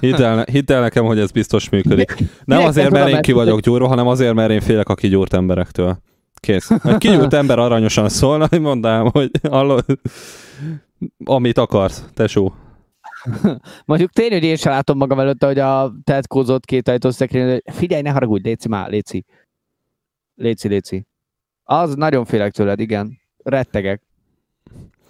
Hidd 0.00 0.22
el, 0.22 0.44
hidd 0.44 0.72
el 0.72 0.80
nekem, 0.80 1.04
hogy 1.04 1.18
ez 1.18 1.30
biztos 1.30 1.68
működik. 1.68 2.16
Nem 2.44 2.64
azért, 2.64 2.90
mert 2.90 3.08
én 3.08 3.20
ki 3.20 3.32
vagyok 3.32 3.60
gyúrva, 3.60 3.86
hanem 3.88 4.06
azért, 4.06 4.34
mert 4.34 4.50
én 4.50 4.60
félek 4.60 4.88
a 4.88 4.94
kigyúrt 4.94 5.32
emberektől. 5.32 5.98
Kész. 6.34 6.70
A 6.70 6.98
kigyúrt 6.98 7.34
ember 7.34 7.58
aranyosan 7.58 8.08
szólna, 8.08 8.46
hogy 8.48 8.60
mondám, 8.60 9.10
hogy 9.10 9.30
hallod, 9.48 9.84
amit 11.24 11.58
akarsz, 11.58 12.04
tesó. 12.14 12.54
Mondjuk 13.84 14.10
tényleg, 14.10 14.38
hogy 14.38 14.48
én 14.48 14.56
sem 14.56 14.72
látom 14.72 14.96
magam 14.96 15.18
előtt, 15.18 15.44
hogy 15.44 15.58
a 15.58 15.92
tetkózott 16.04 16.64
két 16.64 16.88
ajtós 16.88 17.14
szekrény, 17.14 17.50
hogy 17.50 17.62
figyelj, 17.74 18.02
ne 18.02 18.10
haragudj, 18.10 18.48
léci 18.48 18.68
már, 18.68 18.90
léci. 18.90 19.24
Léci, 20.34 20.68
léci. 20.68 21.06
Az 21.62 21.94
nagyon 21.94 22.24
félek 22.24 22.52
tőled, 22.52 22.80
igen. 22.80 23.20
Rettegek. 23.44 24.02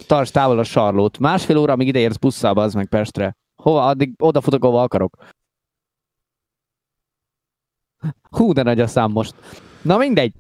Tarts 0.07 0.31
távol 0.31 0.59
a 0.59 0.65
sarlót. 0.65 1.19
Másfél 1.19 1.57
óra, 1.57 1.73
amíg 1.73 1.87
ide 1.87 1.99
érsz 1.99 2.17
busszal, 2.17 2.59
az 2.59 2.75
meg 2.75 2.87
Pestre. 2.87 3.37
Hova? 3.63 3.87
Addig 3.87 4.13
odafutok, 4.19 4.65
ahova 4.65 4.83
akarok. 4.83 5.17
Hú, 8.31 8.53
de 8.53 8.63
nagy 8.63 8.81
a 8.81 8.87
szám 8.87 9.11
most. 9.11 9.35
Na 9.83 9.97
mindegy. 9.97 10.33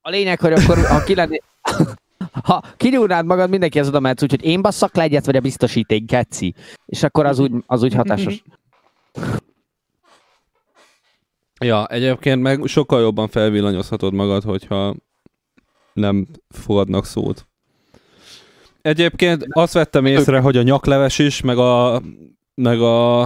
A 0.00 0.10
lényeg, 0.10 0.40
hogy 0.40 0.52
akkor, 0.52 0.86
ha 0.86 1.04
ki 1.04 1.14
lenné... 1.14 1.40
Ha 2.42 2.62
kinyúlnád 2.76 3.26
magad, 3.26 3.50
mindenki 3.50 3.78
az 3.78 3.88
oda 3.88 4.00
mehetsz, 4.00 4.22
úgyhogy 4.22 4.44
én 4.44 4.62
basszak 4.62 4.94
le 4.94 5.02
egyet, 5.02 5.26
vagy 5.26 5.36
a 5.36 5.40
biztosíték, 5.40 6.04
geci. 6.04 6.54
És 6.86 7.02
akkor 7.02 7.26
az 7.26 7.38
úgy, 7.38 7.52
az 7.66 7.82
úgy 7.82 7.94
hatásos. 7.94 8.42
Ja, 11.60 11.86
egyébként 11.86 12.42
meg 12.42 12.66
sokkal 12.66 13.00
jobban 13.00 13.28
felvillanyozhatod 13.28 14.12
magad, 14.12 14.42
hogyha 14.42 14.94
nem 15.92 16.26
fogadnak 16.48 17.04
szót. 17.04 17.46
Egyébként 18.84 19.46
azt 19.48 19.72
vettem 19.72 20.06
észre, 20.06 20.40
hogy 20.40 20.56
a 20.56 20.62
nyakleves 20.62 21.18
is, 21.18 21.40
meg 21.40 21.58
a, 21.58 22.02
meg 22.54 22.80
a, 22.80 23.22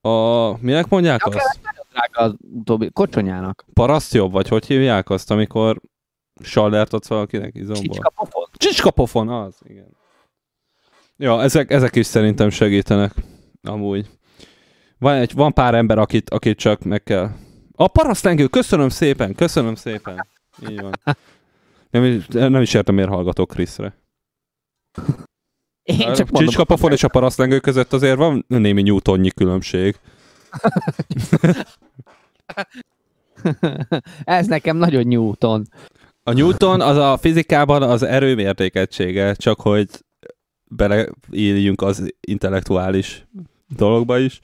a 0.00 0.56
minek 0.60 0.88
mondják 0.88 1.26
azt? 1.26 1.60
Drága 1.90 2.20
az 2.20 2.34
utóbbi, 2.54 2.90
kocsonyának. 2.90 3.64
Paraszt 3.72 4.14
jobb, 4.14 4.32
vagy 4.32 4.48
hogy 4.48 4.66
hívják 4.66 5.10
azt, 5.10 5.30
amikor 5.30 5.80
sallert 6.42 6.92
adsz 6.92 7.08
valakinek 7.08 7.54
izomból? 7.54 7.82
Csicska 7.82 8.10
pofon. 8.10 8.44
Csicskapofon, 8.52 9.28
az, 9.28 9.54
igen. 9.64 9.96
Ja, 11.16 11.42
ezek, 11.42 11.70
ezek 11.70 11.96
is 11.96 12.06
szerintem 12.06 12.50
segítenek, 12.50 13.12
amúgy. 13.62 14.06
Van, 14.98 15.14
egy, 15.14 15.34
van 15.34 15.52
pár 15.52 15.74
ember, 15.74 15.98
akit, 15.98 16.30
akit 16.30 16.58
csak 16.58 16.82
meg 16.82 17.02
kell... 17.02 17.28
A 17.76 17.88
parasztlengő, 17.88 18.46
köszönöm 18.46 18.88
szépen, 18.88 19.34
köszönöm 19.34 19.74
szépen. 19.74 20.26
Így 20.70 20.80
van. 20.80 20.92
Nem, 21.90 22.04
is- 22.04 22.26
nem 22.26 22.62
is 22.62 22.74
értem, 22.74 22.94
miért 22.94 23.10
hallgatok 23.10 23.48
Kriszre. 23.48 23.94
Én 25.82 25.96
csak 25.96 26.08
a 26.08 26.12
mondom. 26.16 26.44
csicskapofon 26.44 26.92
és 26.92 27.04
a 27.04 27.08
parasztlengő 27.08 27.60
között 27.60 27.92
azért 27.92 28.16
van 28.16 28.44
némi 28.48 28.82
newtonnyi 28.82 29.30
különbség. 29.30 29.96
Ez 34.24 34.46
nekem 34.46 34.76
nagyon 34.76 35.06
Newton. 35.06 35.68
A 36.22 36.32
Newton 36.32 36.80
az 36.80 36.96
a 36.96 37.16
fizikában 37.16 37.82
az 37.82 38.02
erőmértékegysége, 38.02 39.34
csak 39.34 39.60
hogy 39.60 39.88
beleírjunk 40.64 41.82
az 41.82 42.14
intellektuális 42.20 43.26
dologba 43.76 44.18
is. 44.18 44.40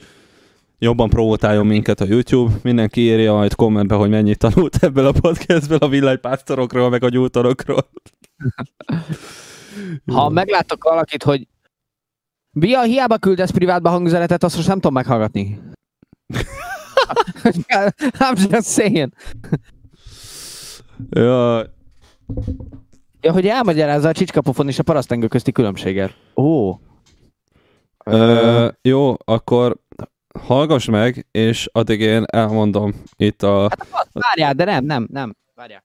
Jobban 0.78 1.08
provokáljon 1.08 1.66
minket 1.66 2.00
a 2.00 2.04
YouTube. 2.04 2.54
Mindenki 2.62 3.00
írja 3.00 3.32
majd 3.32 3.54
kommentbe, 3.54 3.94
hogy 3.94 4.08
mennyit 4.08 4.38
tanult 4.38 4.76
ebből 4.80 5.06
a 5.06 5.12
podcastből 5.12 5.78
a 5.78 5.88
villanypásztorokról, 5.88 6.90
meg 6.90 7.04
a 7.04 7.08
Newtonokról. 7.08 7.90
Ha 10.12 10.28
meglátok 10.28 10.84
valakit, 10.84 11.22
hogy 11.22 11.48
Bia, 12.50 12.82
hiába 12.82 13.18
küldesz 13.18 13.50
privátba 13.50 13.90
hangüzenetet, 13.90 14.42
azt 14.44 14.56
most 14.56 14.68
nem 14.68 14.76
tudom 14.76 14.92
meghallgatni. 14.92 15.60
I'm 18.18 18.50
just 18.50 18.68
saying. 18.68 19.12
Ja, 21.10 21.66
Ja, 23.20 23.32
hogy 23.32 23.46
elmagyarázza 23.46 24.08
a 24.08 24.12
csicskapofon 24.12 24.68
és 24.68 24.78
a 24.78 24.82
parasztengő 24.82 25.26
közti 25.26 25.52
különbséget. 25.52 26.16
Ó. 26.36 26.74
Ö, 28.04 28.68
jó, 28.82 29.14
akkor 29.24 29.76
hallgass 30.40 30.86
meg, 30.86 31.26
és 31.30 31.68
addig 31.72 32.00
én 32.00 32.24
elmondom 32.26 32.94
itt 33.16 33.42
a... 33.42 33.60
Hát, 33.90 34.08
várjál, 34.12 34.54
de 34.54 34.64
nem, 34.64 34.84
nem, 34.84 35.08
nem. 35.10 35.36
Várjál. 35.54 35.84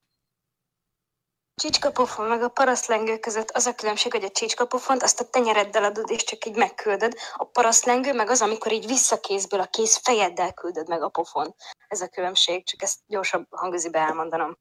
Csicskapofon 1.55 2.27
meg 2.27 2.41
a 2.41 2.47
parasztlengő 2.47 3.17
között 3.17 3.49
az 3.49 3.65
a 3.65 3.75
különbség, 3.75 4.11
hogy 4.11 4.23
a 4.23 4.29
csicskapofont 4.29 5.03
azt 5.03 5.19
a 5.19 5.29
tenyereddel 5.29 5.83
adod, 5.83 6.09
és 6.09 6.23
csak 6.23 6.45
így 6.45 6.55
megküldöd. 6.55 7.13
A 7.35 7.45
parasztlengő 7.45 8.13
meg 8.13 8.29
az, 8.29 8.41
amikor 8.41 8.71
így 8.71 8.87
visszakézből 8.87 9.59
a 9.59 9.67
kéz 9.71 9.99
fejeddel 10.03 10.53
küldöd 10.53 10.87
meg 10.87 11.03
a 11.03 11.09
pofon. 11.09 11.55
Ez 11.87 12.01
a 12.01 12.07
különbség, 12.07 12.65
csak 12.65 12.81
ezt 12.81 12.99
gyorsabb 13.07 13.45
hangüzibe 13.49 13.99
elmondanom. 13.99 14.57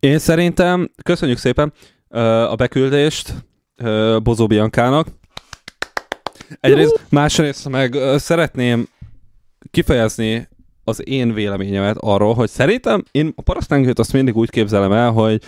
Én 0.00 0.18
szerintem, 0.18 0.90
köszönjük 1.02 1.38
szépen 1.38 1.72
a 2.48 2.54
beküldést 2.54 3.32
Bozó 4.22 4.46
Biankának. 4.46 5.06
Egyrészt, 6.60 7.00
másrészt 7.08 7.68
meg 7.68 7.96
szeretném 8.16 8.88
kifejezni 9.70 10.48
az 10.84 11.08
én 11.08 11.32
véleményemet 11.32 11.96
arról, 12.00 12.34
hogy 12.34 12.50
szerintem 12.50 13.04
én 13.10 13.32
a 13.36 13.42
parasztlengőt 13.42 13.98
azt 13.98 14.12
mindig 14.12 14.36
úgy 14.36 14.50
képzelem 14.50 14.92
el, 14.92 15.10
hogy 15.10 15.42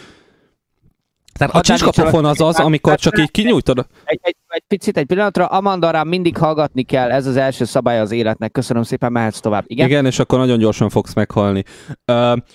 tehát 1.32 1.54
a 1.54 1.60
csicskapofon 1.60 2.24
az 2.24 2.40
az, 2.40 2.56
amikor 2.56 2.98
csak 2.98 3.18
így 3.18 3.30
kinyújtod. 3.30 3.86
Egy, 4.04 4.18
egy, 4.22 4.36
egy 4.46 4.62
picit, 4.68 4.96
egy 4.96 5.06
pillanatra. 5.06 5.46
Amanda 5.46 5.90
rám 5.90 6.08
mindig 6.08 6.36
hallgatni 6.36 6.82
kell, 6.82 7.10
ez 7.10 7.26
az 7.26 7.36
első 7.36 7.64
szabály 7.64 8.00
az 8.00 8.10
életnek. 8.10 8.52
Köszönöm 8.52 8.82
szépen, 8.82 9.12
mehetsz 9.12 9.40
tovább. 9.40 9.64
Igen? 9.66 9.86
Igen, 9.86 10.06
és 10.06 10.18
akkor 10.18 10.38
nagyon 10.38 10.58
gyorsan 10.58 10.88
fogsz 10.88 11.14
meghalni. 11.14 11.64
Uh, 11.88 11.94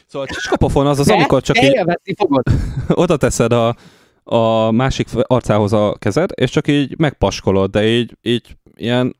szóval 0.08 0.28
a 0.30 0.34
csicskapofon 0.34 0.88
az 0.88 1.00
az, 1.00 1.10
amikor 1.10 1.42
csak 1.42 1.62
így 1.62 2.16
fogod. 2.18 2.44
oda 3.04 3.18
teszed 3.18 3.52
a, 3.52 3.76
a 4.24 4.72
másik 4.72 5.08
arcához 5.22 5.74
a 5.74 5.96
kezed, 6.00 6.30
és 6.34 6.52
csak 6.52 6.68
így 6.68 6.98
megpaskolod, 6.98 7.72
de 7.72 7.88
így, 7.88 8.18
így 8.22 8.58
ilyen, 8.76 9.16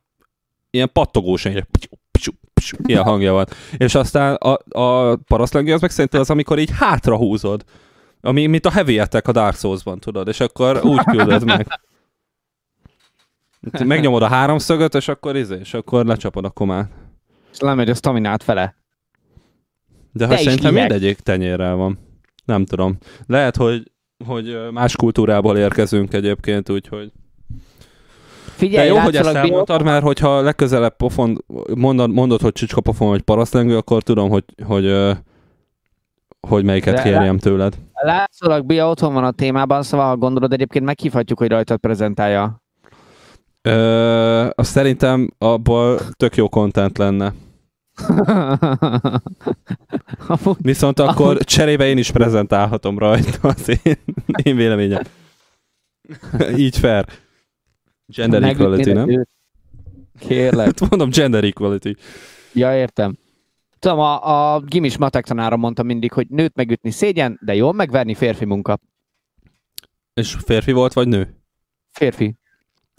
ilyen 0.70 0.90
pattogós, 0.94 1.46
így 1.46 1.64
ilyen 2.86 3.04
hangja 3.04 3.34
van. 3.34 3.46
És 3.78 3.96
aztán 3.96 4.36
a, 4.36 4.80
a 4.80 5.16
parasztlengő 5.16 5.74
az 5.74 5.82
meg 5.82 5.90
szerintem 5.90 6.20
az, 6.20 6.30
amikor 6.30 6.60
így 6.60 6.72
hátra 6.80 7.18
húzod. 7.18 7.64
Ami, 8.22 8.46
mint 8.46 8.66
a 8.66 8.72
heavy 8.72 9.00
attack 9.00 9.28
a 9.28 9.32
Dark 9.32 9.56
Souls-ban, 9.56 10.00
tudod, 10.00 10.28
és 10.28 10.40
akkor 10.40 10.86
úgy 10.86 11.04
küldöd 11.04 11.44
meg. 11.44 11.68
Megnyomod 13.86 14.22
a 14.22 14.28
háromszögöt, 14.28 14.96
és 14.96 15.08
akkor 15.08 15.36
izé, 15.36 15.58
és 15.60 15.74
akkor 15.74 16.06
lecsapod 16.06 16.46
a 16.46 16.50
komát. 16.50 16.92
És 17.52 17.60
lemegy 17.60 17.90
a 17.90 17.94
staminát 17.94 18.44
fele. 18.44 18.76
De 20.12 20.26
hogy 20.26 20.36
is 20.36 20.42
szerintem 20.42 20.72
hívek. 20.72 20.90
mindegyik 20.90 21.20
tenyérrel 21.20 21.76
van. 21.76 22.00
Nem 22.46 22.66
tudom. 22.66 22.98
Lehet, 23.26 23.56
hogy, 23.56 23.92
hogy 24.26 24.58
más 24.72 24.96
kultúrából 24.96 25.58
érkezünk 25.58 26.14
egyébként, 26.14 26.70
úgyhogy... 26.70 27.12
De 28.58 28.64
Figyelj, 28.64 28.88
jó, 28.88 28.98
hogy 28.98 29.16
ezt 29.16 29.36
elmondtad, 29.36 29.84
mert 29.84 30.04
hogyha 30.04 30.42
legközelebb 30.42 30.96
pofon, 30.96 31.44
mondod, 31.76 32.12
mondod 32.12 32.42
hogy 32.42 32.52
csicska 32.52 32.82
pofon 32.82 33.08
vagy 33.08 33.22
parasztlengő, 33.22 33.78
akkor 33.78 34.04
tudom, 34.04 34.30
hogy, 34.30 34.44
hogy, 34.64 34.86
ö, 34.86 35.12
hogy 36.48 36.64
melyiket 36.64 36.96
De- 36.96 37.02
kérjem 37.02 37.38
tőled. 37.38 37.78
Látszólag 37.94 38.66
Bia 38.66 38.90
otthon 38.90 39.14
van 39.14 39.24
a 39.24 39.32
témában, 39.32 39.84
szóval 39.84 40.08
ha 40.08 40.18
gondolod, 40.18 40.54
egyébként 40.54 40.86
meghívhatjuk, 40.86 41.38
hogy 41.40 41.50
rajtad 41.50 41.78
prezentálja. 41.80 42.62
Ö, 43.62 44.50
azt 44.56 44.72
szerintem 44.72 45.30
abból 45.38 46.00
tök 46.16 46.36
jó 46.36 46.50
content 46.50 46.98
lenne. 46.98 47.34
Amúgy 50.28 50.56
Viszont 50.62 51.00
akkor 51.00 51.26
Amúgy- 51.30 51.44
cserébe 51.44 51.88
én 51.88 51.98
is 51.98 52.12
prezentálhatom 52.12 52.98
rajta 53.00 53.48
az 53.48 53.70
én, 53.84 53.96
én 54.44 54.56
véleményem. 54.56 55.02
Így 56.58 56.78
fair. 56.78 57.06
Gender 58.06 58.44
equality, 58.44 58.92
nem? 58.92 59.26
Kérlek. 60.20 60.66
Hát 60.66 60.90
mondom 60.90 61.10
gender 61.10 61.44
equality. 61.44 61.92
Ja, 62.54 62.78
értem. 62.78 63.18
Tudom, 63.80 64.00
a, 64.00 64.54
a 64.56 64.60
gimis 64.60 64.98
matek 64.98 65.26
tanára 65.26 65.58
mondta 65.58 65.84
mindig, 65.84 66.14
hogy 66.14 66.28
nőt 66.30 66.56
megütni 66.56 66.92
szégyen, 66.92 67.40
de 67.42 67.56
jól 67.56 67.74
megverni 67.74 68.14
férfi 68.14 68.46
munka. 68.46 68.80
És 70.14 70.36
férfi 70.46 70.72
volt, 70.72 70.94
vagy 70.94 71.08
nő? 71.08 71.36
Férfi. 71.92 72.36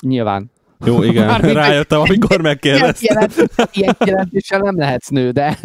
Nyilván. 0.03 0.51
Jó, 0.85 1.03
igen. 1.03 1.27
Mármint, 1.33 1.55
Rájöttem, 1.55 2.01
amikor 2.01 2.31
Ilyen, 2.31 2.43
megkérdeztem. 2.43 3.17
jelent, 3.17 3.51
ilyen 3.73 3.97
jelentéssel 4.05 4.59
nem 4.61 4.79
lehetsz 4.79 5.09
nő, 5.09 5.31
de 5.31 5.59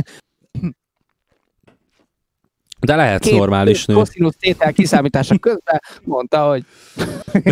De 2.80 2.96
lehetsz 2.96 3.30
normális 3.30 3.86
nő. 3.86 3.94
koszinusz 3.94 4.36
tétel 4.36 4.74
kiszámítása 4.74 5.38
közben 5.38 5.80
mondta, 6.04 6.48
hogy 6.50 6.66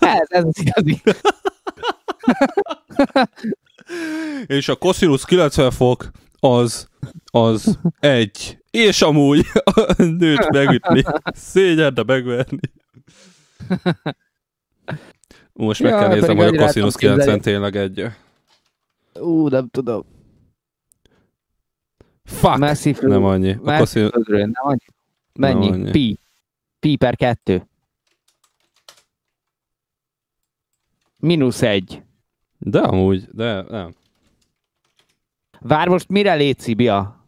ez, 0.00 0.26
ez 0.28 0.44
az 0.44 0.60
igazi. 0.60 1.02
És 4.46 4.68
a 4.68 4.76
cosinus 4.76 5.24
90 5.24 5.70
fok 5.70 6.10
az, 6.40 6.88
az 7.24 7.78
egy. 8.00 8.58
És 8.70 9.02
amúgy 9.02 9.46
a 9.64 10.02
nőt 10.02 10.50
megütni. 10.58 11.02
Szégyen, 11.24 11.94
de 11.94 12.02
megverni. 12.02 12.60
Most 15.52 15.82
meg 15.82 15.92
Ja, 15.92 15.98
kell 15.98 16.08
néznem, 16.08 16.36
pedig 16.36 16.60
hogy 16.60 16.68
a 16.68 16.72
képzelni. 16.72 16.92
90 16.92 17.40
tényleg 17.40 17.76
egy. 17.76 18.06
Ú, 19.14 19.48
nem 19.48 19.68
tudom. 19.68 20.04
Fuck! 22.24 22.56
Messzi 22.56 22.92
fő. 22.92 23.08
Nem 23.08 23.24
annyi. 23.24 23.56
A 23.64 23.78
cosinus... 23.78 24.10
fölről, 24.10 24.38
nem 24.38 24.52
annyi. 24.54 24.84
Mennyi? 25.32 25.70
annyi. 25.70 25.90
Pi. 25.90 26.18
Pi 26.80 26.96
per 26.96 27.16
kettő. 27.16 27.66
Mínusz 31.18 31.62
egy. 31.62 32.02
De 32.58 32.78
amúgy, 32.78 33.28
de 33.32 33.62
nem. 33.62 33.94
Vár 35.60 35.88
most 35.88 36.08
mire 36.08 36.34
létszi, 36.34 36.74
Bia? 36.74 37.18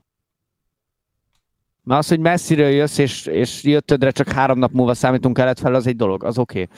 Mert 1.83 2.01
az, 2.01 2.09
hogy 2.09 2.21
messziről 2.21 2.69
jössz, 2.69 2.99
és, 2.99 3.27
és 3.27 3.65
jöttödre 3.65 4.11
csak 4.11 4.29
három 4.29 4.59
nap 4.59 4.73
múlva 4.73 4.95
számítunk 4.95 5.37
kelet 5.37 5.59
fel, 5.59 5.75
az 5.75 5.87
egy 5.87 5.97
dolog, 5.97 6.25
az 6.25 6.39
oké. 6.39 6.63
Okay. 6.63 6.77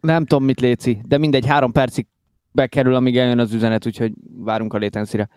Nem 0.00 0.24
tudom, 0.24 0.44
mit 0.44 0.60
léci, 0.60 1.00
de 1.04 1.18
mindegy, 1.18 1.46
három 1.46 1.72
percig 1.72 2.06
bekerül, 2.52 2.94
amíg 2.94 3.18
eljön 3.18 3.38
az 3.38 3.52
üzenet, 3.52 3.86
úgyhogy 3.86 4.12
várunk 4.36 4.72
a 4.72 4.78
létenszire. 4.78 5.28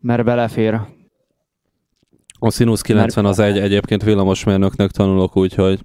Mert 0.00 0.24
belefér. 0.24 0.80
A 2.38 2.50
Sinus 2.50 2.82
90 2.82 3.24
az 3.24 3.38
egy 3.38 3.58
egyébként 3.58 4.02
villamosmérnöknek 4.02 4.90
tanulok, 4.90 5.36
úgyhogy 5.36 5.80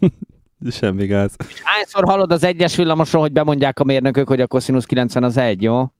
semmi 0.70 1.06
gáz. 1.06 1.36
Hányszor 1.62 2.04
hallod 2.04 2.32
az 2.32 2.44
egyes 2.44 2.76
villamosról, 2.76 3.22
hogy 3.22 3.32
bemondják 3.32 3.80
a 3.80 3.84
mérnökök, 3.84 4.28
hogy 4.28 4.40
a 4.40 4.46
cosinus 4.46 4.86
90 4.86 5.22
az 5.22 5.36
egy, 5.36 5.62
jó? 5.62 5.92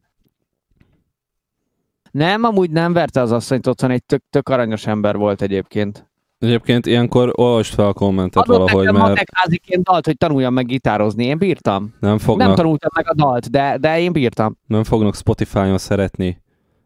Nem, 2.11 2.45
amúgy 2.45 2.71
nem 2.71 2.93
verte 2.93 3.21
az 3.21 3.33
asszonyt 3.33 3.67
otthon, 3.67 3.91
egy 3.91 4.05
tök, 4.05 4.23
tök 4.31 4.49
aranyos 4.49 4.87
ember 4.87 5.17
volt 5.17 5.43
egyébként. 5.43 6.07
Egyébként 6.39 6.87
ilyenkor 6.87 7.33
olvasd 7.35 7.75
fel 7.75 7.87
a 7.87 7.93
kommentet 7.93 8.43
Adott 8.43 8.59
valahogy, 8.59 8.85
nekem 8.85 9.01
mert 9.01 9.09
matekháziként 9.09 9.83
dalt, 9.83 10.07
hogy 10.07 10.17
tanuljam 10.17 10.55
meg 10.55 10.67
gitározni. 10.67 11.25
Én 11.25 11.39
bírtam. 11.39 11.95
nem 12.01 12.19
fognak, 12.19 12.47
Nem 12.47 12.57
tanultam 12.57 12.91
meg 12.95 13.09
a 13.09 13.15
dalt, 13.15 13.51
de, 13.51 13.79
de 13.79 14.01
én 14.01 14.13
bírtam. 14.13 14.59
nem 14.67 14.85
fognak 14.85 15.15
Spotify-on 15.15 15.79
szeretni, 15.79 16.43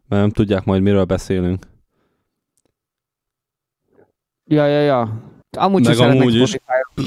mert 0.08 0.22
nem 0.22 0.30
tudják 0.30 0.64
majd 0.64 0.82
miről 0.82 1.04
beszélünk. 1.04 1.66
Ja, 4.44 4.66
ja, 4.66 4.80
ja. 4.80 5.31
Amúgy 5.56 5.86
Meg 5.86 5.98
amúgy 5.98 6.34
is. 6.34 6.56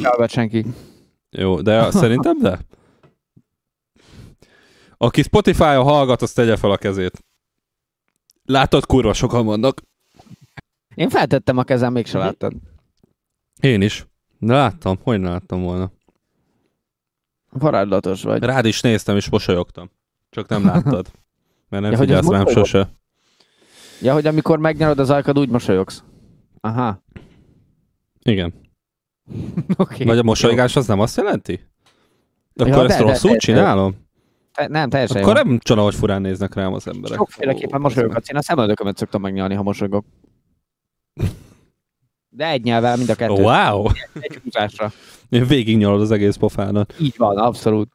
Hallgat 0.03 0.29
senki. 0.29 0.65
Jó, 1.29 1.61
de 1.61 1.91
szerintem 1.91 2.39
de. 2.39 2.59
Aki 4.97 5.21
Spotify-on 5.21 5.83
hallgat, 5.83 6.21
az 6.21 6.31
tegye 6.33 6.55
fel 6.55 6.71
a 6.71 6.77
kezét. 6.77 7.23
Látod, 8.45 8.85
kurva 8.85 9.13
sokan 9.13 9.45
vannak. 9.45 9.81
Én 10.95 11.09
feltettem 11.09 11.57
a 11.57 11.63
kezem, 11.63 11.93
mégse 11.93 12.17
láttad. 12.17 12.53
Én 13.59 13.81
is. 13.81 14.05
De 14.39 14.53
láttam, 14.53 14.97
hogy 15.03 15.19
ne 15.19 15.29
láttam 15.29 15.61
volna. 15.61 15.91
Varázslatos 17.49 18.23
vagy. 18.23 18.43
Rád 18.43 18.65
is 18.65 18.81
néztem, 18.81 19.15
és 19.15 19.29
mosolyogtam. 19.29 19.91
Csak 20.29 20.47
nem 20.47 20.65
láttad. 20.65 21.11
Mert 21.69 21.83
nem 21.83 21.91
Ja, 21.91 21.97
figyelsz 21.97 22.27
rám 22.27 22.47
sose. 22.47 22.89
Ja, 24.01 24.13
hogy 24.13 24.27
amikor 24.27 24.59
megnyalod 24.59 24.99
az 24.99 25.09
ajkad, 25.09 25.39
úgy 25.39 25.49
mosolyogsz. 25.49 26.03
Aha. 26.61 27.03
Igen. 28.30 28.53
Oké. 29.78 30.03
Vagy 30.03 30.17
a 30.17 30.23
mosolygás 30.23 30.76
az 30.76 30.88
nem 30.88 30.99
azt 30.99 31.17
jelenti? 31.17 31.59
Akkor 32.55 32.67
Ja, 32.73 32.80
ezt 32.84 32.88
de- 32.97 33.03
de- 33.03 33.09
rosszul 33.11 33.32
de- 33.32 33.38
csinálom? 33.38 33.95
Te, 34.53 34.67
nem, 34.67 34.89
teljesen 34.89 35.21
Akkor 35.21 35.36
jó. 35.38 35.43
nem 35.43 35.59
csoda, 35.59 35.82
hogy 35.82 35.95
furán 35.95 36.21
néznek 36.21 36.53
rám 36.53 36.73
az 36.73 36.88
emberek. 36.88 37.17
Sokféleképpen 37.17 37.80
Ó, 37.80 37.82
mosolyoghatsz. 37.84 38.30
Én 38.30 38.38
a 38.38 38.41
szemöldökömet 38.41 38.97
szoktam 38.97 39.21
megnyalni, 39.21 39.53
ha 39.53 39.63
mosolygok. 39.63 40.05
De 42.30 42.47
egy 42.49 42.63
nyelvvel 42.63 42.97
mind 42.97 43.09
a 43.09 43.15
kettő. 43.15 43.41
Wow! 43.41 43.86
Egy 44.19 44.39
húzásra. 44.43 44.91
Én 45.30 45.47
végignyalod 45.47 46.01
az 46.01 46.11
egész 46.11 46.36
pofádat. 46.36 46.93
Így 46.99 47.13
van, 47.17 47.38
abszolút. 47.38 47.89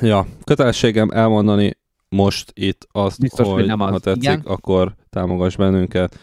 Ja, 0.00 0.26
kötelességem 0.44 1.10
elmondani 1.10 1.76
most 2.08 2.50
itt 2.54 2.86
azt, 2.92 3.20
Biztos, 3.20 3.46
hogy 3.46 3.54
hogy 3.54 3.66
nem 3.66 3.80
az. 3.80 3.90
ha 3.90 3.98
tetszik, 3.98 4.22
Igen. 4.22 4.40
akkor 4.44 4.94
támogass 5.10 5.56
bennünket, 5.56 6.18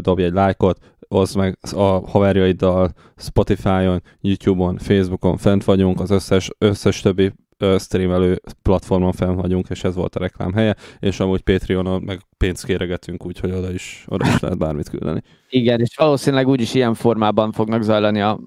dobj 0.00 0.22
egy 0.22 0.32
lájkot, 0.32 0.91
oszd 1.12 1.36
meg 1.36 1.58
a 1.72 1.82
haverjaiddal, 2.10 2.90
Spotify-on, 3.16 4.02
YouTube-on, 4.20 4.78
Facebookon 4.78 5.36
fent 5.36 5.64
vagyunk, 5.64 6.00
az 6.00 6.10
összes, 6.10 6.50
összes 6.58 7.00
többi 7.00 7.32
streamelő 7.78 8.40
platformon 8.62 9.12
fent 9.12 9.40
vagyunk, 9.40 9.68
és 9.68 9.84
ez 9.84 9.94
volt 9.94 10.16
a 10.16 10.20
reklám 10.20 10.52
helye, 10.52 10.76
és 10.98 11.20
amúgy 11.20 11.40
Patreonon 11.40 12.02
meg 12.02 12.20
pénzt 12.36 12.64
kéregetünk, 12.64 13.26
úgyhogy 13.26 13.50
oda 13.50 13.72
is, 13.72 14.04
oda 14.08 14.26
is 14.26 14.40
lehet 14.40 14.58
bármit 14.58 14.88
küldeni. 14.88 15.22
Igen, 15.48 15.80
és 15.80 15.96
valószínűleg 15.96 16.48
úgyis 16.48 16.74
ilyen 16.74 16.94
formában 16.94 17.52
fognak 17.52 17.82
zajlani 17.82 18.20
a 18.20 18.40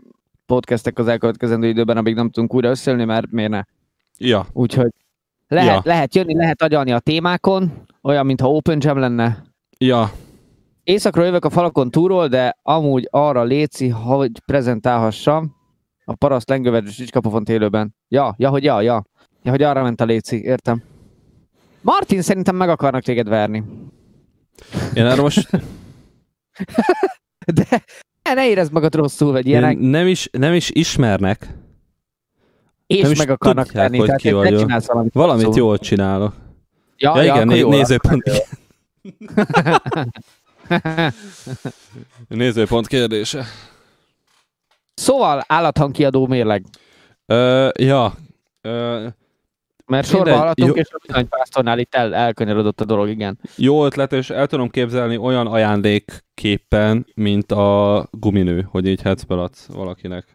podcastek 0.46 1.00
az 1.00 1.08
elkövetkezendő 1.08 1.68
időben, 1.68 1.98
amíg 1.98 2.16
nem 2.16 2.30
tudunk 2.30 2.54
újra 2.54 2.70
összeülni, 2.70 3.04
mert 3.06 3.32
miért 3.32 3.52
ne? 3.52 3.62
Ja, 4.18 4.46
Úgyhogy 4.54 4.90
lehet, 5.48 5.74
Ja. 5.74 5.82
lehet 5.92 6.16
jönni, 6.16 6.36
lehet 6.36 6.62
agyalni 6.62 6.92
a 6.92 7.00
témákon, 7.00 7.72
olyan, 8.02 8.26
mintha 8.26 8.52
Open 8.52 8.78
Jam 8.82 8.98
lenne. 8.98 9.44
ja, 9.78 10.12
Éjszakra 10.86 11.24
jövök 11.24 11.46
a 11.46 11.50
falakon 11.50 11.92
túról, 11.92 12.28
de 12.28 12.58
amúgy 12.62 13.08
arra 13.12 13.44
léci, 13.44 13.88
hogy 13.88 14.32
prezentálhassam 14.46 15.56
a 16.06 16.16
paraszt 16.16 16.50
lengővet 16.50 16.88
és 16.88 16.96
csicskapofont 16.96 17.50
élőben. 17.50 17.96
Ja, 18.08 18.36
ja, 18.38 18.50
hogy 18.50 18.64
ja, 18.64 18.82
ja. 18.82 19.04
Ja, 19.44 19.52
hogy 19.52 19.62
arra 19.62 19.84
ment 19.84 20.02
a 20.02 20.06
léci, 20.06 20.42
értem. 20.44 20.84
Martin 21.82 22.22
szerintem 22.22 22.56
meg 22.56 22.70
akarnak 22.70 23.04
téged 23.04 23.28
verni. 23.28 23.64
én 24.94 25.06
erre 25.06 25.22
most 25.22 25.50
De 27.54 27.84
ne, 28.34 28.48
érezd 28.48 28.72
magad 28.72 28.96
rosszul, 28.96 29.32
vagy 29.32 29.48
ilyenek, 29.48 29.78
nem 29.80 30.08
is, 30.08 30.30
nem 30.32 30.54
is 30.54 30.70
ismernek, 30.70 31.48
és 32.88 33.02
nem 33.02 33.12
is 33.12 33.18
meg 33.18 33.30
akarnak 33.30 33.66
tudják, 33.66 33.90
verni. 33.90 34.08
hogy 34.08 34.16
ki 34.16 34.32
vagyok. 34.32 34.70
valamit. 34.86 35.14
valamit 35.14 35.56
jól 35.56 35.78
csinálok. 35.78 36.34
Ja, 36.98 37.16
Ja, 37.16 37.24
ja, 37.24 37.34
igen, 37.34 37.48
né- 37.48 37.68
nézőpont. 37.68 38.24
Nézőpont 42.28 42.88
kérdése. 42.88 43.46
Szóval 44.94 45.44
állathangkiadó 45.48 46.28
mérleg. 46.28 46.66
Ö, 47.26 47.70
ja. 47.80 48.14
Ö, 48.62 49.08
Mert 49.86 50.08
sorba 50.08 50.24
Mindegy, 50.24 50.40
haladtunk, 50.40 50.76
jó. 50.76 50.82
és 50.82 50.88
a 50.92 50.98
villanypásztornál 51.08 51.80
itt 51.80 51.96
el, 51.96 52.16
elkanyarodott 52.16 52.82
a 52.82 52.86
dolog, 52.86 53.10
igen. 53.10 53.40
jó 53.56 53.86
ötlet, 53.86 54.14
és 54.14 54.30
el 54.30 54.48
tudom 54.48 54.70
képzelni 54.70 55.18
olyan 55.18 55.48
ajándékképpen, 55.48 57.06
mint 57.16 57.52
a 57.52 58.08
guminő, 58.12 58.68
hogy 58.72 58.88
így 58.88 59.02
hetzből 59.02 59.40
adsz 59.40 59.66
valakinek. 59.66 60.26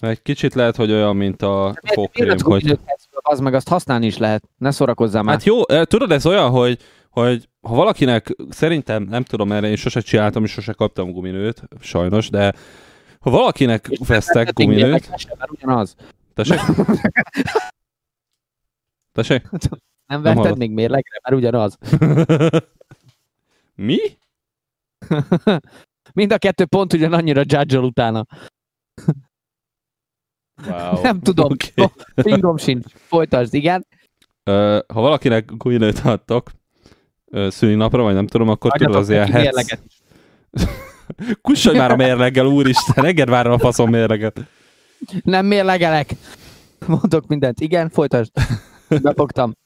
Egy 0.00 0.22
kicsit 0.22 0.54
lehet, 0.54 0.76
hogy 0.76 0.92
olyan, 0.92 1.16
mint 1.16 1.42
a 1.42 1.74
fogkrém, 1.84 2.36
hogy... 2.42 2.78
Az 3.24 3.40
meg 3.40 3.54
azt 3.54 3.68
használni 3.68 4.06
is 4.06 4.18
lehet. 4.18 4.44
Ne 4.58 4.70
szórakozzál 4.70 5.22
már. 5.22 5.34
Hát 5.34 5.44
jó, 5.44 5.68
eh, 5.68 5.84
tudod, 5.84 6.12
ez 6.12 6.26
olyan, 6.26 6.50
hogy, 6.50 6.78
hogy 7.12 7.48
ha 7.60 7.74
valakinek, 7.74 8.36
szerintem, 8.50 9.02
nem 9.02 9.22
tudom, 9.22 9.48
mert 9.48 9.64
én 9.64 9.76
sose 9.76 10.00
csináltam, 10.00 10.44
és 10.44 10.50
sose 10.50 10.72
kaptam 10.72 11.10
guminőt, 11.12 11.62
sajnos, 11.80 12.30
de 12.30 12.52
ha 13.18 13.30
valakinek 13.30 13.86
És 13.90 13.98
vesztek 14.06 14.52
guminőt, 14.52 15.08
mert 15.38 15.50
ugyanaz. 15.50 15.96
tessék? 16.34 16.60
Tessék? 19.12 19.50
Nem 19.50 19.60
Nem 20.06 20.22
vetted 20.22 20.42
hallott. 20.42 20.58
még 20.58 20.70
mérlegre, 20.70 21.20
mert 21.22 21.36
ugyanaz. 21.36 21.78
Mi? 23.74 23.98
Mind 26.14 26.32
a 26.32 26.38
kettő 26.38 26.64
pont 26.64 26.92
ugyanannyira 26.92 27.42
judge 27.44 27.78
utána. 27.78 28.26
Wow. 30.66 31.00
Nem 31.02 31.20
tudom. 31.20 31.56
Okay. 31.76 32.32
Fingom 32.32 32.56
sincs. 32.56 32.92
Folytasd, 32.94 33.54
igen. 33.54 33.86
Ö, 34.44 34.78
ha 34.92 35.00
valakinek 35.00 35.50
guminőt 35.56 35.98
adtok 35.98 36.50
szülinapra, 37.48 38.02
vagy 38.02 38.14
nem 38.14 38.26
tudom, 38.26 38.48
akkor 38.48 38.72
tudod 38.72 38.94
az 38.94 39.10
ilyen 39.10 39.26
hetsz... 39.26 39.72
Kussolj 41.42 41.76
már 41.76 41.90
a 41.90 41.96
mérleggel, 41.96 42.46
úristen, 42.46 43.04
engedd 43.04 43.30
már 43.30 43.46
a 43.46 43.58
faszom 43.58 43.90
mérleget. 43.90 44.40
Nem 45.22 45.46
mérlegelek. 45.46 46.10
Mondok 46.86 47.26
mindent. 47.26 47.60
Igen, 47.60 47.88
folytasd. 47.88 48.30
Befogtam. 49.02 49.56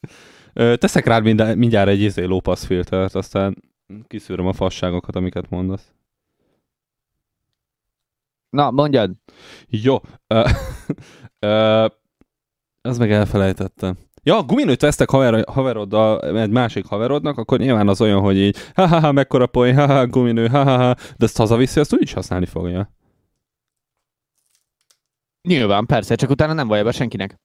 Teszek 0.53 1.07
rád 1.07 1.23
minden, 1.23 1.59
mindjárt 1.59 1.89
egy 1.89 2.01
izé 2.01 2.25
lópasz 2.25 2.65
filtert, 2.65 3.15
aztán 3.15 3.57
kiszűröm 4.07 4.47
a 4.47 4.53
fasságokat, 4.53 5.17
amiket 5.17 5.51
mondasz. 5.51 5.93
Na, 8.51 8.71
mondjad. 8.71 9.11
Jó. 9.69 10.01
Ö, 10.27 10.49
ö, 11.39 11.87
az 12.81 12.99
meg 12.99 13.13
elfelejtettem. 13.13 13.97
Ja, 14.27 14.43
guminőt 14.43 14.81
vesztek 14.81 15.11
haver, 15.11 15.45
haveroddal, 15.49 16.41
egy 16.41 16.51
másik 16.51 16.87
haverodnak, 16.87 17.39
akkor 17.39 17.59
nyilván 17.59 17.89
az 17.89 18.01
olyan, 18.01 18.21
hogy 18.21 18.37
így 18.37 18.57
ha-ha-ha, 18.75 19.13
mekkora 19.13 19.47
poén, 19.47 19.75
ha-ha, 19.75 20.07
guminő, 20.07 20.49
ha-ha-ha, 20.49 20.95
de 20.95 21.25
ezt 21.25 21.37
hazaviszi, 21.37 21.81
azt 21.81 21.95
úgyis 21.95 22.13
használni 22.13 22.47
fogja. 22.47 22.91
Nyilván, 25.43 25.87
persze, 25.87 26.15
csak 26.15 26.31
utána 26.31 26.53
nem 26.53 26.69
vallja 26.69 26.85
be 26.85 26.93
senkinek. 26.93 27.41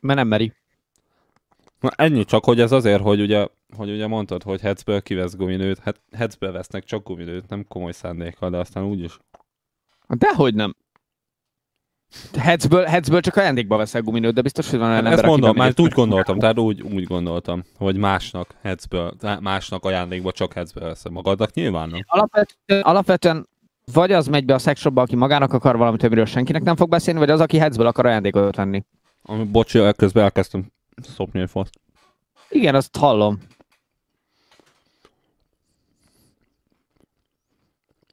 Mert 0.00 0.18
nem 0.18 0.28
meri. 0.28 0.52
Na, 1.80 1.90
ennyi 1.96 2.24
csak, 2.24 2.44
hogy 2.44 2.60
ez 2.60 2.72
azért, 2.72 3.02
hogy 3.02 3.20
ugye, 3.20 3.46
hogy 3.76 3.90
ugye 3.90 4.06
mondtad, 4.06 4.42
hogy 4.42 4.60
hetzből 4.60 5.02
kivesz 5.02 5.36
guminőt, 5.36 5.78
hát 6.10 6.38
vesznek 6.38 6.84
csak 6.84 7.04
guminőt, 7.04 7.48
nem 7.48 7.64
komoly 7.68 7.92
szándékkal, 7.92 8.50
de 8.50 8.58
aztán 8.58 8.84
úgyis. 8.84 9.18
Dehogy 10.08 10.54
nem. 10.54 10.76
Hetzből, 12.38 12.84
hetzből 12.84 13.20
csak 13.20 13.36
ajándékba 13.36 13.76
veszel 13.76 14.02
guminőt, 14.02 14.34
de 14.34 14.42
biztos, 14.42 14.70
hogy 14.70 14.78
van 14.78 14.88
olyan 14.88 15.04
Hát 15.04 15.12
ember, 15.12 15.24
ezt 15.24 15.32
mondom, 15.32 15.56
már 15.56 15.72
úgy 15.76 15.92
gondoltam, 15.92 16.38
tehát 16.38 16.58
úgy, 16.58 16.82
úgy 16.82 17.04
gondoltam, 17.04 17.62
hogy 17.76 17.96
másnak 17.96 18.54
tehát 19.18 19.40
másnak 19.40 19.84
ajándékba 19.84 20.32
csak 20.32 20.52
hetzből 20.52 20.84
veszem 20.84 21.12
magadnak, 21.12 21.54
nyilván 21.54 21.88
nem. 21.88 22.00
Alapvetően, 22.06 22.82
alapvetően 22.82 23.48
vagy 23.92 24.12
az 24.12 24.26
megy 24.26 24.44
be 24.44 24.54
a 24.54 24.58
szexshopba, 24.58 25.02
aki 25.02 25.16
magának 25.16 25.52
akar 25.52 25.76
valamit, 25.76 26.02
amiről 26.02 26.24
senkinek 26.24 26.62
nem 26.62 26.76
fog 26.76 26.88
beszélni, 26.88 27.18
vagy 27.18 27.30
az, 27.30 27.40
aki 27.40 27.58
hetzből 27.58 27.86
akar 27.86 28.06
ajándékot 28.06 28.56
venni. 28.56 28.84
Ami, 29.22 29.44
bocsi, 29.44 29.80
közben 29.96 30.24
elkezdtem 30.24 30.72
szopni 31.14 31.40
egy 31.40 31.50
faszt. 31.50 31.80
Igen, 32.48 32.74
azt 32.74 32.96
hallom. 32.96 33.38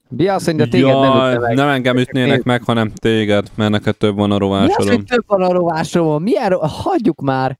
Bia 0.10 0.34
azt 0.34 0.45
mondja, 0.45 0.68
téged 0.68 0.99
nem 0.99 1.03
Jaj, 1.03 1.34
ütne 1.34 1.47
meg. 1.47 1.56
nem 1.56 1.68
engem 1.68 1.97
ütnének 1.97 2.43
meg, 2.43 2.64
hanem 2.64 2.91
téged, 2.93 3.51
mert 3.56 3.72
neked 3.72 3.97
több 3.97 4.16
van 4.16 4.32
a 4.32 4.38
Mi 4.38 4.74
az, 4.74 4.88
hogy 4.88 5.03
több 5.03 5.24
van 5.28 5.41
a 5.41 5.51
rovásomon? 5.51 6.22
Milyen 6.22 6.49
ro... 6.49 6.58
Hagyjuk 6.68 7.22
már. 7.22 7.60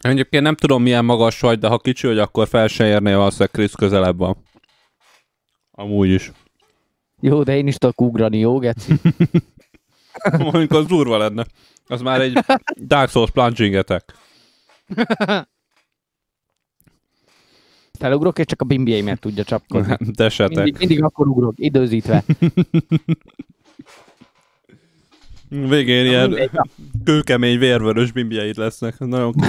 Egyébként 0.00 0.42
nem 0.42 0.54
tudom 0.54 0.82
milyen 0.82 1.04
magas 1.04 1.40
vagy, 1.40 1.58
de 1.58 1.68
ha 1.68 1.78
kicsi 1.78 2.06
vagy, 2.06 2.18
akkor 2.18 2.48
fel 2.48 2.66
se 2.66 2.86
érnél, 2.86 3.16
valószínűleg 3.16 3.50
Krisz 3.50 3.74
közelebb 3.74 4.18
van. 4.18 4.36
Amúgy 5.70 6.08
is. 6.08 6.32
Jó, 7.20 7.42
de 7.42 7.56
én 7.56 7.66
is 7.66 7.76
tudok 7.76 8.00
ugrani, 8.00 8.38
jó, 8.38 8.58
Geci? 8.58 8.92
Mondjuk 10.38 10.72
az 10.72 10.86
durva 10.86 11.18
lenne. 11.18 11.46
Az 11.86 12.00
már 12.00 12.20
egy 12.20 12.38
Dark 12.86 13.10
Souls 13.10 13.30
plunging 13.30 13.74
attack. 13.74 14.14
Felugrok, 18.02 18.38
és 18.38 18.44
csak 18.44 18.62
a 18.62 18.64
bimbieimet 18.64 19.20
tudja 19.20 19.44
csapkodni. 19.44 19.96
De 20.16 20.28
setek. 20.28 20.56
Mindig, 20.56 20.78
mindig 20.78 21.02
akkor 21.02 21.28
ugrok, 21.28 21.54
időzítve. 21.56 22.24
Végén 25.48 26.06
ilyen 26.06 26.28
mindegy, 26.28 26.50
na. 26.52 26.64
kőkemény 27.04 27.58
vérvörös 27.58 28.12
bimbjeid 28.12 28.56
lesznek. 28.56 28.98
Nagyon. 28.98 29.34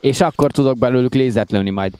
És 0.00 0.20
akkor 0.20 0.50
tudok 0.52 0.78
belőlük 0.78 1.14
lézert 1.14 1.50
lőni 1.50 1.70
majd. 1.70 1.94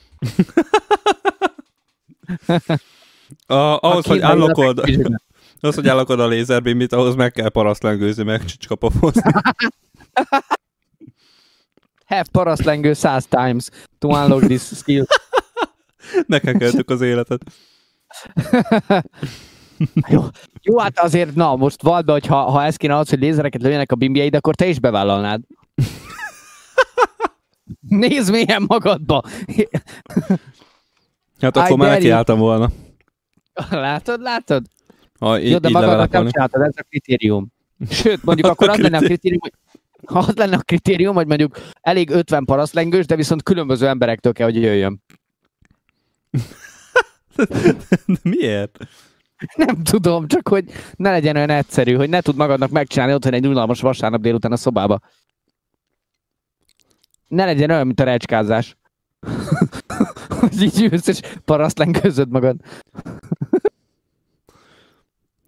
A, 3.45 3.53
ahhoz, 3.55 4.05
hogy 4.05 4.21
kicsit- 4.83 5.21
ahhoz, 5.59 5.75
hogy 5.75 5.87
állakod 5.87 6.19
a 6.19 6.27
lézerbimbit, 6.27 6.93
ahhoz 6.93 7.15
meg 7.15 7.31
kell 7.31 7.49
parasztlengőzni, 7.49 8.23
meg 8.23 8.45
csicskapofozni. 8.45 9.31
Have 12.11 12.25
parasztlengő 12.31 12.93
100 12.93 13.25
times 13.25 13.69
to 13.99 14.07
unlock 14.07 14.45
this 14.45 14.61
skill. 14.61 15.05
Nekekeltük 16.27 16.89
az 16.89 17.01
életet. 17.01 17.41
Jó, 20.09 20.23
jó, 20.61 20.77
hát 20.77 20.99
azért, 20.99 21.35
na, 21.35 21.55
most 21.55 21.81
vald 21.81 22.05
be, 22.05 22.11
hogy 22.11 22.25
ha, 22.25 22.35
ha 22.35 22.63
ez 22.63 22.75
kéne 22.75 22.97
az, 22.97 23.09
hogy 23.09 23.19
lézereket 23.19 23.61
lőjenek 23.61 23.91
a 23.91 23.95
bimbjeid, 23.95 24.35
akkor 24.35 24.55
te 24.55 24.67
is 24.67 24.79
bevállalnád. 24.79 25.41
Nézd 27.89 28.31
mélyen 28.31 28.63
magadba. 28.67 29.21
Hát 31.39 31.55
I 31.55 31.59
akkor 31.59 31.77
már 31.77 31.87
dare 31.87 31.93
nekiálltam 31.93 32.39
volna. 32.39 32.69
Látod, 33.69 34.21
látod? 34.21 34.65
Ha 35.19 35.39
így, 35.39 35.51
Jó, 35.51 35.57
de 35.57 35.69
magadnak 35.69 36.11
nem 36.11 36.29
csináltad, 36.29 36.61
ez 36.61 36.73
a 36.75 36.85
kritérium. 36.89 37.47
Sőt, 37.89 38.23
mondjuk 38.23 38.47
akkor 38.47 38.69
az 38.69 38.77
lenne 38.77 38.97
a 38.97 38.99
kritérium. 38.99 39.39
kritérium, 39.39 39.41
hogy 39.41 39.53
ha 40.05 40.19
az 40.19 40.35
lenne 40.35 40.55
a 40.55 40.61
kritérium, 40.61 41.15
hogy 41.15 41.27
mondjuk 41.27 41.57
elég 41.81 42.09
50 42.09 42.45
parasztlengős, 42.45 43.05
de 43.05 43.15
viszont 43.15 43.43
különböző 43.43 43.87
emberektől 43.87 44.33
kell, 44.33 44.45
hogy 44.45 44.61
jöjjön. 44.61 45.03
De 48.05 48.17
miért? 48.23 48.77
Nem 49.55 49.83
tudom, 49.83 50.27
csak 50.27 50.47
hogy 50.47 50.65
ne 50.95 51.11
legyen 51.11 51.35
olyan 51.35 51.49
egyszerű, 51.49 51.93
hogy 51.93 52.09
ne 52.09 52.21
tud 52.21 52.35
magadnak 52.35 52.69
megcsinálni 52.69 53.13
otthon 53.13 53.33
egy 53.33 53.47
unalmas 53.47 53.81
vasárnap 53.81 54.21
délután 54.21 54.51
a 54.51 54.55
szobába. 54.55 54.99
Ne 57.27 57.45
legyen 57.45 57.69
olyan, 57.69 57.85
mint 57.85 57.99
a 57.99 58.03
recskázás. 58.03 58.77
hogy 60.39 60.61
így 60.61 60.83
ülsz 60.91 61.07
és 61.07 61.19
parasztlengőzöd 61.45 62.29
magad. 62.29 62.55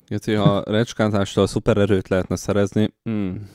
Geci, 0.07 0.33
ha 0.33 0.63
recskázástól 0.65 1.47
szupererőt 1.47 2.07
lehetne 2.07 2.35
szerezni, 2.35 2.93
hmm. 3.03 3.49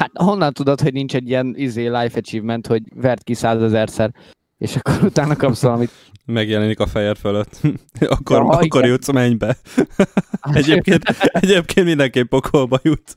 Hát 0.00 0.10
honnan 0.14 0.52
tudod, 0.52 0.80
hogy 0.80 0.92
nincs 0.92 1.14
egy 1.14 1.28
ilyen 1.28 1.54
izé, 1.56 1.86
life 1.88 2.18
achievement, 2.18 2.66
hogy 2.66 2.82
vert 2.94 3.22
ki 3.22 3.34
százezerszer, 3.34 4.14
és 4.58 4.76
akkor 4.76 5.04
utána 5.10 5.36
kapsz 5.36 5.62
valamit. 5.62 5.90
megjelenik 6.26 6.80
a 6.80 6.86
fejed 6.86 7.16
fölött. 7.16 7.60
akkor, 8.16 8.36
Ja, 8.36 8.42
akkor 8.48 8.64
igen. 8.64 8.88
jutsz 8.88 9.12
mennybe. 9.12 9.56
Egyébként, 10.40 11.04
egyébként 11.42 11.86
mindenképp 11.86 12.28
pokolba 12.28 12.78
jut. 12.82 13.16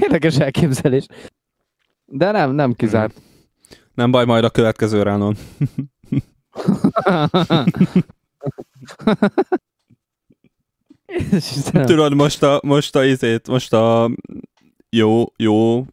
Érdekes 0.00 0.38
elképzelés. 0.38 1.06
De 2.06 2.30
nem, 2.30 2.50
nem 2.52 2.72
kizárt. 2.72 3.22
Nem 3.94 4.10
baj, 4.10 4.24
majd 4.24 4.44
a 4.44 4.50
következő 4.50 5.02
ránon. 5.02 5.36
Istenem. 11.30 11.86
Tudod, 11.92 12.14
most 12.14 12.42
a, 12.42 12.60
most 12.62 12.96
a 12.96 13.04
izét, 13.04 13.48
most 13.48 13.72
a 13.72 14.10
jó, 14.90 15.24
jó 15.36 15.86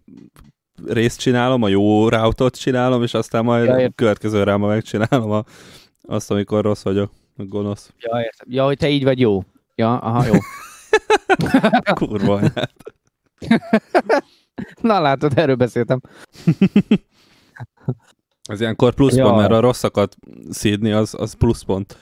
részt 0.85 1.19
csinálom, 1.19 1.63
a 1.63 1.67
jó 1.67 2.09
routot 2.09 2.57
csinálom, 2.59 3.03
és 3.03 3.13
aztán 3.13 3.43
majd 3.43 3.65
Ja, 3.65 3.85
a 3.85 3.91
következő 3.95 4.43
ráma 4.43 4.67
megcsinálom 4.67 5.31
a, 5.31 5.43
azt, 6.01 6.31
amikor 6.31 6.63
rossz 6.63 6.83
vagyok, 6.83 7.11
a 7.37 7.43
gonosz. 7.43 7.93
Ja, 7.97 8.21
értem. 8.21 8.47
ja, 8.49 8.65
hogy 8.65 8.77
te 8.77 8.89
így 8.89 9.03
vagy 9.03 9.19
jó. 9.19 9.43
Ja, 9.75 9.97
aha, 9.97 10.25
jó. 10.25 10.33
Kurva 11.95 12.33
anyád. 12.35 12.69
Na 14.81 14.99
látod, 14.99 15.37
erről 15.37 15.55
beszéltem. 15.55 16.01
Ez 18.49 18.61
ilyenkor 18.61 18.93
pluszpont, 18.93 19.27
Ja. 19.27 19.35
mert 19.35 19.51
a 19.51 19.59
rosszakat 19.59 20.15
szídni, 20.49 20.91
az, 20.91 21.15
az 21.17 21.33
pluszpont. 21.33 21.97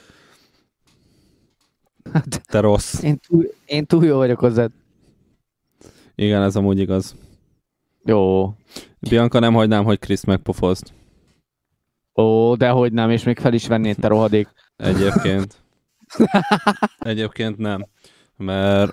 Hát, 2.12 2.42
Te 2.46 2.60
rossz. 2.60 3.02
én, 3.02 3.18
túl, 3.28 3.44
én 3.66 3.86
túl 3.86 4.04
jó 4.04 4.16
vagyok 4.16 4.38
hozzád. 4.38 4.70
Igen, 6.14 6.42
ez 6.42 6.56
amúgy 6.56 6.78
igaz. 6.78 7.16
Jó. 8.04 8.52
Bianca, 9.08 9.38
nem 9.38 9.54
hagynám, 9.54 9.84
hogy 9.84 9.98
Krisz 9.98 10.24
megpofozd. 10.24 10.92
Ó, 12.14 12.54
de 12.54 12.68
hogy 12.68 12.92
nem, 12.92 13.10
és 13.10 13.24
még 13.24 13.38
fel 13.38 13.52
is 13.52 13.66
vennéd, 13.66 13.96
te 13.96 14.08
rohadék. 14.08 14.48
Egyébként. 14.76 15.62
Egyébként 16.98 17.58
nem. 17.58 17.86
Mert, 18.36 18.90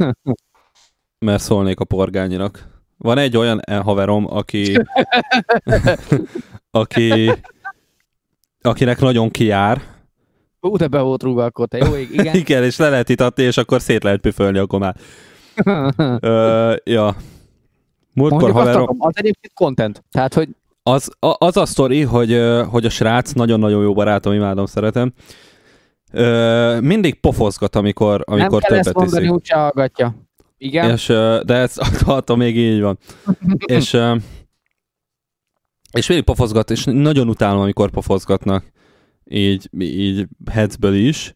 mert 1.20 1.44
szólnék 1.44 1.80
a 1.80 1.86
porgányinak. 1.86 2.74
Van 2.98 3.18
egy 3.18 3.38
olyan 3.38 3.62
haverom, 3.84 4.26
aki, 4.34 4.78
aki, 6.72 7.32
akinek 8.62 9.00
nagyon 9.00 9.30
kijár. 9.30 9.82
Ú, 10.66 10.78
de 10.78 10.88
be 10.88 11.02
volt 11.02 11.24
rúgva 11.24 11.44
akkor, 11.44 11.68
te 11.68 11.78
jó 11.78 11.96
ég, 11.96 12.10
igen. 12.20 12.36
Igen, 12.36 12.64
és 12.64 12.78
le 12.78 12.90
lehet 12.90 13.10
itatni, 13.10 13.44
és 13.44 13.58
akkor 13.58 13.82
szét 13.82 14.04
lehet 14.04 14.20
püfölni 14.20 14.58
a 14.58 14.66
gomát. 14.66 15.00
Ö, 16.20 16.76
ja. 16.84 17.16
Múltkor 18.14 18.42
Mondjuk 18.42 18.52
haverom, 18.52 18.82
akarom, 18.82 18.98
az 19.00 19.14
egyébként 19.16 19.54
content. 19.54 20.04
Tehát, 20.12 20.34
hogy 20.34 20.50
az, 20.84 21.12
a, 21.20 21.36
az 21.38 21.58
a 21.58 21.66
sztori, 21.66 22.02
hogy, 22.02 22.42
hogy 22.70 22.86
a 22.86 22.90
srác, 22.90 23.32
nagyon-nagyon 23.32 23.84
jó 23.84 23.94
barátom, 23.94 24.34
imádom, 24.34 24.66
szeretem, 24.66 25.14
ö, 26.12 26.78
mindig 26.82 27.20
pofozgat, 27.20 27.76
amikor, 27.76 28.24
nem 28.28 28.40
amikor 28.40 28.62
kell 28.62 28.78
ezt 28.78 28.88
többet 28.88 29.02
mondani, 29.02 29.24
iszik. 29.24 29.36
úgyse 29.36 29.56
hallgatja. 29.56 30.16
Igen? 30.58 30.92
És, 30.92 31.06
de 31.46 31.54
ez 31.54 31.78
attól 32.06 32.38
még 32.38 32.58
így 32.58 32.82
van. 32.82 32.98
és, 33.66 33.98
és 35.92 36.08
mindig 36.08 36.26
pofozgat, 36.26 36.72
és 36.72 36.84
nagyon 36.84 37.30
utálom, 37.30 37.62
amikor 37.62 37.90
pofozgatnak. 37.90 38.74
Így, 39.30 39.70
így 39.80 40.28
headsből 40.52 40.94
is. 40.94 41.34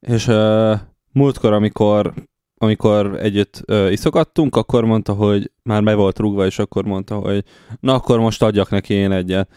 És 0.00 0.28
ö, 0.28 0.74
múltkor, 1.12 1.52
amikor 1.52 2.14
amikor 2.58 3.18
együtt 3.22 3.62
ö, 3.64 3.90
iszogattunk, 3.90 4.56
akkor 4.56 4.84
mondta, 4.84 5.12
hogy 5.12 5.50
már 5.62 5.82
be 5.82 5.94
volt 5.94 6.18
rúgva, 6.18 6.46
és 6.46 6.58
akkor 6.58 6.84
mondta, 6.84 7.14
hogy 7.14 7.44
na 7.80 7.94
akkor 7.94 8.18
most 8.18 8.42
adjak 8.42 8.70
neki 8.70 8.94
én 8.94 9.12
egyet. 9.12 9.48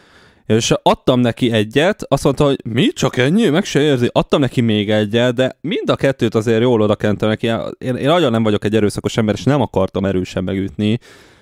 És 0.45 0.73
adtam 0.83 1.19
neki 1.19 1.51
egyet, 1.51 2.05
azt 2.07 2.23
mondta, 2.23 2.43
hogy 2.43 2.59
mi, 2.63 2.87
csak 2.87 3.17
ennyi? 3.17 3.49
Meg 3.49 3.65
se 3.65 3.81
érzi. 3.81 4.09
Adtam 4.11 4.39
neki 4.39 4.61
még 4.61 4.89
egyet, 4.89 5.33
de 5.33 5.57
mind 5.61 5.89
a 5.89 5.95
kettőt 5.95 6.35
azért 6.35 6.61
jól 6.61 6.81
odakentem 6.81 7.29
neki. 7.29 7.47
Én, 7.77 7.95
én 7.95 8.07
nagyon 8.07 8.31
nem 8.31 8.43
vagyok 8.43 8.65
egy 8.65 8.75
erőszakos 8.75 9.17
ember, 9.17 9.35
és 9.35 9.43
nem 9.43 9.61
akartam 9.61 10.05
erősen 10.05 10.43
megütni. 10.43 10.99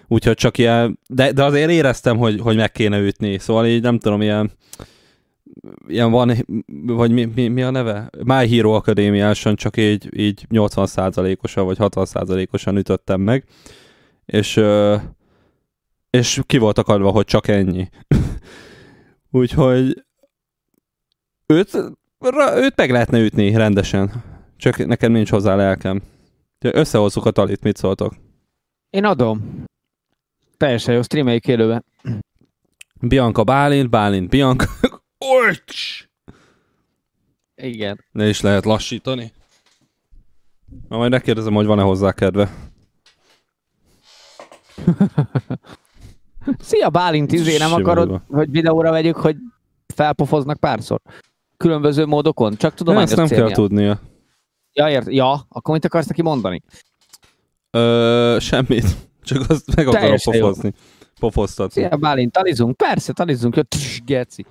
Úgyhogy 0.08 0.36
csak 0.36 0.58
ilyen, 0.58 1.00
de, 1.10 1.32
de 1.32 1.44
azért 1.44 1.72
éreztem, 1.72 2.18
hogy, 2.18 2.40
hogy 2.40 2.56
meg 2.56 2.72
kéne 2.72 3.00
ütni. 3.00 3.38
Szóval 3.38 3.66
így 3.66 3.82
nem 3.82 4.00
tudom, 4.00 4.22
ilyen, 4.22 4.52
ilyen 5.88 6.12
van, 6.12 6.46
vagy 6.86 7.12
mi, 7.12 7.26
mi, 7.36 7.48
mi 7.48 7.64
a 7.64 7.70
neve? 7.70 8.10
My 8.24 8.48
Hero 8.48 8.72
Akadémiáson 8.72 9.56
csak 9.56 9.78
így, 9.78 10.20
így 10.20 10.46
80%-osan 10.50 11.66
vagy 11.66 11.78
60%-osan 11.80 12.78
ütöttem 12.78 13.22
meg. 13.22 13.44
És, 14.26 14.62
és 16.10 16.42
ki 16.46 16.58
volt 16.58 16.78
akadva, 16.78 17.10
hogy 17.10 17.26
csak 17.26 17.48
ennyi. 17.48 17.90
Úgyhogy 19.32 20.06
őt, 21.46 21.74
őt 22.56 22.76
meg 22.76 22.92
lehetne 22.92 23.20
ütni 23.20 23.52
rendesen. 23.52 24.24
Csak 24.58 24.86
nekem 24.86 25.12
nincs 25.12 25.30
hozzá 25.30 25.56
lelkem. 25.56 26.02
Összehozzuk 26.60 27.26
a 27.26 27.32
talit, 27.32 27.64
mit 27.64 27.78
szóltok? 27.78 28.14
Én 28.90 29.06
adom. 29.06 29.64
Teljesen 30.58 30.94
jó, 30.94 31.02
streameljük 31.02 31.48
élőben. 31.48 31.86
Bianca 33.02 33.44
Bálint, 33.44 33.90
Bálint 33.90 34.30
Bianca. 34.30 34.68
Olcs! 35.30 36.08
Igen. 37.56 38.04
Ne 38.12 38.28
is 38.28 38.42
lehet 38.42 38.66
lassítani. 38.66 39.32
Na 40.90 40.98
majd 40.98 41.12
megkérdezem, 41.12 41.54
hogy 41.54 41.66
van-e 41.66 41.82
hozzá 41.82 42.12
kedve. 42.12 42.50
Szia 46.60 46.90
Bálint, 46.90 47.32
izé, 47.32 47.58
nem 47.58 47.68
Simán 47.68 47.82
akarod, 47.82 48.10
van. 48.10 48.24
hogy 48.28 48.52
videóra 48.52 48.92
vegyük, 48.92 49.16
hogy 49.16 49.36
felpofoznak 49.96 50.60
párszor? 50.60 51.02
Különböző 51.58 52.06
módokon? 52.06 52.56
Csak 52.56 52.74
tudományos 52.74 53.12
ezt 53.12 53.30
nem 53.30 53.40
kell 53.40 53.52
tudnia. 53.52 54.00
Ja, 54.74 54.90
ért, 54.90 55.12
ja, 55.12 55.46
akkor 55.50 55.74
mit 55.74 55.86
akarsz 55.86 56.08
neki 56.08 56.22
mondani? 56.22 56.64
Ö, 57.72 58.38
semmit. 58.40 58.86
Csak 59.24 59.50
azt 59.50 59.76
meg 59.76 59.88
akarom 59.88 60.02
Teljesen 60.02 60.34
jó. 60.36 60.40
pofozni. 60.40 60.74
Pofoztatni. 61.20 61.82
Szia, 61.82 61.98
Bálint, 61.98 62.32
talizunk? 62.32 62.78
Persze, 62.78 63.14
talizunk. 63.14 63.56
Jö, 63.56 63.62
tss, 63.64 64.02
geci. 64.06 64.46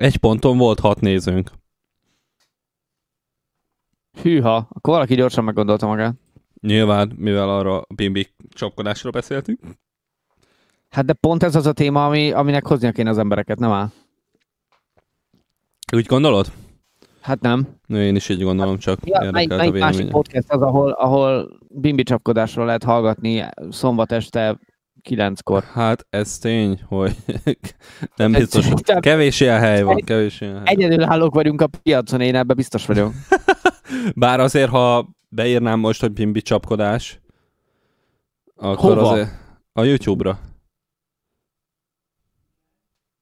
Egy 0.00 0.16
ponton 0.16 0.58
volt 0.58 0.80
hat 0.80 1.00
nézőnk. 1.00 1.50
Hűha, 4.22 4.68
akkor 4.70 4.94
valaki 4.94 5.14
gyorsan 5.14 5.44
meggondolta 5.44 5.86
magát. 5.86 6.14
Nyilván, 6.60 7.12
mivel 7.16 7.48
arra 7.48 7.80
a 7.80 7.86
bimbi 7.94 8.28
csapkodásról 8.48 9.12
beszéltünk. 9.12 9.60
Hát 10.90 11.04
de 11.04 11.12
pont 11.12 11.42
ez 11.42 11.54
az 11.54 11.66
a 11.66 11.72
téma, 11.72 12.06
ami, 12.06 12.32
aminek 12.32 12.66
hoznia 12.66 12.92
kéne 12.92 13.10
az 13.10 13.18
embereket, 13.18 13.58
nem 13.58 13.70
áll? 13.70 13.88
Úgy 15.92 16.06
gondolod? 16.06 16.52
Hát 17.20 17.40
nem. 17.40 17.68
Én 17.86 18.16
is 18.16 18.28
így 18.28 18.42
gondolom, 18.42 18.78
csak 18.78 18.98
Ja, 19.04 19.20
érdekelt 19.22 19.50
a 19.50 19.56
melyik 19.56 19.72
másik 19.72 20.08
podcast 20.08 20.52
az, 20.52 20.62
ahol, 20.62 20.90
ahol 20.90 21.58
bimbi 21.68 22.02
csapkodásról 22.02 22.66
lehet 22.66 22.84
hallgatni 22.84 23.48
szombat 23.70 24.12
este 24.12 24.58
kilenckor? 25.02 25.62
Hát 25.62 26.06
ez 26.10 26.38
tény, 26.38 26.80
hogy 26.86 27.16
nem 28.16 28.32
biztos, 28.32 28.68
hogy 28.68 28.82
kevés 29.00 29.40
ilyen 29.40 29.60
hely 29.60 29.82
van, 29.82 29.96
kevés 30.04 30.40
ilyen 30.40 30.54
hely. 30.54 30.64
Egyedülállók 30.64 31.34
vagyunk 31.34 31.60
a 31.60 31.68
piacon, 31.82 32.20
én 32.20 32.34
ebben 32.34 32.56
biztos 32.56 32.86
vagyok. 32.86 33.12
Bár 34.14 34.40
azért, 34.40 34.70
ha 34.70 35.08
beírnám 35.28 35.78
most, 35.78 36.00
hogy 36.00 36.12
bimbi 36.12 36.42
csapkodás, 36.42 37.20
akkor 38.56 38.96
Hova? 38.96 39.10
azért 39.10 39.28
a 39.72 39.82
YouTube-ra. 39.82 40.38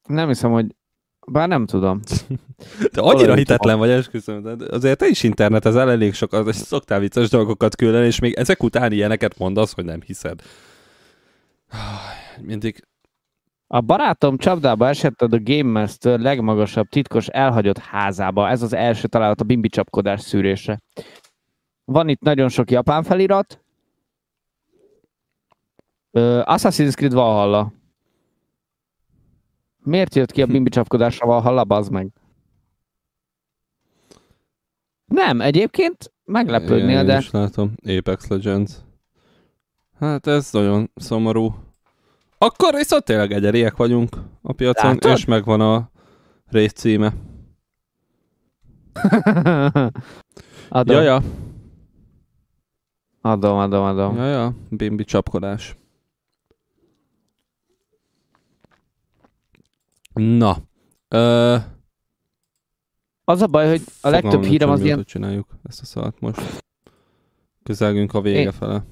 Nem 0.07 0.29
hiszem, 0.29 0.51
hogy... 0.51 0.76
Bár 1.26 1.49
nem 1.49 1.66
tudom. 1.66 2.01
De 2.93 3.01
annyira 3.01 3.35
hitetlen 3.35 3.79
vagy, 3.79 3.91
esküszöm. 3.91 4.43
De 4.43 4.66
azért 4.70 4.99
te 4.99 5.07
is 5.07 5.22
internetezel 5.22 5.91
elég 5.91 6.14
sokat, 6.14 6.49
és 6.49 6.57
szoktál 6.57 7.01
vicces 7.01 7.29
dolgokat 7.29 7.76
küldeni, 7.76 8.07
és 8.07 8.18
még 8.18 8.35
ezek 8.35 8.62
után 8.62 8.93
ilyeneket 8.93 9.39
mondasz, 9.39 9.74
hogy 9.74 9.85
nem 9.85 10.01
hiszed. 10.07 10.41
Mindig 12.41 12.87
A 13.66 13.81
barátom 13.81 14.37
csapdába 14.37 14.89
esett 14.89 15.23
a 15.23 15.29
Game 15.29 15.81
Master 15.81 16.21
legmagasabb 16.21 16.89
titkos 16.89 17.27
elhagyott 17.27 17.79
házába. 17.79 18.49
Ez 18.49 18.62
az 18.62 18.73
első 18.73 19.09
találat 19.09 19.41
a 19.41 19.45
bimbi 19.45 19.69
csapkodás 19.69 20.21
szűrésre. 20.21 20.81
Van 21.85 22.09
itt 22.09 22.21
nagyon 22.21 22.49
sok 22.49 22.71
japán 22.71 23.03
felirat. 23.03 23.61
Ö, 26.11 26.43
Assassin's 26.45 26.95
Creed 26.95 27.12
Valhalla. 27.12 27.73
Miért 29.79 30.14
jött 30.14 30.33
ki 30.33 30.43
a 30.43 30.47
bimbi 30.47 30.71
csapkodásra 30.71 31.27
Valhalla, 31.27 31.64
bazd 31.64 31.93
meg? 31.93 32.12
Nem, 35.05 35.41
egyébként 35.41 36.12
meglepődnél, 36.25 36.99
Én 36.99 37.07
de 37.07 37.19
is 37.19 37.31
látom. 37.31 37.75
Apex 37.87 38.29
Legends. 38.29 38.73
Hát 39.99 40.27
ez 40.27 40.53
nagyon 40.53 40.91
szomorú. 40.95 41.55
Akkor 42.39 42.75
viszont 42.75 43.05
tényleg 43.05 43.33
egyeriek 43.33 43.77
vagyunk 43.77 44.17
a 44.43 44.53
piacon, 44.53 44.91
Látod? 44.91 45.11
és 45.17 45.25
megvan 45.25 45.61
a 45.61 45.91
rész 46.47 46.73
címe. 46.73 47.15
adom, 50.69 50.97
Ja, 50.97 51.03
ja, 51.03 51.23
adom, 53.21 53.59
adom, 53.59 53.83
adom. 53.85 54.17
ja, 54.17 54.25
ja, 54.27 54.55
bimbi 54.71 55.05
csapkodás. 55.05 55.77
Na, 60.13 60.57
ö, 61.09 61.57
Az 63.25 63.43
a 63.43 63.47
baj, 63.47 63.69
hogy 63.69 63.83
a 64.01 64.09
legtöbb 64.09 64.43
hírem 64.45 64.71
az 64.71 64.81
ilyen 64.81 65.05
csináljuk 65.05 65.47
ezt 65.69 65.81
a 65.81 65.85
szart 65.85 66.21
most. 66.21 66.65
Közelgünk 67.63 68.15
a 68.15 68.21
vége 68.21 68.39
Én- 68.41 68.53
fele. 68.53 68.85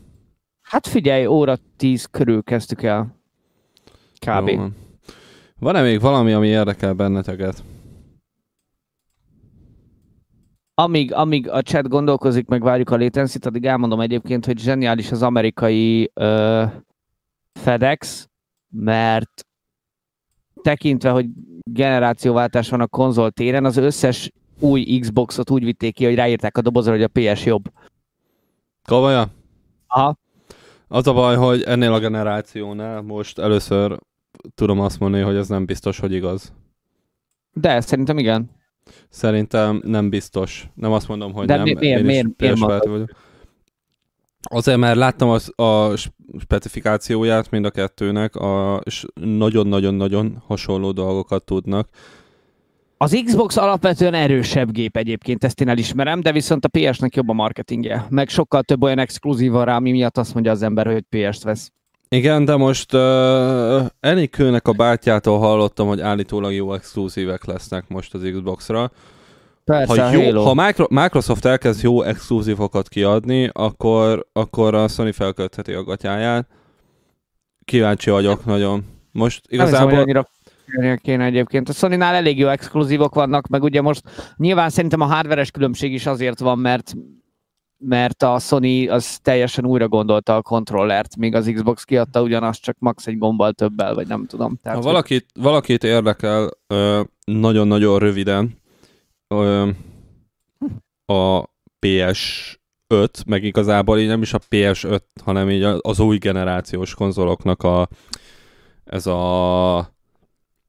Hát 0.66 0.86
figyelj, 0.86 1.26
óra 1.26 1.56
10 1.76 2.04
körül 2.10 2.42
kezdtük 2.42 2.82
el. 2.82 3.16
Kb. 4.18 4.48
Jó 4.48 4.56
van. 4.56 4.76
Van-e 5.58 5.82
még 5.82 6.00
valami, 6.00 6.32
ami 6.32 6.46
érdekel 6.46 6.92
benneteket? 6.92 7.62
Amíg, 10.74 11.12
amíg 11.12 11.48
a 11.48 11.62
chat 11.62 11.88
gondolkozik, 11.88 12.46
meg 12.46 12.62
várjuk 12.62 12.90
a 12.90 12.96
latency 12.96 13.38
addig 13.40 13.64
elmondom 13.64 14.00
egyébként, 14.00 14.46
hogy 14.46 14.58
zseniális 14.58 15.12
az 15.12 15.22
amerikai 15.22 16.10
ö, 16.14 16.64
FedEx, 17.52 18.28
mert 18.68 19.46
tekintve, 20.62 21.10
hogy 21.10 21.26
generációváltás 21.62 22.68
van 22.68 22.80
a 22.80 22.86
konzol 22.86 23.30
téren, 23.30 23.64
az 23.64 23.76
összes 23.76 24.32
új 24.60 24.98
Xboxot 24.98 25.50
úgy 25.50 25.64
vitték 25.64 25.94
ki, 25.94 26.04
hogy 26.04 26.14
ráírták 26.14 26.56
a 26.56 26.60
dobozra, 26.60 26.92
hogy 26.92 27.02
a 27.02 27.08
PS 27.08 27.44
jobb. 27.44 27.72
Komolyan? 28.88 29.30
Aha. 29.86 30.16
Az 30.88 31.06
a 31.06 31.12
baj, 31.12 31.36
hogy 31.36 31.62
ennél 31.62 31.92
a 31.92 31.98
generációnál 31.98 33.00
most 33.02 33.38
először 33.38 33.98
tudom 34.54 34.80
azt 34.80 34.98
mondani, 35.00 35.22
hogy 35.22 35.36
ez 35.36 35.48
nem 35.48 35.64
biztos, 35.66 35.98
hogy 35.98 36.12
igaz. 36.12 36.52
De 37.52 37.80
szerintem 37.80 38.18
igen. 38.18 38.50
Szerintem 39.08 39.80
nem 39.84 40.08
biztos. 40.10 40.68
Nem 40.74 40.92
azt 40.92 41.08
mondom, 41.08 41.32
hogy 41.32 41.46
De 41.46 41.54
nem. 41.54 41.62
mi- 41.62 41.74
miért- 41.74 41.98
Én 42.00 42.04
miért- 42.04 42.38
miért 42.38 42.84
vagyok. 42.84 43.10
Azért, 44.50 44.78
mert 44.78 44.96
láttam 44.96 45.28
az, 45.28 45.52
a 45.60 45.96
specifikációját 46.38 47.50
mind 47.50 47.64
a 47.64 47.70
kettőnek, 47.70 48.36
a, 48.36 48.80
és 48.84 49.04
nagyon-nagyon-nagyon 49.14 50.42
hasonló 50.46 50.92
dolgokat 50.92 51.44
tudnak. 51.44 51.88
Az 52.98 53.22
Xbox 53.24 53.56
alapvetően 53.56 54.14
erősebb 54.14 54.70
gép 54.70 54.96
egyébként, 54.96 55.44
ezt 55.44 55.60
én 55.60 55.68
elismerem, 55.68 56.20
de 56.20 56.32
viszont 56.32 56.64
a 56.64 56.68
PS-nek 56.68 57.14
jobb 57.14 57.28
a 57.28 57.32
marketingje. 57.32 58.06
Meg 58.08 58.28
sokkal 58.28 58.62
több 58.62 58.82
olyan 58.82 58.98
exkluzív 58.98 59.50
van 59.50 59.64
rá, 59.64 59.76
ami 59.76 59.90
miatt 59.90 60.18
azt 60.18 60.34
mondja 60.34 60.52
az 60.52 60.62
ember, 60.62 60.86
hogy 60.86 61.04
PS-t 61.08 61.42
vesz. 61.42 61.72
Igen, 62.08 62.44
de 62.44 62.56
most 62.56 62.94
uh, 62.94 63.86
Enikőnek 64.00 64.68
a 64.68 64.72
bátyjától 64.72 65.38
hallottam, 65.38 65.86
hogy 65.86 66.00
állítólag 66.00 66.52
jó 66.52 66.74
exkluzívek 66.74 67.44
lesznek 67.44 67.88
most 67.88 68.14
az 68.14 68.30
Xbox-ra. 68.32 68.90
Persze, 69.64 70.02
ha, 70.02 70.12
jó, 70.12 70.44
ha 70.44 70.54
Micro- 70.54 70.90
Microsoft 70.90 71.44
elkezd 71.44 71.82
jó 71.82 72.02
exkluzívokat 72.02 72.88
kiadni, 72.88 73.50
akkor, 73.52 74.26
akkor 74.32 74.74
a 74.74 74.88
Sony 74.88 75.12
felkötheti 75.12 75.72
a 75.72 75.84
gatyáját. 75.84 76.48
Kíváncsi 77.64 78.10
vagyok 78.10 78.44
nagyon. 78.44 78.84
Most 79.12 79.42
Nem 79.48 79.50
hiszem, 79.50 79.66
igazából... 79.66 79.90
hogy 79.90 80.02
annyira 80.02 80.28
figyelnie 80.66 80.96
kéne 80.96 81.24
egyébként. 81.24 81.68
A 81.68 81.72
Sony-nál 81.72 82.14
elég 82.14 82.38
jó 82.38 82.48
exkluzívok 82.48 83.14
vannak, 83.14 83.46
meg 83.46 83.62
ugye 83.62 83.80
most 83.80 84.02
nyilván 84.36 84.70
szerintem 84.70 85.00
a 85.00 85.04
hardveres 85.06 85.50
különbség 85.50 85.92
is 85.92 86.06
azért 86.06 86.38
van, 86.38 86.58
mert 86.58 86.94
mert 87.78 88.22
a 88.22 88.38
Sony 88.38 88.90
az 88.90 89.18
teljesen 89.18 89.66
újra 89.66 89.88
gondolta 89.88 90.36
a 90.36 90.42
kontrollert, 90.42 91.16
míg 91.16 91.34
az 91.34 91.50
Xbox 91.54 91.84
kiadta 91.84 92.22
ugyanazt, 92.22 92.62
csak 92.62 92.76
max 92.78 93.06
egy 93.06 93.18
gombbal 93.18 93.52
többel, 93.52 93.94
vagy 93.94 94.06
nem 94.06 94.26
tudom. 94.26 94.58
Tehát, 94.62 94.78
Ha 94.78 94.84
valakit, 94.84 95.26
valakit 95.34 95.84
érdekel 95.84 96.50
nagyon-nagyon 97.24 97.98
röviden 97.98 98.60
a 101.06 101.42
PS5, 101.86 103.26
meg 103.26 103.44
igazából 103.44 103.98
így 103.98 104.06
nem 104.06 104.22
is 104.22 104.32
a 104.32 104.40
PS5, 104.50 105.00
hanem 105.24 105.50
így 105.50 105.62
az 105.80 106.00
új 106.00 106.18
generációs 106.18 106.94
konzoloknak 106.94 107.62
a 107.62 107.88
ez 108.84 109.06
a 109.06 109.95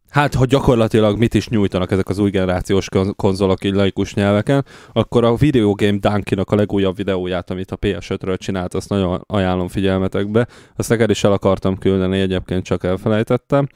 hát, 0.10 0.34
hogy 0.34 0.47
gyakorlatilag 0.47 1.18
mit 1.18 1.34
is 1.34 1.47
nyújtanak 1.47 1.91
ezek 1.91 2.10
az 2.10 2.20
új 2.20 2.30
generációs 2.30 2.89
kon- 2.89 3.16
konzolok 3.16 3.64
így 3.64 3.74
laikus 3.74 4.14
nyelveken, 4.14 4.66
akkor 4.93 5.24
a 5.24 5.36
Video 5.36 5.74
Game 5.74 5.97
Donkey-nak 5.97 6.51
a 6.51 6.55
legújabb 6.55 6.95
videóját, 6.95 7.49
amit 7.49 7.72
a 7.72 7.78
PS5-ről 7.78 8.38
csinált, 8.38 8.74
azt 8.74 8.89
nagyon 8.89 9.24
ajánlom 9.28 9.68
figyelmetekbe. 9.68 10.47
Azt 10.76 10.89
neked 10.89 11.10
is 11.10 11.24
el 11.24 11.32
akartam 11.32 11.78
küldeni, 11.78 12.20
egyébként 12.20 12.64
csak 12.64 12.84
elfelejtettem, 12.84 13.68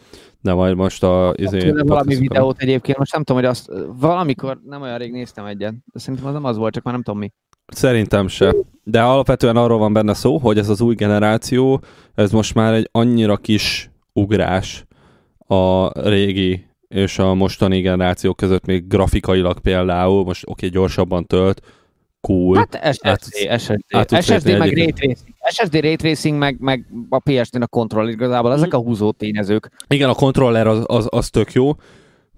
de 0.41 0.53
majd 0.53 0.75
most 0.75 1.03
a 1.03 1.33
izé, 1.35 1.59
Tőle 1.59 1.83
valami 1.83 2.15
videót 2.15 2.59
egyébként, 2.59 2.97
most 2.97 3.13
nem 3.13 3.23
tudom, 3.23 3.41
hogy 3.41 3.51
azt 3.51 3.71
valamikor 3.99 4.59
nem 4.65 4.81
olyan 4.81 4.97
rég 4.97 5.11
néztem 5.11 5.45
egyet, 5.45 5.73
de 5.93 5.99
szerintem 5.99 6.27
az 6.27 6.33
nem 6.33 6.45
az 6.45 6.57
volt, 6.57 6.73
csak 6.73 6.83
már 6.83 6.93
nem 6.93 7.03
tudom 7.03 7.19
mi. 7.19 7.31
Szerintem 7.67 8.27
se. 8.27 8.55
De 8.83 9.01
alapvetően 9.01 9.55
arról 9.55 9.77
van 9.77 9.93
benne 9.93 10.13
szó, 10.13 10.37
hogy 10.37 10.57
ez 10.57 10.69
az 10.69 10.81
új 10.81 10.95
generáció, 10.95 11.81
ez 12.15 12.31
most 12.31 12.53
már 12.53 12.73
egy 12.73 12.89
annyira 12.91 13.37
kis 13.37 13.91
ugrás 14.13 14.85
a 15.51 15.91
régi 15.93 16.65
és 16.87 17.19
a 17.19 17.33
mostani 17.33 17.81
generáció 17.81 18.33
között 18.33 18.65
még 18.65 18.87
grafikailag 18.87 19.59
például, 19.59 20.23
most 20.23 20.43
oké, 20.43 20.51
okay, 20.51 20.79
gyorsabban 20.79 21.25
tölt, 21.25 21.61
cool. 22.21 22.57
Hát 22.57 22.75
Át 22.75 22.93
SSD, 22.93 23.01
tudsz- 23.01 23.59
SSD, 23.59 23.83
át 23.89 24.23
SSD 24.23 24.57
meg 24.57 24.71
egyet. 24.71 24.77
Ray 24.77 24.91
Tracing. 24.91 25.35
SSD 25.49 25.75
Ray 25.75 25.95
Tracing, 25.95 26.37
meg, 26.37 26.59
meg 26.59 26.85
a 27.09 27.19
PS-nél 27.19 27.61
a 27.61 27.67
kontroll 27.67 28.09
igazából, 28.09 28.53
ezek 28.53 28.73
a 28.73 28.77
húzó 28.77 29.11
tényezők. 29.11 29.71
Igen, 29.87 30.09
a 30.09 30.13
kontroller 30.13 30.67
az, 30.67 30.83
az, 30.85 31.07
az 31.09 31.29
tök 31.29 31.53
jó, 31.53 31.71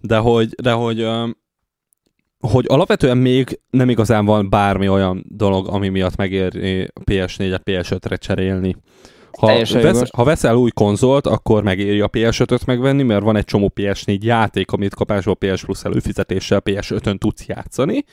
de 0.01 0.17
hogy, 0.17 0.49
de 0.49 0.71
hogy, 0.71 1.07
hogy 2.39 2.65
alapvetően 2.67 3.17
még 3.17 3.59
nem 3.69 3.89
igazán 3.89 4.25
van 4.25 4.49
bármi 4.49 4.89
olyan 4.89 5.25
dolog, 5.27 5.67
ami 5.67 5.89
miatt 5.89 6.15
megéri 6.15 6.81
a 6.81 6.99
PS4-et 7.11 7.61
PS5-re 7.63 8.15
cserélni. 8.15 8.75
Ha, 9.39 9.47
vesz, 9.81 10.09
ha 10.09 10.23
veszel 10.23 10.55
új 10.55 10.69
konzolt, 10.69 11.27
akkor 11.27 11.63
megéri 11.63 12.01
a 12.01 12.07
PS5-öt 12.07 12.65
megvenni, 12.65 13.03
mert 13.03 13.23
van 13.23 13.35
egy 13.35 13.45
csomó 13.45 13.71
PS4 13.75 14.19
játék, 14.21 14.71
amit 14.71 14.95
kapásból 14.95 15.35
PS 15.35 15.63
Plus 15.63 15.83
előfizetéssel 15.83 16.61
PS5-ön 16.65 17.17
tudsz 17.17 17.45
játszani, 17.45 18.03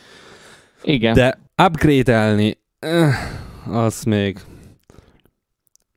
Igen. 0.83 1.14
de 1.14 1.41
upgrade-elni, 1.66 2.59
eh, 2.79 3.14
az 3.68 4.03
még 4.03 4.39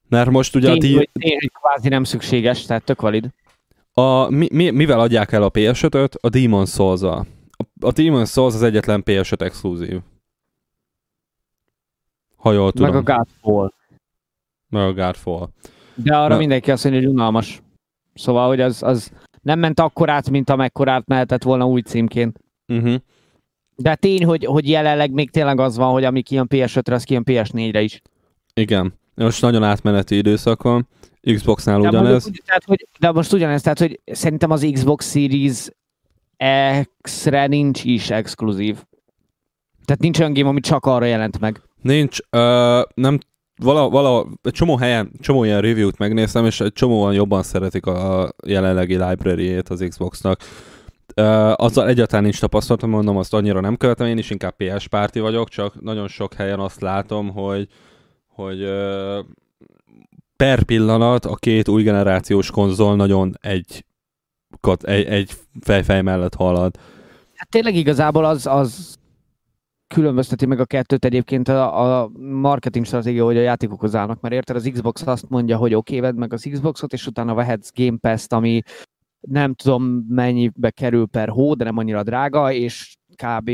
Mert 0.09 0.29
most 0.29 0.55
ugye 0.55 0.69
a, 0.69 0.71
Tény, 0.71 0.79
ti, 0.79 0.95
hogy, 0.95 1.09
tény, 1.13 1.37
kvázi 1.61 1.89
nem 1.89 2.03
szükséges, 2.03 2.65
tehát 2.65 2.83
tök 2.83 3.01
valid. 3.01 3.29
a 3.93 4.29
mi, 4.29 4.47
mi, 4.51 4.69
mivel 4.69 4.99
adják 4.99 5.31
el 5.31 5.43
a 5.43 5.51
PS5-öt? 5.51 6.15
A 6.21 6.29
Demon 6.29 6.65
souls. 6.65 7.01
A, 7.01 7.25
a 7.79 7.91
Demon 7.91 8.25
Souls 8.25 8.53
az 8.53 8.63
egyetlen 8.63 9.03
PS5 9.05 9.41
exkluzív. 9.41 9.99
Ha 12.35 12.51
jól 12.51 12.71
tudom. 12.71 12.93
Meg 12.93 13.09
a 13.09 13.15
Godfall. 13.15 13.73
Meg 14.73 14.83
a 14.87 14.93
Godfall. 14.93 15.49
De 15.95 16.15
arra 16.17 16.33
Na- 16.33 16.37
mindenki 16.37 16.71
azt 16.71 16.83
mondja, 16.83 17.01
hogy 17.01 17.11
unalmas. 17.11 17.61
Szóval, 18.13 18.47
hogy 18.47 18.61
az, 18.61 18.83
az 18.83 19.11
nem 19.41 19.59
ment 19.59 19.79
akkorát, 19.79 20.29
mint 20.29 20.49
amekkorát 20.49 21.07
mehetett 21.07 21.43
volna 21.43 21.65
új 21.67 21.81
címként. 21.81 22.39
Uh-huh. 22.67 22.95
De 23.75 23.95
tény, 23.95 24.25
hogy, 24.25 24.45
hogy 24.45 24.69
jelenleg 24.69 25.11
még 25.11 25.31
tényleg 25.31 25.59
az 25.59 25.77
van, 25.77 25.91
hogy 25.91 26.03
ami 26.03 26.21
kijön 26.21 26.47
PS5-re, 26.49 26.95
az 26.95 27.03
kijön 27.03 27.23
PS4-re 27.25 27.81
is. 27.81 28.01
Igen. 28.53 28.93
Most 29.15 29.41
nagyon 29.41 29.63
átmeneti 29.63 30.15
időszak 30.17 30.61
van. 30.63 30.87
Xboxnál 31.33 31.79
De, 31.81 31.87
ugyanez. 31.87 32.23
mondjuk, 32.23 32.45
tehát, 32.45 32.63
hogy, 32.63 32.87
de 32.99 33.11
most 33.11 33.33
ugyanez, 33.33 33.61
tehát 33.61 33.79
hogy 33.79 33.99
szerintem 34.05 34.51
az 34.51 34.67
Xbox 34.71 35.11
Series 35.11 35.69
X-re 37.01 37.47
nincs 37.47 37.83
is 37.83 38.09
exkluzív. 38.09 38.83
Tehát 39.85 40.01
nincs 40.01 40.19
olyan 40.19 40.33
game, 40.33 40.47
ami 40.49 40.59
csak 40.59 40.85
arra 40.85 41.05
jelent 41.05 41.39
meg. 41.39 41.61
Nincs, 41.81 42.17
ö, 42.29 42.81
nem, 42.93 43.19
vala, 43.61 43.89
vala, 43.89 44.27
egy 44.41 44.51
csomó 44.51 44.77
helyen, 44.77 45.11
csomó 45.21 45.43
ilyen 45.43 45.61
review-t 45.61 45.97
megnéztem, 45.97 46.45
és 46.45 46.59
egy 46.59 46.73
csomóan 46.73 47.13
jobban 47.13 47.43
szeretik 47.43 47.85
a 47.85 48.33
jelenlegi 48.45 48.97
library-ét 48.97 49.69
az 49.69 49.85
Xboxnak. 49.89 50.39
Ö, 51.15 51.51
azzal 51.55 51.87
egyáltalán 51.87 52.23
nincs 52.23 52.39
tapasztalatom, 52.39 52.89
mondom, 52.89 53.17
azt 53.17 53.33
annyira 53.33 53.59
nem 53.59 53.77
követem, 53.77 54.07
én 54.07 54.17
is 54.17 54.29
inkább 54.29 54.55
PS 54.55 54.87
párti 54.87 55.19
vagyok, 55.19 55.49
csak 55.49 55.81
nagyon 55.81 56.07
sok 56.07 56.33
helyen 56.33 56.59
azt 56.59 56.81
látom, 56.81 57.29
hogy, 57.29 57.67
hogy 58.27 58.61
ö, 58.61 59.19
per 60.37 60.63
pillanat 60.63 61.25
a 61.25 61.35
két 61.35 61.67
új 61.67 61.83
generációs 61.83 62.51
konzol 62.51 62.95
nagyon 62.95 63.37
egy, 63.41 63.85
kat- 64.59 64.83
egy, 64.83 65.05
egy 65.05 65.31
fejfej 65.61 66.01
mellett 66.01 66.35
halad. 66.35 66.75
Hát 67.35 67.49
tényleg 67.49 67.75
igazából 67.75 68.25
az, 68.25 68.45
az 68.45 68.97
különbözteti 69.93 70.45
meg 70.45 70.59
a 70.59 70.65
kettőt. 70.65 71.05
Egyébként 71.05 71.47
a, 71.47 72.01
a 72.01 72.11
marketing 72.19 72.85
stratégia, 72.85 73.23
hogy 73.23 73.37
a 73.37 73.41
játékokhoz 73.41 73.95
állnak, 73.95 74.21
mert 74.21 74.33
érted, 74.33 74.55
az 74.55 74.69
Xbox 74.73 75.07
azt 75.07 75.29
mondja, 75.29 75.57
hogy 75.57 75.73
oké, 75.73 75.97
okay, 75.97 76.09
vedd 76.09 76.19
meg 76.19 76.33
az 76.33 76.49
Xboxot, 76.51 76.93
és 76.93 77.07
utána 77.07 77.33
vehetsz 77.33 77.71
Game 77.75 77.97
Pass-t, 77.97 78.33
ami 78.33 78.61
nem 79.19 79.53
tudom 79.53 79.83
mennyibe 80.09 80.71
kerül 80.71 81.07
per 81.07 81.29
hó, 81.29 81.53
de 81.53 81.63
nem 81.63 81.77
annyira 81.77 82.03
drága, 82.03 82.51
és 82.51 82.95
kb. 83.15 83.49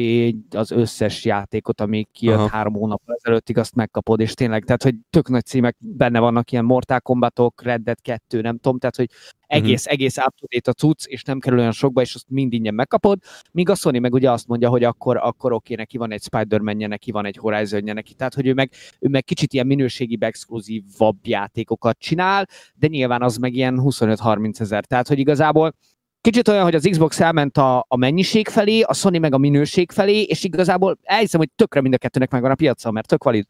az 0.56 0.72
összes 0.72 1.26
játékot, 1.26 1.82
ami 1.82 2.08
kijött 2.12 2.38
Aha. 2.38 2.48
Három 2.48 2.74
hónap 2.74 3.02
ezelőttig, 3.06 3.58
azt 3.58 3.76
megkapod, 3.76 4.20
és 4.20 4.34
tényleg, 4.34 4.64
tehát, 4.64 4.84
hogy 4.84 4.96
tök 5.10 5.30
nagy 5.30 5.46
címek 5.46 5.76
benne 5.80 6.20
vannak, 6.20 6.52
ilyen 6.52 6.66
Mortal 6.66 7.00
Kombatok, 7.00 7.62
Red 7.62 7.82
Dead 7.82 8.02
2, 8.02 8.42
nem 8.42 8.58
tudom, 8.58 8.80
tehát, 8.80 8.96
hogy 8.96 9.10
egész, 9.48 9.80
uh-huh. 9.80 9.94
egész 9.94 10.18
up 10.18 10.68
a 10.68 10.72
cucc, 10.72 11.06
és 11.06 11.24
nem 11.24 11.40
kerül 11.40 11.60
olyan 11.60 11.72
sokba, 11.72 12.02
és 12.02 12.16
azt 12.16 12.30
mind 12.30 12.54
ingyen 12.54 12.74
megkapod, 12.74 13.20
míg 13.52 13.70
a 13.70 13.76
Sony 13.76 14.02
meg 14.02 14.14
ugye 14.14 14.32
azt 14.32 14.48
mondja, 14.48 14.70
hogy 14.70 14.84
akkor, 14.84 15.18
akkor 15.18 15.54
oké, 15.54 15.76
neki 15.76 15.98
van 15.98 16.12
egy 16.12 16.22
spider 16.22 16.60
man 16.60 16.76
neki 16.78 17.12
van 17.12 17.26
egy 17.26 17.38
horizon 17.38 17.84
neki, 17.84 18.14
tehát, 18.14 18.34
hogy 18.34 18.48
ő 18.48 18.54
meg, 18.54 18.72
ő 19.00 19.08
meg 19.08 19.24
kicsit 19.24 19.54
ilyen 19.54 19.68
minőségi 19.68 20.18
exkluzívabb 20.20 21.18
játékokat 21.24 22.00
csinál, 22.00 22.48
de 22.76 22.88
nyilván 22.88 23.22
az 23.22 23.38
meg 23.38 23.54
ilyen 23.54 23.80
25-30 23.84 24.60
ezer, 24.60 24.86
tehát, 24.86 25.08
hogy 25.08 25.20
igazából 25.20 25.74
Kicsit 26.22 26.48
olyan, 26.48 26.64
hogy 26.64 26.76
az 26.76 26.88
Xbox 26.90 27.20
elment 27.20 27.58
a, 27.58 27.86
a 27.88 27.98
mennyiség 27.98 28.48
felé, 28.48 28.82
a 28.82 28.94
Sony 28.94 29.20
meg 29.20 29.34
a 29.34 29.38
minőség 29.38 29.92
felé, 29.92 30.22
és 30.22 30.44
igazából 30.44 30.98
elhiszem, 31.04 31.40
hogy 31.40 31.50
tökre 31.56 31.82
mind 31.82 31.94
a 31.94 31.98
kettőnek 31.98 32.32
megvan 32.32 32.52
a 32.52 32.56
piaca, 32.56 32.92
mert 32.92 33.08
tök 33.08 33.24
valid. 33.24 33.46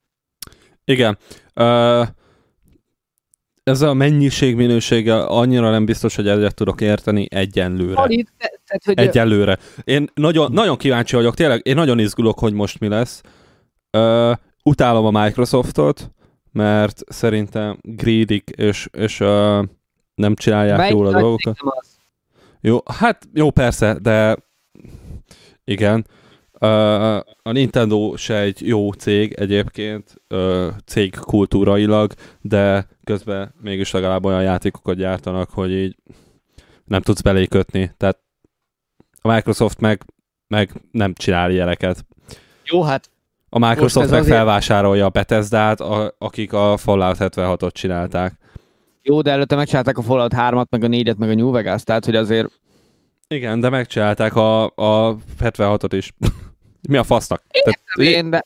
Igen. 0.84 1.18
Uh, 1.56 2.08
ez 3.64 3.82
a 3.82 3.94
mennyiség 3.94 4.56
minősége 4.56 5.24
annyira 5.24 5.70
nem 5.70 5.86
biztos, 5.86 6.16
hogy 6.16 6.28
egyet 6.28 6.56
tudok 6.56 6.82
érteni 6.82 7.28
egyenlőre. 7.30 7.94
Valid, 7.96 8.28
tehát, 8.38 8.84
hogy 8.86 9.00
Egyelőre. 9.00 9.58
Én 9.84 10.10
nagyon, 10.14 10.52
nagyon 10.52 10.78
kíváncsi 10.78 11.16
vagyok, 11.16 11.36
tényleg, 11.36 11.62
én 11.64 11.76
nagyon 11.76 12.00
izgulok, 12.00 12.40
hogy 12.40 12.54
most 12.54 12.80
mi 12.80 12.88
lesz. 12.88 13.22
Uh, 13.98 14.36
utálom 14.64 15.16
a 15.16 15.24
Microsoftot, 15.24 16.12
mert 16.52 17.02
szerintem 17.08 17.78
greedy 17.82 18.44
és, 18.56 18.88
és 18.92 19.20
uh, 19.20 19.66
nem 20.16 20.36
csinálják 20.36 20.78
melyik 20.78 20.94
jól 20.94 21.08
a 21.08 21.20
dolgokat. 21.20 21.58
az? 21.60 21.99
Jó, 22.62 22.78
hát 22.86 23.28
jó 23.34 23.52
persze, 23.52 23.94
de 24.02 24.38
igen. 25.64 26.06
A 27.42 27.52
Nintendo 27.52 28.16
se 28.16 28.40
egy 28.40 28.68
jó 28.68 28.92
cég 28.92 29.34
egyébként, 29.34 30.14
cég 30.86 31.16
kultúrailag, 31.16 32.14
de 32.42 32.88
közben 33.04 33.54
mégis 33.62 33.92
legalább 33.92 34.26
olyan 34.26 34.42
játékokat 34.44 34.96
gyártanak, 34.96 35.50
hogy 35.50 35.72
így 35.72 35.96
nem 36.86 37.02
tudsz 37.02 37.22
belé 37.22 37.46
kötni. 37.48 37.92
Tehát 37.98 38.20
a 39.22 39.34
Microsoft 39.34 39.80
meg, 39.80 40.04
meg 40.48 40.72
nem 40.92 41.14
csinál 41.14 41.52
ilyeneket. 41.52 42.06
Jó, 42.64 42.82
hát 42.84 43.10
A 43.50 43.60
Microsoft 43.60 44.10
meg 44.10 44.20
azért- 44.20 44.36
felvásárolja 44.36 45.06
a 45.06 45.10
Bethesda-t, 45.10 45.80
a, 45.80 46.16
akik 46.18 46.54
a 46.54 46.78
Fallout 46.78 47.18
76-ot 47.20 47.72
csinálták. 47.72 48.38
Jó, 49.10 49.22
de 49.22 49.32
előtte 49.32 49.56
megcsinálták 49.56 49.98
a 49.98 50.02
Fallout 50.02 50.34
3-at, 50.36 50.70
meg 50.70 50.84
a 50.84 50.88
4-et, 50.88 51.18
meg 51.18 51.30
a 51.30 51.34
New 51.34 51.52
Vegas, 51.52 51.84
tehát 51.84 52.06
hogy 52.06 52.16
azért 52.16 52.48
Igen, 53.28 53.60
de 53.60 53.70
megcsinálták 53.70 54.36
a, 54.36 54.64
a 54.66 55.18
76-ot 55.40 55.90
is. 55.92 56.14
Mi 56.90 56.98
a 56.98 57.04
fasznak? 57.04 57.44
Tehát, 57.64 58.14
én, 58.14 58.30
de 58.30 58.46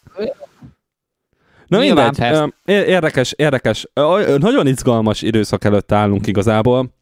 Na 1.68 1.80
mindegy, 1.80 2.18
persze. 2.18 2.54
Érdekes, 2.66 3.34
érdekes. 3.38 3.88
Nagyon 4.38 4.68
izgalmas 4.68 5.22
időszak 5.22 5.64
előtt 5.64 5.92
állunk 5.92 6.28
igazából, 6.28 6.94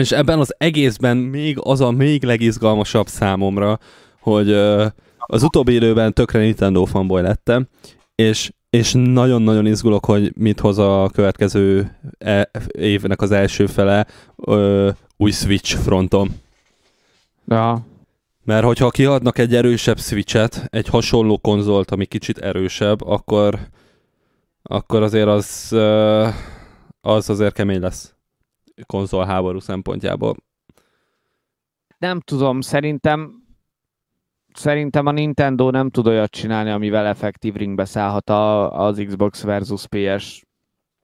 és 0.00 0.12
ebben 0.12 0.38
az 0.38 0.54
egészben 0.58 1.16
még 1.16 1.58
az 1.60 1.80
a 1.80 1.90
még 1.90 2.24
legizgalmasabb 2.24 3.06
számomra, 3.06 3.78
hogy 4.20 4.52
az 5.18 5.42
utóbbi 5.42 5.74
időben 5.74 6.12
tökre 6.12 6.38
Nintendo 6.38 6.84
fanboy 6.84 7.22
lettem, 7.22 7.68
és 8.14 8.50
és 8.76 8.92
nagyon-nagyon 8.96 9.66
izgulok, 9.66 10.04
hogy 10.04 10.32
mit 10.36 10.60
hoz 10.60 10.78
a 10.78 11.10
következő 11.12 11.96
e- 12.18 12.50
évnek 12.78 13.20
az 13.20 13.30
első 13.30 13.66
fele 13.66 14.06
ö, 14.36 14.90
új 15.16 15.30
Switch 15.30 15.76
fronton. 15.76 16.28
ja, 17.46 17.86
Mert 18.44 18.64
hogyha 18.64 18.90
kiadnak 18.90 19.38
egy 19.38 19.54
erősebb 19.54 19.98
Switchet, 19.98 20.66
egy 20.70 20.88
hasonló 20.88 21.38
konzolt, 21.38 21.90
ami 21.90 22.04
kicsit 22.04 22.38
erősebb, 22.38 23.02
akkor, 23.02 23.58
akkor 24.62 25.02
azért 25.02 25.28
az, 25.28 25.68
ö, 25.72 26.28
az 27.00 27.30
azért 27.30 27.54
kemény 27.54 27.80
lesz 27.80 28.14
konzol 28.86 29.24
háború 29.24 29.58
szempontjából. 29.58 30.36
nem 31.98 32.20
tudom, 32.20 32.60
szerintem 32.60 33.45
szerintem 34.56 35.06
a 35.06 35.10
Nintendo 35.10 35.70
nem 35.70 35.90
tud 35.90 36.06
olyat 36.06 36.30
csinálni, 36.30 36.70
amivel 36.70 37.06
effektív 37.06 37.54
ringbe 37.54 37.84
szállhat 37.84 38.30
a, 38.30 38.72
az 38.86 39.02
Xbox 39.06 39.42
versus 39.42 39.86
PS 39.86 40.44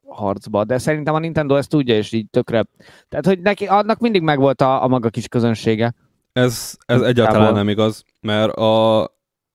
harcba, 0.07 0.65
de 0.65 0.79
szerintem 0.79 1.15
a 1.15 1.19
Nintendo 1.19 1.57
ezt 1.57 1.69
tudja, 1.69 1.97
és 1.97 2.13
így 2.13 2.31
tökre. 2.31 2.67
Tehát, 3.09 3.27
hogy 3.27 3.41
neki, 3.41 3.67
annak 3.67 3.99
mindig 3.99 4.23
megvolt 4.23 4.61
a, 4.61 4.83
a 4.83 4.89
maga 4.89 5.11
kis 5.11 5.29
közönsége. 5.29 5.95
Ez, 6.33 6.77
ez 6.87 7.01
egyáltalán 7.01 7.41
Távol. 7.41 7.57
nem 7.57 7.69
igaz, 7.69 8.05
mert 8.21 8.53
a, 8.53 9.03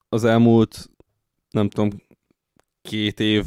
az 0.08 0.24
elmúlt, 0.24 0.90
nem 1.50 1.68
tudom, 1.68 1.90
két 2.82 3.20
év, 3.20 3.44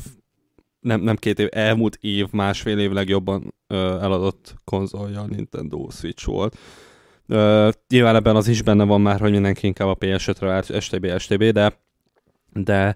nem, 0.80 1.02
nem 1.02 1.16
két 1.16 1.40
év, 1.40 1.48
elmúlt 1.52 1.98
év, 2.02 2.28
másfél 2.32 2.80
év 2.80 2.92
legjobban 2.92 3.54
ö, 3.68 4.00
eladott 4.02 4.56
konzolja 4.64 5.22
a 5.22 5.28
Nintendo 5.28 5.90
Switch 5.90 6.26
volt. 6.26 6.58
Ö, 7.32 7.70
nyilván 7.90 8.16
ebben 8.16 8.36
az 8.36 8.48
is 8.48 8.62
benne 8.62 8.84
van 8.84 9.02
már, 9.02 9.20
hogy 9.20 9.32
mindenki 9.32 9.68
inkább 9.68 9.88
a 9.88 9.96
PS5-re 9.96 10.48
vált, 10.48 10.82
STB, 10.82 11.18
STB, 11.18 11.44
de, 11.44 11.74
de 12.54 12.96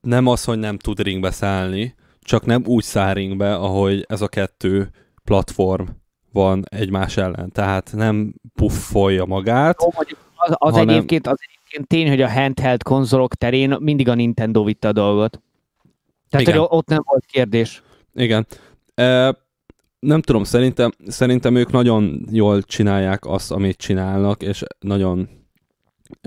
nem 0.00 0.26
az, 0.26 0.44
hogy 0.44 0.58
nem 0.58 0.78
tud 0.78 1.00
ringbe 1.00 1.30
szállni, 1.30 1.94
csak 2.20 2.46
nem 2.46 2.62
úgy 2.66 2.82
száll 2.82 3.14
ringbe, 3.14 3.54
ahogy 3.54 4.04
ez 4.08 4.20
a 4.20 4.28
kettő 4.28 4.90
platform 5.24 5.86
van 6.32 6.64
egymás 6.70 7.16
ellen. 7.16 7.52
Tehát 7.52 7.92
nem 7.94 8.34
puffolja 8.54 9.24
magát. 9.24 9.82
Jó, 9.82 9.88
Az, 10.36 10.54
az, 10.58 10.72
Hanem- 10.72 10.88
egyébként, 10.88 11.26
az 11.26 11.38
egyébként 11.48 11.88
tény, 11.88 12.08
hogy 12.08 12.22
a 12.22 12.30
handheld 12.30 12.82
konzolok 12.82 13.34
terén 13.34 13.76
mindig 13.80 14.08
a 14.08 14.14
Nintendo 14.14 14.64
vitte 14.64 14.88
a 14.88 14.92
dolgot. 14.92 15.42
Tehát, 16.30 16.46
Igen. 16.46 16.58
hogy 16.58 16.68
ott 16.70 16.88
nem 16.88 17.02
volt 17.04 17.24
kérdés. 17.24 17.82
Igen. 18.14 18.46
E, 18.94 19.36
nem 20.04 20.20
tudom, 20.20 20.44
szerintem, 20.44 20.90
szerintem 21.06 21.54
ők 21.54 21.72
nagyon 21.72 22.26
jól 22.30 22.62
csinálják 22.62 23.26
azt, 23.26 23.52
amit 23.52 23.76
csinálnak, 23.76 24.42
és 24.42 24.62
nagyon 24.80 25.28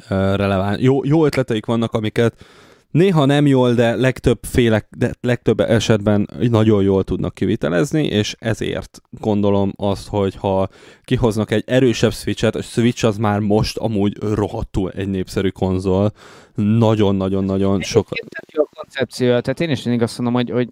releváns. 0.09 0.81
Jó, 0.81 1.05
jó 1.05 1.25
ötleteik 1.25 1.65
vannak, 1.65 1.93
amiket 1.93 2.45
néha 2.91 3.25
nem 3.25 3.45
jól, 3.45 3.73
de 3.73 3.95
legtöbb 3.95 4.39
félek, 4.41 4.87
de 4.97 5.11
legtöbb 5.21 5.59
esetben 5.59 6.29
nagyon 6.49 6.83
jól 6.83 7.03
tudnak 7.03 7.33
kivitelezni, 7.33 8.05
és 8.05 8.35
ezért 8.39 9.01
gondolom 9.09 9.73
azt, 9.75 10.07
hogy 10.07 10.35
ha 10.35 10.69
kihoznak 11.03 11.51
egy 11.51 11.63
erősebb 11.65 12.13
Switch-et, 12.13 12.55
a 12.55 12.61
Switch 12.61 13.05
az 13.05 13.17
már 13.17 13.39
most 13.39 13.77
amúgy 13.77 14.17
rohadtul 14.19 14.91
egy 14.91 15.09
népszerű 15.09 15.49
konzol, 15.49 16.11
nagyon-nagyon-nagyon 16.55 17.81
sok... 17.81 18.07
Egyébként 18.09 18.45
tök 18.45 18.55
jó 18.55 18.63
a 18.63 18.69
koncepció, 18.73 19.27
tehát 19.27 19.59
én 19.59 19.69
is 19.69 19.83
mindig 19.83 20.01
azt 20.01 20.17
mondom, 20.17 20.35
hogy, 20.35 20.49
hogy 20.49 20.69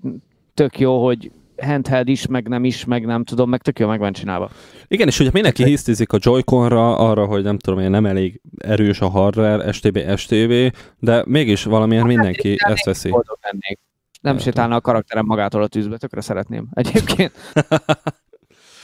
tök 0.54 0.80
jó, 0.80 1.06
hogy 1.06 1.32
handheld 1.58 2.08
is, 2.08 2.28
meg 2.28 2.48
nem 2.48 2.64
is, 2.64 2.86
meg 2.86 3.06
nem 3.06 3.24
tudom, 3.24 3.50
meg 3.50 3.62
tök 3.62 3.80
jó 3.80 3.88
meg 3.88 4.00
van 4.00 4.14
csinálva. 4.14 4.50
Igen, 4.88 5.08
és 5.08 5.20
ugye 5.20 5.30
mindenki 5.34 5.64
hisztizik 5.64 6.12
a 6.14 6.18
Joy-Conra 6.22 6.98
arra, 6.98 7.26
hogy 7.26 7.44
nem 7.44 7.58
tudom 7.58 7.80
én, 7.80 7.90
nem 7.90 8.06
elég 8.06 8.42
erős 8.58 9.02
a 9.02 9.10
hardware, 9.10 9.72
STB, 9.72 10.16
STB, 10.16 10.76
de 11.00 11.24
mégis 11.28 11.64
valamiért 11.64 12.06
mindenki 12.06 12.56
ezt 12.58 12.86
veszi. 12.86 13.10
Lennék. 13.42 13.80
Nem 14.22 14.34
Értem. 14.36 14.40
sétálna 14.52 14.76
a 14.76 14.82
karakterem 14.82 15.26
magától 15.26 15.62
a 15.64 15.68
tűzbe, 15.68 15.98
tökre 15.98 16.22
szeretném. 16.22 16.68
Egyébként. 16.74 17.32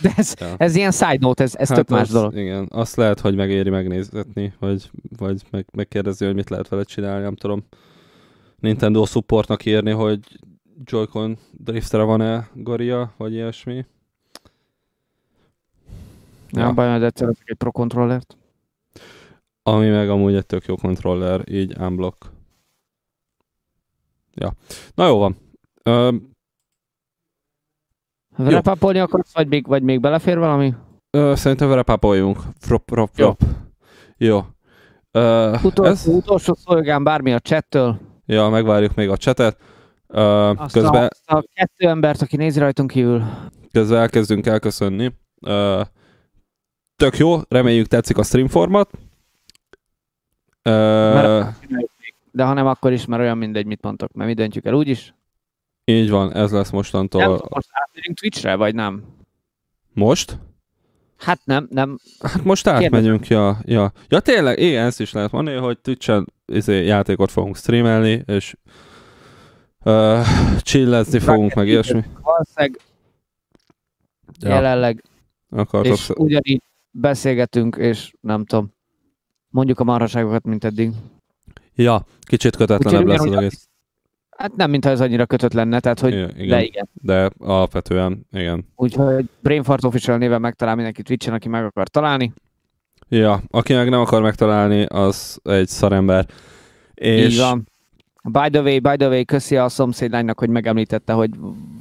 De 0.01 0.11
ez, 0.15 0.33
Ja. 0.39 0.53
ez 0.57 0.75
ilyen 0.75 0.91
side 0.91 1.17
note, 1.19 1.43
ez, 1.43 1.55
ez 1.55 1.67
tök 1.67 1.89
más 1.89 2.01
az, 2.01 2.11
dolog. 2.11 2.35
Igen, 2.37 2.67
azt 2.71 2.95
lehet, 2.95 3.19
hogy 3.19 3.35
megéri 3.35 3.69
megnézetni, 3.69 4.53
vagy, 4.59 4.89
vagy 5.17 5.41
meg, 5.51 5.65
megkérdezni, 5.73 6.25
hogy 6.25 6.35
mit 6.35 6.49
lehet 6.49 6.67
vele 6.67 6.83
csinálni, 6.83 7.23
nem 7.23 7.35
tudom. 7.35 7.63
Nintendo 8.59 9.05
supportnak 9.05 9.65
írni, 9.65 9.91
hogy 9.91 10.19
Joy-Con 10.83 11.37
driftere 11.51 12.03
van-e 12.03 12.49
Goria, 12.53 13.13
vagy 13.17 13.33
ilyesmi. 13.33 13.85
Nem 16.49 16.67
Ja. 16.67 16.73
baj, 16.73 16.91
hogy 16.91 17.03
egyszer 17.03 17.27
egy 17.45 17.55
Pro 17.57 17.71
Controllert. 17.71 18.37
Ami 19.63 19.89
meg 19.89 20.09
amúgy 20.09 20.35
egy 20.35 20.45
tök 20.45 20.65
jó 20.65 20.75
kontroller, 20.75 21.41
így 21.49 21.75
unblock. 21.79 22.29
Ja. 24.33 24.53
Na 24.95 25.07
jó 25.07 25.17
van. 25.17 25.37
Ö, 25.83 26.15
Vele 28.37 28.61
papolni 28.61 28.99
akarsz, 28.99 29.33
vagy 29.33 29.47
még, 29.47 29.67
vagy 29.67 29.83
még 29.83 29.99
belefér 29.99 30.37
valami? 30.37 30.73
ö, 31.09 31.33
szerintem 31.35 31.69
vele 31.69 31.83
papoljunk. 31.83 32.37
Frop, 32.59 32.83
frop, 32.89 33.09
Jó. 33.15 33.25
frop. 33.33 33.49
Jó. 34.17 34.41
Ö, 35.11 35.57
Utolsó, 35.63 35.83
ez, 35.91 36.07
utolsó 36.07 36.53
szolgán 36.53 37.03
bármi 37.03 37.33
a 37.33 37.39
chattől. 37.39 37.99
ja, 38.25 38.49
megvárjuk 38.49 38.95
még 38.95 39.09
a 39.09 39.17
chatet. 39.17 39.57
Azt 40.13 40.73
közben, 40.73 41.09
a, 41.25 41.35
a 41.35 41.43
kettő 41.53 41.87
embert, 41.87 42.21
aki 42.21 42.35
nézi 42.37 42.59
rajtunk 42.59 42.91
kívül. 42.91 43.23
közben 43.71 43.99
elkezdünk 43.99 44.45
elköszönni. 44.45 45.11
Ö, 45.41 45.81
tök 46.95 47.17
jó, 47.17 47.39
reméljük 47.49 47.87
tetszik 47.87 48.17
a 48.17 48.23
stream 48.23 48.47
format. 48.47 48.89
Mert- 50.63 51.55
De 52.31 52.43
ha 52.43 52.53
nem, 52.53 52.67
akkor 52.67 52.91
is, 52.91 53.05
mert 53.05 53.21
olyan 53.21 53.37
mindegy, 53.37 53.65
mit 53.65 53.81
mondtok, 53.81 54.13
mert 54.13 54.29
mi 54.29 54.35
döntjük 54.35 54.65
el 54.65 54.73
úgyis. 54.73 55.13
így 55.85 56.09
van, 56.09 56.33
ez 56.33 56.51
lesz 56.51 56.69
Nem 56.69 56.75
mostantól. 56.79 57.21
tudom, 57.21 57.47
most 57.49 57.67
átmegyünk 57.71 58.17
Twitchre, 58.19 58.55
vagy 58.55 58.75
nem? 58.75 59.03
Most? 59.93 60.37
Hát 61.17 61.39
nem, 61.43 61.67
nem. 61.71 61.97
Hát 62.19 62.43
most 62.43 62.67
átmegyünk, 62.67 63.27
ja, 63.27 63.57
ja. 63.65 63.91
Ja 64.07 64.19
tényleg, 64.19 64.59
igen, 64.59 64.85
ezt 64.85 64.99
is 64.99 65.11
lehet 65.11 65.31
mondani, 65.31 65.57
hogy 65.57 65.79
Twitch-en 65.79 66.33
izé, 66.45 66.85
játékot 66.85 67.31
fogunk 67.31 67.57
streamelni, 67.57 68.23
és 68.25 68.55
uh, 69.83 70.25
chillezni 70.61 71.19
fogunk, 71.19 71.53
meg 71.53 71.67
ilyesmi. 71.67 72.03
Valószínűleg 72.21 72.79
Ja, 74.39 74.49
jelenleg, 74.49 75.03
akartok. 75.49 75.93
és 75.93 76.09
ugyanígy 76.15 76.61
beszélgetünk, 76.91 77.75
és 77.75 78.11
nem 78.21 78.45
tudom, 78.45 78.73
mondjuk 79.49 79.79
a 79.79 79.83
marhaságokat, 79.83 80.43
mint 80.43 80.63
eddig. 80.63 80.91
Ja, 81.75 82.05
kicsit 82.21 82.55
kötetlenebb 82.55 83.01
Úgyhogy 83.03 83.17
lesz 83.19 83.35
az 83.35 83.37
egész. 83.43 83.67
Hát 84.29 84.55
nem, 84.55 84.69
mintha 84.69 84.89
ez 84.89 85.01
annyira 85.01 85.25
kötött 85.25 85.53
lenne, 85.53 85.79
tehát 85.79 85.99
hogy, 85.99 86.13
Igen, 86.13 86.29
igen. 86.35 86.47
de 86.47 86.63
igen. 86.63 86.89
De 86.93 87.29
alapvetően, 87.37 88.25
igen. 88.31 88.65
Úgyhogy 88.75 89.29
Brainfart 89.39 89.83
Official 89.83 90.17
néven 90.17 90.41
megtalál 90.41 90.75
mindenki 90.75 91.01
Twitchen, 91.03 91.33
aki 91.33 91.47
meg 91.47 91.63
akar 91.65 91.87
találni. 91.87 92.33
Ja, 93.09 93.41
aki 93.49 93.73
meg 93.73 93.89
nem 93.89 93.99
akar 93.99 94.21
megtalálni, 94.21 94.85
az 94.85 95.39
egy 95.43 95.67
szarember. 95.67 96.25
És 96.93 97.33
Így 97.33 97.39
van. 97.39 97.67
By 98.23 98.49
the 98.49 98.61
way, 98.61 98.79
by 98.79 98.95
the 98.95 99.07
way, 99.07 99.25
köszi 99.25 99.57
a 99.57 99.69
szomszédlánynak, 99.69 100.39
hogy 100.39 100.49
megemlítette, 100.49 101.13
hogy 101.13 101.29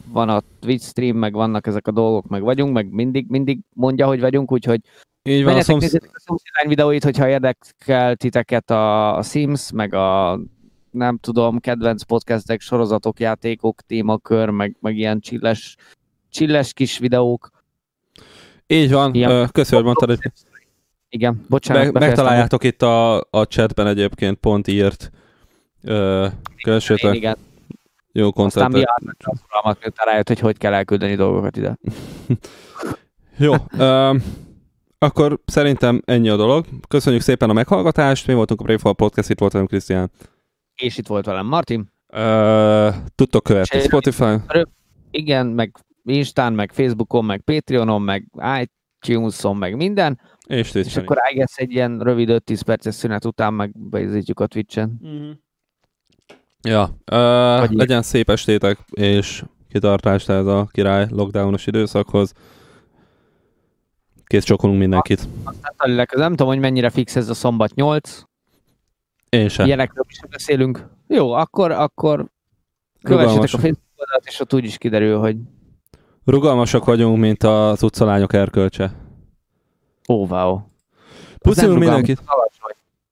van 0.07 0.29
a 0.29 0.43
Twitch 0.61 0.87
stream, 0.87 1.17
meg 1.17 1.33
vannak 1.33 1.67
ezek 1.67 1.87
a 1.87 1.91
dolgok, 1.91 2.29
meg 2.29 2.43
vagyunk, 2.43 2.73
meg 2.73 2.91
mindig, 2.91 3.27
mindig 3.29 3.61
mondja, 3.73 4.07
hogy 4.07 4.21
vagyunk, 4.21 4.53
úgyhogy 4.53 4.81
így 5.23 5.43
van, 5.43 5.43
a 5.43 5.45
menjetek, 5.45 5.71
szomsz... 5.71 5.83
nézzétek 5.83 6.11
a 6.15 6.21
szomszédlány 6.21 6.69
videóit, 6.69 7.05
hogyha 7.05 7.29
érdekel 7.29 8.17
titeket 8.17 8.71
a, 8.71 9.17
a 9.17 9.23
Sims, 9.23 9.71
meg 9.73 9.95
a 9.95 10.41
nem 10.91 11.19
tudom, 11.19 11.59
kedvenc 11.59 12.03
podcastek, 12.03 12.61
sorozatok, 12.61 13.21
játékok, 13.21 13.81
témakör, 13.81 14.49
meg, 14.49 14.77
meg 14.81 14.97
ilyen 14.97 15.21
csilles, 15.21 15.77
csilles 16.31 16.73
kis 16.73 16.99
videók. 16.99 17.51
így 18.67 18.93
van, 18.93 19.15
Ilyen- 19.15 19.51
hogy 19.53 19.85
mondtad, 19.85 20.09
hogy 20.09 20.33
Igen, 21.09 21.45
bocsánat. 21.49 21.93
Meg, 21.93 22.03
megtaláljátok 22.03 22.65
itt 22.65 22.83
a, 22.83 23.17
a 23.17 23.47
chatben 23.49 23.87
egyébként 23.87 24.37
pont 24.39 24.69
írt. 24.69 25.11
Kövessétek, 26.63 27.15
igen. 27.15 27.37
jó 28.13 28.27
Aztán 28.27 28.43
koncertet. 28.43 28.73
mi 28.73 28.83
a 29.63 29.77
miután 29.81 30.07
rájött, 30.07 30.29
hogy 30.29 30.39
hogy 30.39 30.59
kell 30.59 30.73
elküldeni 30.75 31.15
dolgokat 31.15 31.57
ide. 31.57 31.77
Jó, 33.39 33.55
ö, 33.79 34.17
akkor 34.99 35.39
szerintem 35.45 36.03
ennyi 36.05 36.29
a 36.29 36.37
dolog. 36.37 36.67
Köszönjük 36.89 37.23
szépen 37.23 37.51
a 37.51 37.53
meghallgatást. 37.53 38.27
Mi 38.27 38.35
voltunk 38.35 38.61
a 38.61 38.65
Brave 38.65 38.93
Podcast, 38.93 39.31
itt 39.31 39.39
volt 39.39 39.53
velem 39.53 39.67
Krisztián. 39.67 40.11
És 40.75 40.99
itt 40.99 41.07
volt 41.07 41.27
velem 41.27 41.47
Martin. 41.47 41.93
Ö, 42.07 42.89
Tudtok 43.15 43.43
követni 43.43 43.79
És- 43.79 43.85
Spotify. 43.85 44.35
Igen, 45.11 45.47
meg 45.47 45.77
Instán, 46.05 46.53
meg 46.53 46.73
Facebookon, 46.73 47.25
meg 47.25 47.41
Patreonon, 47.41 48.03
meg 48.03 48.27
iTunes-on, 49.01 49.57
meg 49.57 49.77
minden. 49.77 50.21
És 50.47 50.75
És 50.75 50.97
akkor 50.97 51.17
I 51.31 51.35
guess 51.35 51.57
egy 51.57 51.73
ilyen 51.73 51.99
rövid 52.01 52.29
5-10 52.31 52.61
perces 52.65 52.95
szünet 52.95 53.25
után 53.25 53.55
meg 53.55 53.71
beizítjük 53.79 54.41
a 54.41 54.47
Twitch-en. 54.47 54.99
is. 55.03 55.39
Ja, 56.63 56.97
ö, 57.05 57.57
Vagy 57.61 57.71
így. 57.73 57.79
legyen 57.79 58.03
szép 58.03 58.31
estétek, 58.31 58.79
és 58.91 59.45
kitartást 59.69 60.29
ez 60.29 60.47
a 60.47 60.69
király 60.73 61.07
lockdownos 61.11 61.67
időszakhoz. 61.67 62.33
Kész 64.25 64.45
csokolunk 64.45 64.79
mindenkit. 64.79 65.29
Aztán 65.45 66.07
nem 66.17 66.31
tudom, 66.31 66.47
hogy 66.49 66.59
mennyire 66.59 66.91
fix 66.91 67.17
ez 67.17 67.29
a 67.29 67.35
szombat 67.35 67.75
8. 67.75 68.23
Én 69.29 69.49
sem. 69.49 69.67
Ilyenekről 69.67 70.05
is 70.09 70.21
beszélünk. 70.31 70.89
Jó, 71.07 71.33
akkor, 71.33 71.71
akkor 71.71 72.27
kövessétek 73.03 73.27
Rugalmas. 73.29 73.55
a 73.55 73.59
Facebook 73.59 73.85
oldalt, 73.97 74.25
és 74.27 74.41
ott 74.41 74.55
úgy 74.55 74.65
is 74.65 74.79
kiderül, 74.79 75.19
hogy 75.19 75.37
Rugalmasak 76.25 76.85
vagyunk, 76.85 77.19
mint 77.19 77.43
az 77.43 77.83
utcalányok 77.83 78.33
erkölcse. 78.33 78.95
ó, 80.09 80.27
wow. 80.27 80.55
Az 80.55 80.63
Puszilunk 81.39 81.79
mindenkit. 81.79 82.23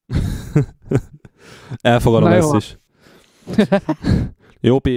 Elfogadom 1.81 2.29
Na 2.29 2.35
ezt 2.35 2.51
jó. 2.51 2.57
is. 2.57 2.78
Jó, 4.61 4.79
Piet. 4.79 4.97